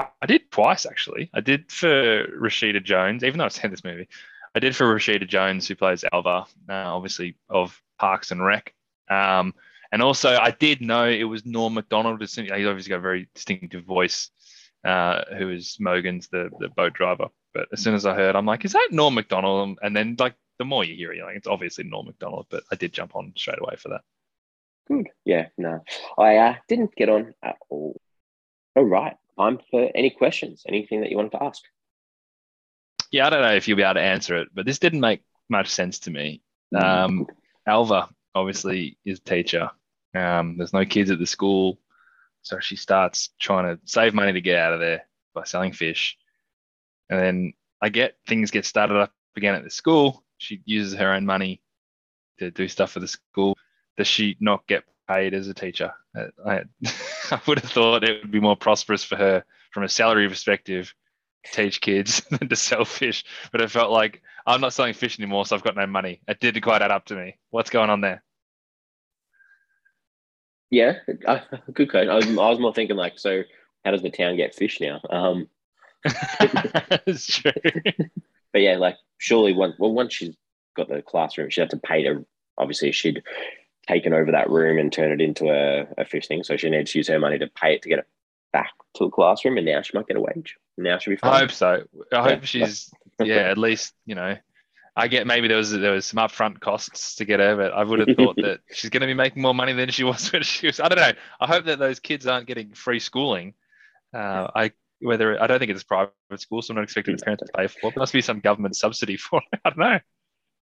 I- 0.00 0.08
I 0.20 0.26
did 0.26 0.50
twice 0.50 0.84
actually. 0.84 1.30
I 1.32 1.40
did 1.40 1.70
for 1.70 2.26
Rashida 2.26 2.82
Jones, 2.82 3.22
even 3.22 3.38
though 3.38 3.44
I've 3.44 3.52
seen 3.52 3.70
this 3.70 3.84
movie. 3.84 4.08
I 4.56 4.58
did 4.58 4.74
for 4.74 4.86
Rashida 4.86 5.28
Jones, 5.28 5.68
who 5.68 5.74
plays 5.74 6.02
Alva, 6.14 6.46
uh, 6.70 6.72
obviously 6.72 7.36
of 7.50 7.78
Parks 7.98 8.30
and 8.30 8.42
Rec. 8.42 8.72
Um, 9.10 9.52
and 9.92 10.00
also, 10.00 10.30
I 10.30 10.50
did 10.50 10.80
know 10.80 11.06
it 11.06 11.24
was 11.24 11.44
Norm 11.44 11.74
Macdonald. 11.74 12.22
He's 12.22 12.38
obviously 12.38 12.88
got 12.88 12.96
a 12.96 13.00
very 13.00 13.28
distinctive 13.34 13.84
voice, 13.84 14.30
uh, 14.82 15.24
who 15.36 15.50
is 15.50 15.76
Mogens 15.78 16.30
the, 16.30 16.48
the 16.58 16.70
boat 16.70 16.94
driver. 16.94 17.28
But 17.52 17.68
as 17.70 17.82
soon 17.82 17.94
as 17.94 18.06
I 18.06 18.14
heard, 18.14 18.34
I'm 18.34 18.46
like, 18.46 18.64
is 18.64 18.72
that 18.72 18.88
Norm 18.92 19.12
Macdonald? 19.12 19.78
And 19.82 19.94
then, 19.94 20.16
like, 20.18 20.34
the 20.58 20.64
more 20.64 20.84
you 20.84 20.96
hear 20.96 21.12
it, 21.12 21.22
like, 21.22 21.36
it's 21.36 21.46
obviously 21.46 21.84
Norm 21.84 22.06
Macdonald. 22.06 22.46
But 22.48 22.64
I 22.72 22.76
did 22.76 22.94
jump 22.94 23.14
on 23.14 23.34
straight 23.36 23.60
away 23.60 23.76
for 23.76 23.90
that. 23.90 24.00
Good. 24.88 25.10
Yeah. 25.26 25.48
No, 25.58 25.84
I 26.16 26.36
uh, 26.36 26.54
didn't 26.66 26.96
get 26.96 27.10
on 27.10 27.34
at 27.42 27.56
all. 27.68 28.00
All 28.74 28.84
right. 28.84 29.16
Time 29.38 29.58
for 29.70 29.90
any 29.94 30.08
questions. 30.08 30.64
Anything 30.66 31.02
that 31.02 31.10
you 31.10 31.18
wanted 31.18 31.32
to 31.32 31.42
ask? 31.42 31.62
Yeah, 33.16 33.28
I 33.28 33.30
don't 33.30 33.40
know 33.40 33.54
if 33.54 33.66
you'll 33.66 33.78
be 33.78 33.82
able 33.82 33.94
to 33.94 34.02
answer 34.02 34.36
it, 34.36 34.48
but 34.52 34.66
this 34.66 34.78
didn't 34.78 35.00
make 35.00 35.22
much 35.48 35.68
sense 35.68 36.00
to 36.00 36.10
me. 36.10 36.42
Um, 36.78 37.26
Alva 37.66 38.10
obviously 38.34 38.98
is 39.06 39.20
a 39.20 39.22
teacher. 39.22 39.70
Um, 40.14 40.58
there's 40.58 40.74
no 40.74 40.84
kids 40.84 41.10
at 41.10 41.18
the 41.18 41.24
school, 41.24 41.78
so 42.42 42.60
she 42.60 42.76
starts 42.76 43.30
trying 43.40 43.74
to 43.74 43.80
save 43.86 44.12
money 44.12 44.34
to 44.34 44.42
get 44.42 44.58
out 44.58 44.74
of 44.74 44.80
there 44.80 45.08
by 45.34 45.44
selling 45.44 45.72
fish. 45.72 46.18
And 47.08 47.18
then 47.18 47.52
I 47.80 47.88
get 47.88 48.16
things 48.28 48.50
get 48.50 48.66
started 48.66 48.98
up 48.98 49.12
again 49.34 49.54
at 49.54 49.64
the 49.64 49.70
school. 49.70 50.22
She 50.36 50.60
uses 50.66 50.92
her 50.98 51.14
own 51.14 51.24
money 51.24 51.62
to 52.38 52.50
do 52.50 52.68
stuff 52.68 52.90
for 52.90 53.00
the 53.00 53.08
school. 53.08 53.56
Does 53.96 54.08
she 54.08 54.36
not 54.40 54.66
get 54.66 54.84
paid 55.08 55.32
as 55.32 55.48
a 55.48 55.54
teacher? 55.54 55.94
Uh, 56.14 56.26
I, 56.46 56.64
I 57.30 57.40
would 57.46 57.60
have 57.60 57.70
thought 57.70 58.04
it 58.04 58.20
would 58.20 58.30
be 58.30 58.40
more 58.40 58.56
prosperous 58.56 59.04
for 59.04 59.16
her 59.16 59.42
from 59.72 59.84
a 59.84 59.88
salary 59.88 60.28
perspective 60.28 60.92
teach 61.52 61.80
kids 61.80 62.20
than 62.30 62.48
to 62.48 62.56
sell 62.56 62.84
fish. 62.84 63.24
But 63.52 63.60
it 63.60 63.70
felt 63.70 63.90
like 63.90 64.22
I'm 64.46 64.60
not 64.60 64.72
selling 64.72 64.94
fish 64.94 65.18
anymore, 65.18 65.46
so 65.46 65.56
I've 65.56 65.64
got 65.64 65.76
no 65.76 65.86
money. 65.86 66.20
It 66.28 66.40
didn't 66.40 66.62
quite 66.62 66.82
add 66.82 66.90
up 66.90 67.06
to 67.06 67.16
me. 67.16 67.36
What's 67.50 67.70
going 67.70 67.90
on 67.90 68.00
there? 68.00 68.22
Yeah. 70.70 70.94
Uh, 71.26 71.40
good 71.72 71.90
question. 71.90 72.10
I 72.10 72.16
was, 72.16 72.26
I 72.26 72.50
was 72.50 72.58
more 72.60 72.74
thinking 72.74 72.96
like, 72.96 73.18
so 73.18 73.42
how 73.84 73.90
does 73.90 74.02
the 74.02 74.10
town 74.10 74.36
get 74.36 74.54
fish 74.54 74.80
now? 74.80 75.00
Um, 75.10 75.48
it's 76.04 77.26
true. 77.26 77.52
but 78.52 78.62
yeah, 78.62 78.76
like 78.76 78.96
surely 79.18 79.52
once 79.52 79.74
well 79.78 79.92
once 79.92 80.14
she's 80.14 80.36
got 80.76 80.88
the 80.88 81.02
classroom, 81.02 81.50
she'd 81.50 81.62
have 81.62 81.70
to 81.70 81.78
pay 81.78 82.04
to 82.04 82.24
obviously 82.58 82.92
she'd 82.92 83.22
taken 83.88 84.12
over 84.12 84.32
that 84.32 84.50
room 84.50 84.78
and 84.78 84.92
turn 84.92 85.12
it 85.12 85.20
into 85.20 85.50
a, 85.50 85.86
a 85.98 86.04
fish 86.04 86.26
thing. 86.26 86.44
So 86.44 86.56
she 86.56 86.70
needs 86.70 86.92
to 86.92 86.98
use 86.98 87.08
her 87.08 87.18
money 87.18 87.38
to 87.38 87.48
pay 87.48 87.74
it 87.74 87.82
to 87.82 87.88
get 87.88 88.00
it 88.00 88.06
back 88.56 88.72
to 88.94 89.04
the 89.04 89.10
classroom 89.10 89.56
and 89.58 89.66
now 89.66 89.82
she 89.82 89.96
might 89.96 90.06
get 90.06 90.16
a 90.16 90.20
wage. 90.20 90.56
Now 90.78 90.98
she'll 90.98 91.12
be 91.14 91.20
I 91.22 91.30
fine. 91.30 91.40
hope 91.40 91.52
so. 91.52 91.82
I 92.12 92.16
Yeah. 92.16 92.22
hope 92.22 92.44
she's 92.44 92.90
yeah, 93.20 93.50
at 93.50 93.58
least, 93.58 93.94
you 94.04 94.14
know, 94.14 94.36
I 94.98 95.08
get 95.08 95.26
maybe 95.26 95.48
there 95.48 95.58
was 95.58 95.70
there 95.72 95.92
was 95.92 96.06
some 96.06 96.18
upfront 96.18 96.60
costs 96.60 97.16
to 97.16 97.24
get 97.26 97.40
her, 97.40 97.56
but 97.56 97.72
I 97.72 97.84
would 97.84 98.00
have 98.00 98.16
thought 98.16 98.36
that 98.36 98.60
she's 98.72 98.90
gonna 98.90 99.06
be 99.06 99.14
making 99.14 99.42
more 99.42 99.54
money 99.54 99.74
than 99.74 99.90
she 99.90 100.04
was 100.04 100.32
when 100.32 100.42
she 100.42 100.66
was 100.66 100.80
I 100.80 100.88
don't 100.88 100.98
know. 100.98 101.12
I 101.40 101.46
hope 101.46 101.66
that 101.66 101.78
those 101.78 102.00
kids 102.00 102.26
aren't 102.26 102.46
getting 102.46 102.72
free 102.72 103.00
schooling. 103.00 103.54
Uh, 104.14 104.48
I 104.54 104.72
whether 105.00 105.40
I 105.42 105.46
don't 105.46 105.58
think 105.58 105.70
it's 105.70 105.82
private 105.84 106.12
school, 106.36 106.62
so 106.62 106.72
I'm 106.72 106.76
not 106.76 106.84
expecting 106.84 107.16
the 107.16 107.22
parents 107.22 107.44
to 107.44 107.52
pay 107.56 107.66
for 107.66 107.88
it. 107.88 107.94
There 107.94 108.00
must 108.00 108.14
be 108.14 108.22
some 108.22 108.40
government 108.40 108.76
subsidy 108.76 109.16
for 109.26 109.42
it. 109.52 109.60
I 109.64 109.70
don't 109.70 109.78
know. 109.78 109.98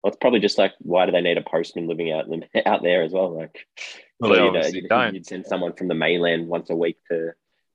Well, 0.03 0.11
it's 0.11 0.17
probably 0.19 0.41
just 0.41 0.57
like 0.57 0.73
why 0.79 1.05
do 1.05 1.11
they 1.13 1.21
need 1.21 1.37
a 1.37 1.41
postman 1.41 1.87
living 1.87 2.11
out 2.11 2.25
out 2.65 2.83
there 2.83 3.03
as 3.03 3.13
well? 3.13 3.35
Like 3.37 3.65
Well, 4.19 4.31
they 4.31 4.43
you'd, 4.43 4.55
uh, 4.55 4.67
you'd, 4.67 4.89
don't. 4.89 5.13
you'd 5.15 5.25
send 5.25 5.45
someone 5.45 5.73
from 5.73 5.87
the 5.87 5.95
mainland 5.95 6.47
once 6.47 6.69
a 6.69 6.75
week 6.75 6.97
to, 7.09 7.31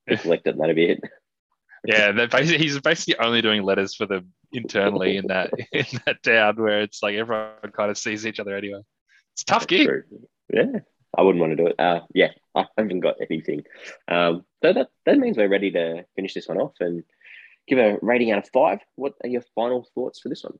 to 0.09 0.17
collect 0.17 0.47
it, 0.47 0.51
and 0.51 0.61
that'd 0.61 0.75
be 0.75 0.85
it. 0.85 1.01
Yeah, 1.85 2.11
basically, 2.11 2.59
he's 2.59 2.79
basically 2.79 3.17
only 3.19 3.41
doing 3.41 3.63
letters 3.63 3.93
for 3.93 4.05
them 4.05 4.33
internally 4.53 5.17
in 5.17 5.27
that 5.27 5.51
in 5.71 5.85
that 6.05 6.23
town 6.23 6.55
where 6.55 6.81
it's 6.81 7.03
like 7.03 7.15
everyone 7.15 7.51
kind 7.73 7.91
of 7.91 7.97
sees 7.97 8.25
each 8.25 8.39
other 8.39 8.55
anyway. 8.55 8.81
It's 9.33 9.43
tough 9.43 9.67
gig. 9.67 9.89
Yeah, 10.53 10.79
I 11.17 11.21
wouldn't 11.21 11.41
want 11.41 11.51
to 11.51 11.63
do 11.63 11.67
it. 11.67 11.79
Uh, 11.79 12.01
yeah, 12.13 12.29
I 12.55 12.65
haven't 12.77 13.01
got 13.01 13.15
anything. 13.19 13.63
Um, 14.07 14.45
so 14.63 14.73
that 14.73 14.87
that 15.05 15.17
means 15.17 15.37
we're 15.37 15.49
ready 15.49 15.71
to 15.71 16.05
finish 16.15 16.33
this 16.33 16.47
one 16.47 16.59
off 16.59 16.73
and 16.79 17.03
give 17.67 17.79
a 17.79 17.97
rating 18.01 18.31
out 18.31 18.39
of 18.39 18.49
five. 18.53 18.79
What 18.95 19.13
are 19.23 19.29
your 19.29 19.43
final 19.53 19.85
thoughts 19.93 20.19
for 20.19 20.29
this 20.29 20.43
one? 20.43 20.57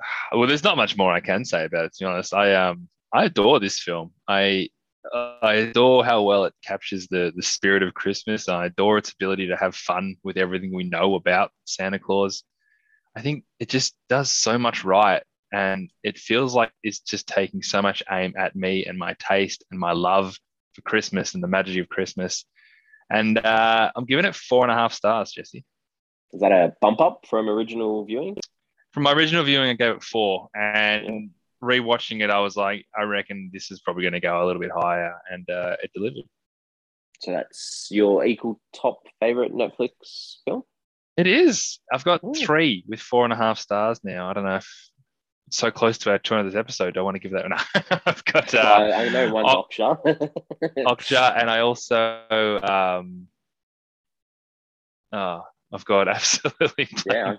Well, 0.32 0.46
there's 0.46 0.64
not 0.64 0.76
much 0.76 0.96
more 0.96 1.12
I 1.12 1.20
can 1.20 1.44
say 1.46 1.64
about 1.64 1.86
it. 1.86 1.94
To 1.94 2.04
be 2.04 2.06
honest, 2.06 2.34
I 2.34 2.54
um 2.54 2.88
I 3.12 3.24
adore 3.24 3.58
this 3.58 3.80
film. 3.80 4.12
I 4.28 4.68
I 5.42 5.54
adore 5.54 6.04
how 6.04 6.22
well 6.22 6.44
it 6.44 6.54
captures 6.64 7.06
the 7.08 7.32
the 7.34 7.42
spirit 7.42 7.82
of 7.82 7.94
Christmas. 7.94 8.48
I 8.48 8.66
adore 8.66 8.98
its 8.98 9.12
ability 9.12 9.48
to 9.48 9.56
have 9.56 9.74
fun 9.74 10.16
with 10.22 10.36
everything 10.36 10.74
we 10.74 10.84
know 10.84 11.14
about 11.14 11.52
Santa 11.64 11.98
Claus. 11.98 12.42
I 13.16 13.22
think 13.22 13.44
it 13.58 13.68
just 13.68 13.96
does 14.08 14.30
so 14.30 14.58
much 14.58 14.84
right, 14.84 15.22
and 15.52 15.90
it 16.02 16.18
feels 16.18 16.54
like 16.54 16.72
it's 16.82 17.00
just 17.00 17.26
taking 17.26 17.62
so 17.62 17.80
much 17.80 18.02
aim 18.10 18.34
at 18.36 18.54
me 18.54 18.84
and 18.84 18.98
my 18.98 19.14
taste 19.18 19.64
and 19.70 19.80
my 19.80 19.92
love 19.92 20.36
for 20.74 20.82
Christmas 20.82 21.34
and 21.34 21.42
the 21.42 21.48
magic 21.48 21.80
of 21.80 21.88
Christmas. 21.88 22.44
And 23.10 23.38
uh, 23.38 23.90
I'm 23.96 24.04
giving 24.04 24.26
it 24.26 24.34
four 24.34 24.64
and 24.64 24.70
a 24.70 24.74
half 24.74 24.92
stars, 24.92 25.32
Jesse. 25.32 25.64
Is 26.32 26.40
that 26.40 26.52
a 26.52 26.74
bump 26.80 27.00
up 27.00 27.24
from 27.26 27.48
original 27.48 28.04
viewing? 28.04 28.36
From 28.92 29.04
my 29.04 29.12
original 29.12 29.44
viewing, 29.44 29.70
I 29.70 29.74
gave 29.74 29.96
it 29.96 30.02
four, 30.02 30.48
and 30.54 31.30
rewatching 31.62 32.22
it, 32.22 32.30
I 32.30 32.40
was 32.40 32.56
like, 32.56 32.86
I 32.98 33.02
reckon 33.02 33.50
this 33.52 33.70
is 33.70 33.80
probably 33.80 34.02
going 34.02 34.14
to 34.14 34.20
go 34.20 34.44
a 34.44 34.46
little 34.46 34.60
bit 34.60 34.70
higher, 34.74 35.14
and 35.30 35.48
uh, 35.50 35.76
it 35.82 35.90
delivered. 35.94 36.24
So 37.20 37.32
that's 37.32 37.88
your 37.90 38.24
equal 38.24 38.60
top 38.74 39.00
favorite 39.20 39.52
Netflix 39.52 40.36
film. 40.44 40.62
It 41.16 41.26
is. 41.26 41.80
I've 41.92 42.04
got 42.04 42.22
Ooh. 42.22 42.32
three 42.32 42.84
with 42.86 43.00
four 43.00 43.24
and 43.24 43.32
a 43.32 43.36
half 43.36 43.58
stars 43.58 44.00
now. 44.04 44.30
I 44.30 44.34
don't 44.34 44.44
know 44.44 44.56
if 44.56 44.68
it's 45.48 45.56
so 45.56 45.70
close 45.70 45.98
to 45.98 46.10
our 46.10 46.18
200th 46.20 46.54
episode. 46.54 46.94
Do 46.94 47.00
I 47.00 47.02
want 47.02 47.16
to 47.16 47.18
give 47.18 47.32
that 47.32 47.48
one? 47.48 48.00
I've 48.06 48.24
got 48.24 48.54
uh, 48.54 48.58
I, 48.58 49.06
I 49.06 49.08
know 49.08 49.32
one's 49.32 49.48
oh. 49.50 49.64
Oksha. 49.64 50.30
Okja, 50.78 51.40
and 51.40 51.50
I 51.50 51.60
also 51.60 52.60
um, 52.60 53.26
oh, 55.12 55.42
I've 55.72 55.84
got 55.84 56.08
absolutely 56.14 56.88
yeah. 57.06 57.34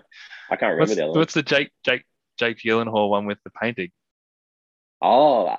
I, 0.50 0.56
can't 0.56 0.72
remember 0.72 0.80
What's, 0.80 0.94
the 0.96 1.02
other 1.02 1.10
one. 1.10 1.18
what's 1.18 1.34
the 1.34 1.42
Jake 1.42 1.70
Jake 1.84 2.04
Jake 2.38 2.58
Gyllenhaal 2.58 3.08
one 3.08 3.26
with 3.26 3.38
the 3.44 3.50
painting? 3.50 3.90
Oh, 5.02 5.46
uh, 5.46 5.56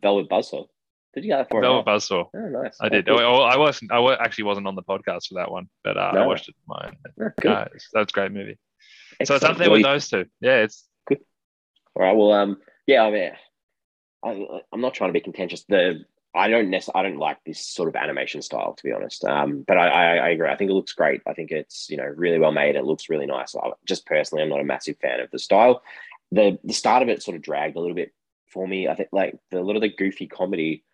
Velvet 0.00 0.28
Buzzsaw. 0.28 0.66
Did 1.14 1.24
you 1.24 1.30
get 1.30 1.38
that 1.38 1.50
for? 1.50 1.60
Velvet 1.60 1.86
Buzzsaw. 1.88 2.28
Oh, 2.34 2.38
nice. 2.48 2.76
I 2.80 2.86
Oh, 2.86 2.88
did. 2.90 3.06
cool. 3.06 3.20
Oh, 3.20 3.42
I 3.42 3.56
wasn't. 3.56 3.92
I 3.92 4.14
actually 4.14 4.44
wasn't 4.44 4.66
on 4.66 4.74
the 4.74 4.82
podcast 4.82 5.28
for 5.28 5.34
that 5.34 5.50
one, 5.50 5.68
but 5.84 5.96
uh, 5.96 6.12
I 6.14 6.26
watched 6.26 6.48
it. 6.48 6.54
Mine. 6.66 6.96
Uh, 7.46 7.64
that's 7.94 8.12
a 8.12 8.12
great 8.12 8.32
movie. 8.32 8.58
So 9.24 9.34
it's 9.34 9.44
up 9.44 9.56
there 9.56 9.70
with 9.70 9.82
those 9.82 10.08
two. 10.08 10.26
Yeah, 10.40 10.56
it's 10.58 10.84
good. 11.08 11.20
All 11.94 12.02
right. 12.02 12.14
Well, 12.16 12.32
um, 12.32 12.58
yeah. 12.86 13.02
I 13.04 13.10
mean, 13.10 13.30
I, 14.24 14.60
I'm 14.72 14.80
not 14.82 14.92
trying 14.94 15.08
to 15.08 15.12
be 15.14 15.20
contentious. 15.22 15.64
The 15.68 16.04
I 16.34 16.48
don't 16.48 16.68
necessarily 16.68 17.06
I 17.06 17.08
don't 17.10 17.18
like 17.18 17.38
this 17.46 17.66
sort 17.66 17.88
of 17.88 17.96
animation 17.96 18.42
style, 18.42 18.74
to 18.74 18.82
be 18.82 18.92
honest. 18.92 19.24
Um, 19.24 19.64
but 19.66 19.78
I, 19.78 19.88
I, 19.88 20.16
I 20.16 20.28
agree. 20.30 20.50
I 20.50 20.56
think 20.56 20.70
it 20.70 20.74
looks 20.74 20.92
great. 20.92 21.22
I 21.26 21.32
think 21.32 21.50
it's 21.50 21.86
you 21.88 21.96
know 21.96 22.04
really 22.04 22.38
well 22.38 22.52
made. 22.52 22.76
It 22.76 22.84
looks 22.84 23.08
really 23.08 23.24
nice. 23.26 23.54
I, 23.56 23.70
just 23.86 24.04
personally, 24.04 24.42
I'm 24.42 24.50
not 24.50 24.60
a 24.60 24.64
massive 24.64 24.98
fan 25.00 25.20
of 25.20 25.30
the 25.30 25.38
style. 25.38 25.82
The 26.30 26.58
the 26.62 26.74
start 26.74 27.02
of 27.02 27.08
it 27.08 27.22
sort 27.22 27.36
of 27.36 27.42
dragged 27.42 27.76
a 27.76 27.80
little 27.80 27.94
bit 27.94 28.12
for 28.48 28.66
me. 28.66 28.88
I 28.88 28.94
think 28.94 29.10
like 29.12 29.36
the 29.50 29.62
little 29.62 29.80
the 29.80 29.88
goofy 29.88 30.26
comedy. 30.26 30.84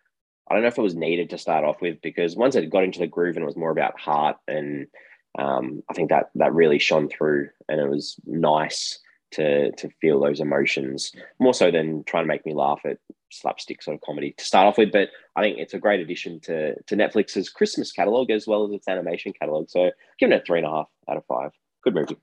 I 0.49 0.53
don't 0.53 0.63
know 0.63 0.67
if 0.67 0.77
it 0.77 0.81
was 0.81 0.95
needed 0.95 1.29
to 1.29 1.37
start 1.37 1.63
off 1.63 1.81
with 1.81 2.01
because 2.01 2.35
once 2.35 2.55
it 2.55 2.69
got 2.69 2.83
into 2.83 2.99
the 2.99 3.07
groove 3.07 3.37
and 3.37 3.43
it 3.43 3.47
was 3.47 3.55
more 3.55 3.71
about 3.71 3.99
heart 3.99 4.35
and 4.47 4.87
um, 5.39 5.81
I 5.89 5.93
think 5.93 6.09
that 6.09 6.29
that 6.35 6.53
really 6.53 6.79
shone 6.79 7.09
through 7.09 7.49
and 7.69 7.79
it 7.79 7.89
was 7.89 8.17
nice 8.25 8.99
to 9.31 9.71
to 9.71 9.89
feel 10.01 10.19
those 10.19 10.39
emotions 10.39 11.11
more 11.39 11.53
so 11.53 11.71
than 11.71 12.03
trying 12.03 12.23
to 12.23 12.27
make 12.27 12.45
me 12.45 12.53
laugh 12.53 12.81
at 12.85 12.97
slapstick 13.31 13.81
sort 13.81 13.95
of 13.95 14.01
comedy 14.01 14.33
to 14.37 14.45
start 14.45 14.67
off 14.67 14.77
with. 14.77 14.91
But 14.91 15.09
I 15.35 15.41
think 15.41 15.57
it's 15.57 15.73
a 15.73 15.79
great 15.79 15.99
addition 15.99 16.39
to 16.41 16.81
to 16.83 16.95
Netflix's 16.95 17.49
Christmas 17.49 17.91
catalog 17.91 18.29
as 18.29 18.47
well 18.47 18.65
as 18.65 18.71
its 18.73 18.87
animation 18.87 19.33
catalog. 19.33 19.69
So 19.69 19.91
giving 20.19 20.33
it 20.33 20.41
a 20.41 20.45
three 20.45 20.59
and 20.59 20.67
a 20.67 20.71
half 20.71 20.87
out 21.09 21.17
of 21.17 21.25
five. 21.25 21.51
Good 21.83 21.95
movie. 21.95 22.17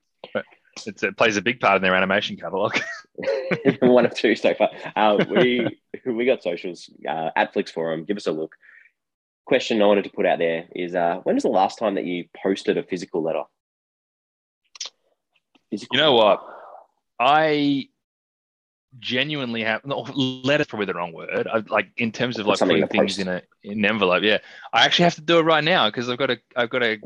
It's, 0.86 1.02
it 1.02 1.16
plays 1.16 1.36
a 1.36 1.42
big 1.42 1.60
part 1.60 1.76
in 1.76 1.82
their 1.82 1.94
animation 1.94 2.36
catalog. 2.36 2.78
One 3.82 4.06
of 4.06 4.14
two 4.14 4.34
so 4.34 4.54
far. 4.54 4.70
Uh, 4.96 5.24
we 5.28 5.80
we 6.06 6.24
got 6.24 6.42
socials 6.42 6.90
uh, 7.08 7.30
at 7.36 7.52
Flix 7.52 7.70
Forum. 7.70 8.04
Give 8.04 8.16
us 8.16 8.26
a 8.26 8.32
look. 8.32 8.54
Question 9.46 9.82
I 9.82 9.86
wanted 9.86 10.04
to 10.04 10.10
put 10.10 10.26
out 10.26 10.38
there 10.38 10.66
is: 10.74 10.94
uh, 10.94 11.20
When 11.24 11.34
was 11.34 11.42
the 11.42 11.50
last 11.50 11.78
time 11.78 11.94
that 11.96 12.04
you 12.04 12.26
posted 12.42 12.78
a 12.78 12.82
physical 12.82 13.22
letter? 13.22 13.42
Physical 15.70 15.96
you 15.96 16.02
know 16.02 16.14
what? 16.14 16.40
I 17.18 17.88
genuinely 18.98 19.62
have 19.62 19.84
no, 19.84 20.00
letter 20.00 20.64
probably 20.64 20.86
the 20.86 20.94
wrong 20.94 21.12
word. 21.12 21.46
I, 21.46 21.62
like 21.68 21.90
in 21.96 22.12
terms 22.12 22.38
of 22.38 22.46
like 22.46 22.58
putting 22.58 22.86
things 22.88 23.18
in 23.18 23.28
a 23.28 23.42
in 23.62 23.78
an 23.78 23.84
envelope. 23.84 24.22
Yeah, 24.22 24.38
I 24.72 24.84
actually 24.84 25.04
have 25.04 25.14
to 25.16 25.20
do 25.20 25.38
it 25.38 25.42
right 25.42 25.64
now 25.64 25.88
because 25.88 26.08
I've 26.08 26.18
got 26.18 26.30
a 26.30 26.38
I've 26.56 26.70
got 26.70 26.82
a 26.82 26.98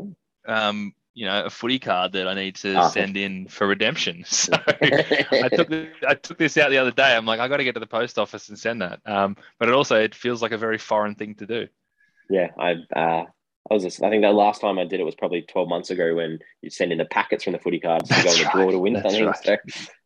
um 0.47 0.95
you 1.15 1.27
know 1.27 1.45
a 1.45 1.51
footy 1.51 1.79
card 1.79 2.13
that 2.13 2.29
I 2.29 2.35
need 2.35 2.57
to 2.57 2.75
oh. 2.75 2.89
send 2.89 3.17
in 3.17 3.49
for 3.49 3.67
redemption. 3.67 4.25
So 4.35 4.53
I 4.67 5.49
took 5.49 5.69
the, 5.69 5.89
I 6.07 6.15
took 6.15 6.39
this 6.39 6.59
out 6.59 6.71
the 6.71 6.79
other 6.79 6.91
day. 6.91 7.17
I'm 7.17 7.25
like 7.25 7.41
I 7.41 7.49
got 7.49 7.59
to 7.59 7.65
get 7.65 7.75
to 7.75 7.81
the 7.81 7.87
post 7.87 8.19
office 8.19 8.49
and 8.49 8.59
send 8.59 8.83
that. 8.83 9.01
Um, 9.07 9.37
but 9.59 9.69
it 9.69 9.75
also 9.75 9.97
it 9.97 10.15
feels 10.15 10.43
like 10.43 10.53
a 10.53 10.59
very 10.59 10.79
foreign 10.79 11.15
thing 11.15 11.37
to 11.37 11.47
do. 11.47 11.69
Yeah, 12.29 12.49
I 12.59 12.75
uh, 12.95 13.25
I 13.71 13.75
was 13.75 13.83
just, 13.83 14.03
I 14.03 14.11
think 14.11 14.23
the 14.23 14.31
last 14.31 14.61
time 14.61 14.79
I 14.79 14.85
did 14.85 15.01
it 15.01 15.05
was 15.05 15.15
probably 15.15 15.43
12 15.43 15.69
months 15.69 15.91
ago 15.91 16.15
when 16.15 16.39
you 16.61 16.69
send 16.69 16.93
in 16.93 16.99
the 16.99 17.07
packets 17.07 17.45
from 17.45 17.55
the 17.55 17.59
footy 17.59 17.81
cards 17.81 18.11
to 18.11 18.23
go 18.23 18.31
the 18.31 18.49
draw 18.53 18.71
to 18.71 18.79
win 18.79 19.01
something. 19.01 19.25
Right. 19.25 19.37
So, 19.43 19.57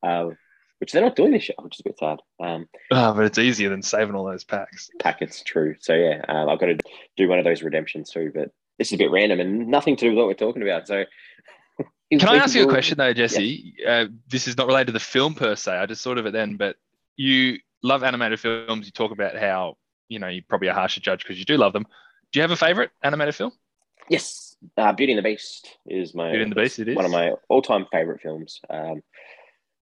uh, 0.05 0.31
which 0.79 0.93
they're 0.93 1.03
not 1.03 1.17
doing 1.17 1.33
this 1.33 1.49
year, 1.49 1.57
which 1.61 1.75
is 1.75 1.81
a 1.81 1.89
bit 1.89 1.99
sad. 1.99 2.21
Um, 2.41 2.69
oh, 2.93 3.15
but 3.15 3.25
it's 3.25 3.39
easier 3.39 3.69
than 3.69 3.83
saving 3.83 4.15
all 4.15 4.25
those 4.25 4.45
packs. 4.45 4.91
Packets, 5.01 5.43
true. 5.43 5.75
So 5.81 5.93
yeah, 5.95 6.23
uh, 6.29 6.47
I've 6.47 6.61
got 6.61 6.67
to 6.67 6.79
do 7.17 7.29
one 7.29 7.41
of 7.41 7.45
those 7.45 7.63
redemptions 7.63 8.11
too. 8.11 8.31
But 8.33 8.51
this 8.79 8.89
is 8.89 8.95
a 8.95 8.97
bit 8.97 9.11
random 9.11 9.41
and 9.41 9.69
nothing 9.69 9.97
to 9.97 10.05
do 10.05 10.11
with 10.11 10.19
what 10.19 10.27
we're 10.27 10.35
talking 10.35 10.63
about. 10.63 10.87
So. 10.87 11.05
Can 12.11 12.29
I 12.29 12.37
ask 12.37 12.55
you 12.55 12.65
a 12.65 12.71
question 12.71 12.97
though, 12.99 13.13
Jesse? 13.13 13.75
Uh, 13.87 14.07
this 14.29 14.49
is 14.49 14.57
not 14.57 14.67
related 14.67 14.87
to 14.87 14.93
the 14.93 15.01
film 15.01 15.35
per 15.35 15.57
se. 15.57 15.73
I 15.73 15.87
just 15.87 16.03
thought 16.03 16.19
of 16.19 16.27
it 16.27 16.33
then, 16.33 16.57
but 16.57 16.77
you 17.17 17.59
love 17.83 18.03
animated 18.03 18.41
films. 18.41 18.87
You 18.87 18.93
talk 18.93 19.13
about 19.13 19.37
how 19.37 19.77
you 20.09 20.19
know 20.19 20.29
you're 20.29 20.45
probably 20.49 20.69
a 20.69 20.75
harsher 20.75 21.01
judge 21.01 21.23
because 21.23 21.39
you 21.39 21.45
do 21.45 21.57
love 21.57 21.73
them. 21.73 21.87
Do 22.33 22.39
you 22.39 22.43
have 22.43 22.51
a 22.51 22.57
favorite 22.57 22.91
animated 23.03 23.35
film? 23.35 23.53
Yes, 24.09 24.57
uh, 24.77 24.93
Beauty 24.93 25.13
and 25.13 25.19
the 25.19 25.23
Beast 25.23 25.77
is 25.87 26.15
my 26.15 26.31
Beauty 26.31 26.45
and 26.45 26.53
the 26.53 26.57
Beast. 26.57 26.79
It 26.79 26.89
is 26.89 26.97
one 26.97 27.05
of 27.05 27.11
my 27.11 27.33
all-time 27.49 27.87
favorite 27.93 28.23
films. 28.23 28.61
Um, 28.71 29.03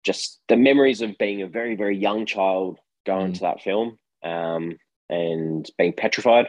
just 0.02 0.40
the 0.48 0.56
memories 0.56 1.02
of 1.02 1.18
being 1.18 1.42
a 1.42 1.46
very 1.46 1.76
very 1.76 1.96
young 1.96 2.26
child 2.26 2.78
going 3.04 3.32
mm. 3.32 3.34
to 3.34 3.40
that 3.40 3.60
film 3.60 3.98
um, 4.22 4.78
and 5.10 5.68
being 5.76 5.92
petrified, 5.92 6.46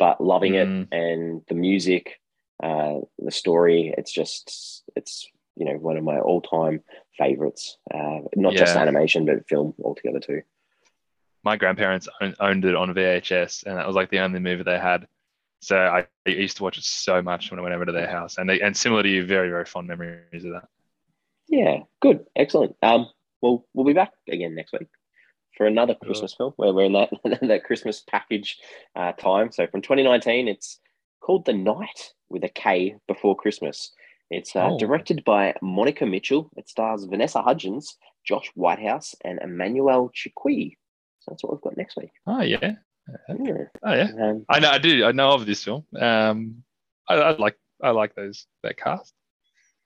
but 0.00 0.20
loving 0.20 0.54
mm. 0.54 0.82
it 0.82 0.88
and 0.90 1.42
the 1.46 1.54
music, 1.54 2.20
uh, 2.60 3.00
the 3.18 3.30
story. 3.30 3.94
It's 3.96 4.10
just 4.10 4.82
it's 4.96 5.28
you 5.54 5.66
know 5.66 5.74
one 5.74 5.96
of 5.96 6.02
my 6.02 6.18
all-time 6.18 6.82
favorites. 7.16 7.76
Uh, 7.94 8.20
not 8.34 8.54
yeah. 8.54 8.60
just 8.60 8.76
animation, 8.76 9.26
but 9.26 9.46
film 9.46 9.74
altogether 9.84 10.18
too. 10.18 10.42
My 11.44 11.56
grandparents 11.56 12.08
owned 12.40 12.64
it 12.64 12.74
on 12.74 12.92
VHS, 12.92 13.64
and 13.66 13.76
that 13.76 13.86
was 13.86 13.94
like 13.94 14.10
the 14.10 14.20
only 14.20 14.40
movie 14.40 14.62
they 14.62 14.78
had. 14.78 15.06
So 15.60 15.76
I, 15.76 16.06
I 16.26 16.30
used 16.30 16.56
to 16.56 16.62
watch 16.62 16.78
it 16.78 16.84
so 16.84 17.20
much 17.20 17.50
when 17.50 17.60
I 17.60 17.62
went 17.62 17.74
over 17.74 17.84
to 17.84 17.92
their 17.92 18.08
house, 18.08 18.38
and 18.38 18.48
they, 18.48 18.60
and 18.60 18.74
similar 18.74 19.02
to 19.02 19.08
you, 19.08 19.26
very 19.26 19.50
very 19.50 19.66
fond 19.66 19.86
memories 19.86 20.44
of 20.44 20.52
that. 20.52 20.68
Yeah, 21.48 21.80
good, 22.00 22.24
excellent. 22.34 22.74
Um, 22.82 23.08
well, 23.42 23.66
we'll 23.74 23.86
be 23.86 23.92
back 23.92 24.12
again 24.26 24.54
next 24.54 24.72
week 24.72 24.88
for 25.56 25.66
another 25.66 25.94
Christmas 25.94 26.34
film 26.34 26.52
where 26.56 26.72
we're 26.72 26.84
in 26.84 26.92
that 26.92 27.10
that 27.42 27.64
Christmas 27.64 28.02
package 28.08 28.58
uh, 28.96 29.12
time. 29.12 29.52
So 29.52 29.66
from 29.66 29.82
2019, 29.82 30.48
it's 30.48 30.78
called 31.20 31.44
The 31.46 31.52
Night 31.52 32.12
with 32.28 32.44
a 32.44 32.48
K 32.48 32.96
before 33.06 33.36
Christmas. 33.36 33.92
It's 34.30 34.54
uh, 34.54 34.70
oh. 34.70 34.78
directed 34.78 35.24
by 35.24 35.54
Monika 35.62 36.08
Mitchell. 36.08 36.50
It 36.56 36.68
stars 36.68 37.04
Vanessa 37.04 37.42
Hudgens, 37.42 37.96
Josh 38.24 38.50
Whitehouse, 38.54 39.14
and 39.24 39.40
Emmanuelle 39.40 40.10
Chriqui. 40.14 40.76
So 41.20 41.32
that's 41.32 41.42
what 41.42 41.52
we've 41.52 41.60
got 41.60 41.76
next 41.76 41.96
week. 41.96 42.12
Oh 42.26 42.40
yeah, 42.40 42.58
yeah. 42.62 42.74
Oh 43.84 43.94
yeah, 43.94 44.10
um, 44.22 44.44
I 44.48 44.60
know. 44.60 44.70
I 44.70 44.78
do. 44.78 45.04
I 45.04 45.12
know 45.12 45.32
of 45.32 45.46
this 45.46 45.64
film. 45.64 45.84
Um, 45.98 46.62
I, 47.08 47.14
I 47.14 47.30
like. 47.36 47.58
I 47.82 47.90
like 47.90 48.14
those 48.14 48.46
that 48.62 48.76
cast. 48.76 49.12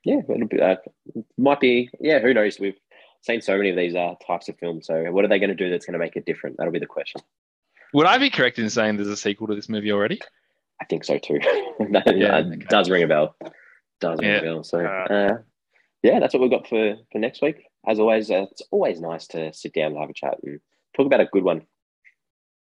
Yeah, 0.05 0.21
it'll 0.29 0.47
be, 0.47 0.61
uh, 0.61 0.77
might 1.39 1.61
be. 1.61 1.89
Yeah, 1.99 2.19
who 2.19 2.35
knows? 2.35 2.61
We've 2.61 2.79
seen 3.25 3.41
so 3.41 3.57
many 3.57 3.70
of 3.70 3.77
these 3.77 3.95
uh, 3.95 4.14
types 4.27 4.49
of 4.49 4.59
films. 4.59 4.87
So, 4.87 5.11
what 5.11 5.25
are 5.25 5.29
they 5.29 5.39
going 5.39 5.51
to 5.51 5.57
do 5.57 5.70
that's 5.70 5.87
going 5.87 5.95
to 5.95 5.99
make 5.99 6.16
it 6.16 6.27
different? 6.27 6.57
That'll 6.59 6.72
be 6.72 6.79
the 6.79 6.87
question. 6.87 7.22
Would 7.95 8.07
I 8.07 8.18
be 8.18 8.31
correct 8.31 8.59
in 8.59 8.68
saying 8.68 8.97
there's 8.97 9.09
a 9.09 9.16
sequel 9.16 9.47
to 9.47 9.55
this 9.55 9.68
movie 9.68 9.93
already? 9.93 10.20
I 10.81 10.85
think 10.85 11.05
so 11.05 11.18
too. 11.18 11.39
that 11.93 12.16
yeah, 12.16 12.37
okay. 12.37 12.66
does 12.68 12.91
ring 12.91 13.05
a 13.05 13.07
bell. 13.07 13.37
Does 14.01 14.18
ring 14.20 14.31
yeah. 14.31 14.39
a 14.39 14.43
bell. 14.43 14.64
So, 14.64 14.85
uh, 14.85 15.12
uh, 15.12 15.39
yeah, 16.03 16.20
that's 16.20 16.35
what 16.35 16.41
we've 16.41 16.51
got 16.51 16.68
for 16.68 16.97
for 17.12 17.18
next 17.18 17.41
week. 17.41 17.64
As 17.87 17.99
always, 17.99 18.31
uh, 18.31 18.47
it's 18.51 18.62
always 18.70 19.01
nice 19.01 19.27
to 19.29 19.53
sit 19.53 19.72
down 19.72 19.93
and 19.93 20.01
have 20.01 20.11
a 20.11 20.14
chat 20.14 20.37
and 20.43 20.61
talk 20.97 21.07
about 21.07 21.20
a 21.20 21.27
good 21.27 21.45
one. 21.45 21.62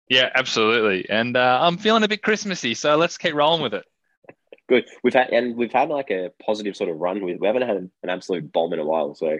Yeah, 0.09 0.29
absolutely. 0.35 1.09
And 1.09 1.37
uh, 1.37 1.59
I'm 1.63 1.79
feeling 1.79 2.03
a 2.03 2.09
bit 2.09 2.23
Christmassy, 2.23 2.75
so 2.75 2.97
let's 2.97 3.17
keep 3.17 3.35
rolling 3.35 3.63
with 3.63 3.75
it. 3.75 3.85
Good. 4.69 4.85
We've 5.03 5.15
had 5.15 5.31
and 5.31 5.57
we've 5.57 5.73
had 5.73 5.89
like 5.89 6.11
a 6.11 6.31
positive 6.45 6.77
sort 6.77 6.91
of 6.91 6.99
run. 6.99 7.25
We, 7.25 7.37
we 7.37 7.47
haven't 7.47 7.63
had 7.63 7.77
an 7.77 7.91
absolute 8.09 8.53
bomb 8.53 8.73
in 8.73 8.79
a 8.79 8.85
while, 8.85 9.15
so 9.15 9.39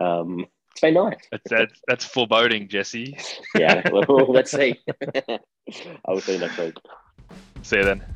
um, 0.00 0.46
it's 0.76 0.82
been 0.82 0.94
nice. 0.94 1.16
That's 1.32 1.50
that's, 1.50 1.80
that's 1.88 2.04
foreboding, 2.04 2.68
Jesse. 2.68 3.16
yeah. 3.56 3.88
Well, 3.90 4.04
let's 4.28 4.50
see. 4.50 4.78
I 5.26 5.38
will 6.06 6.20
see 6.20 6.34
you 6.34 6.38
next 6.40 6.58
week. 6.58 6.74
See 7.62 7.78
you 7.78 7.84
then. 7.84 8.15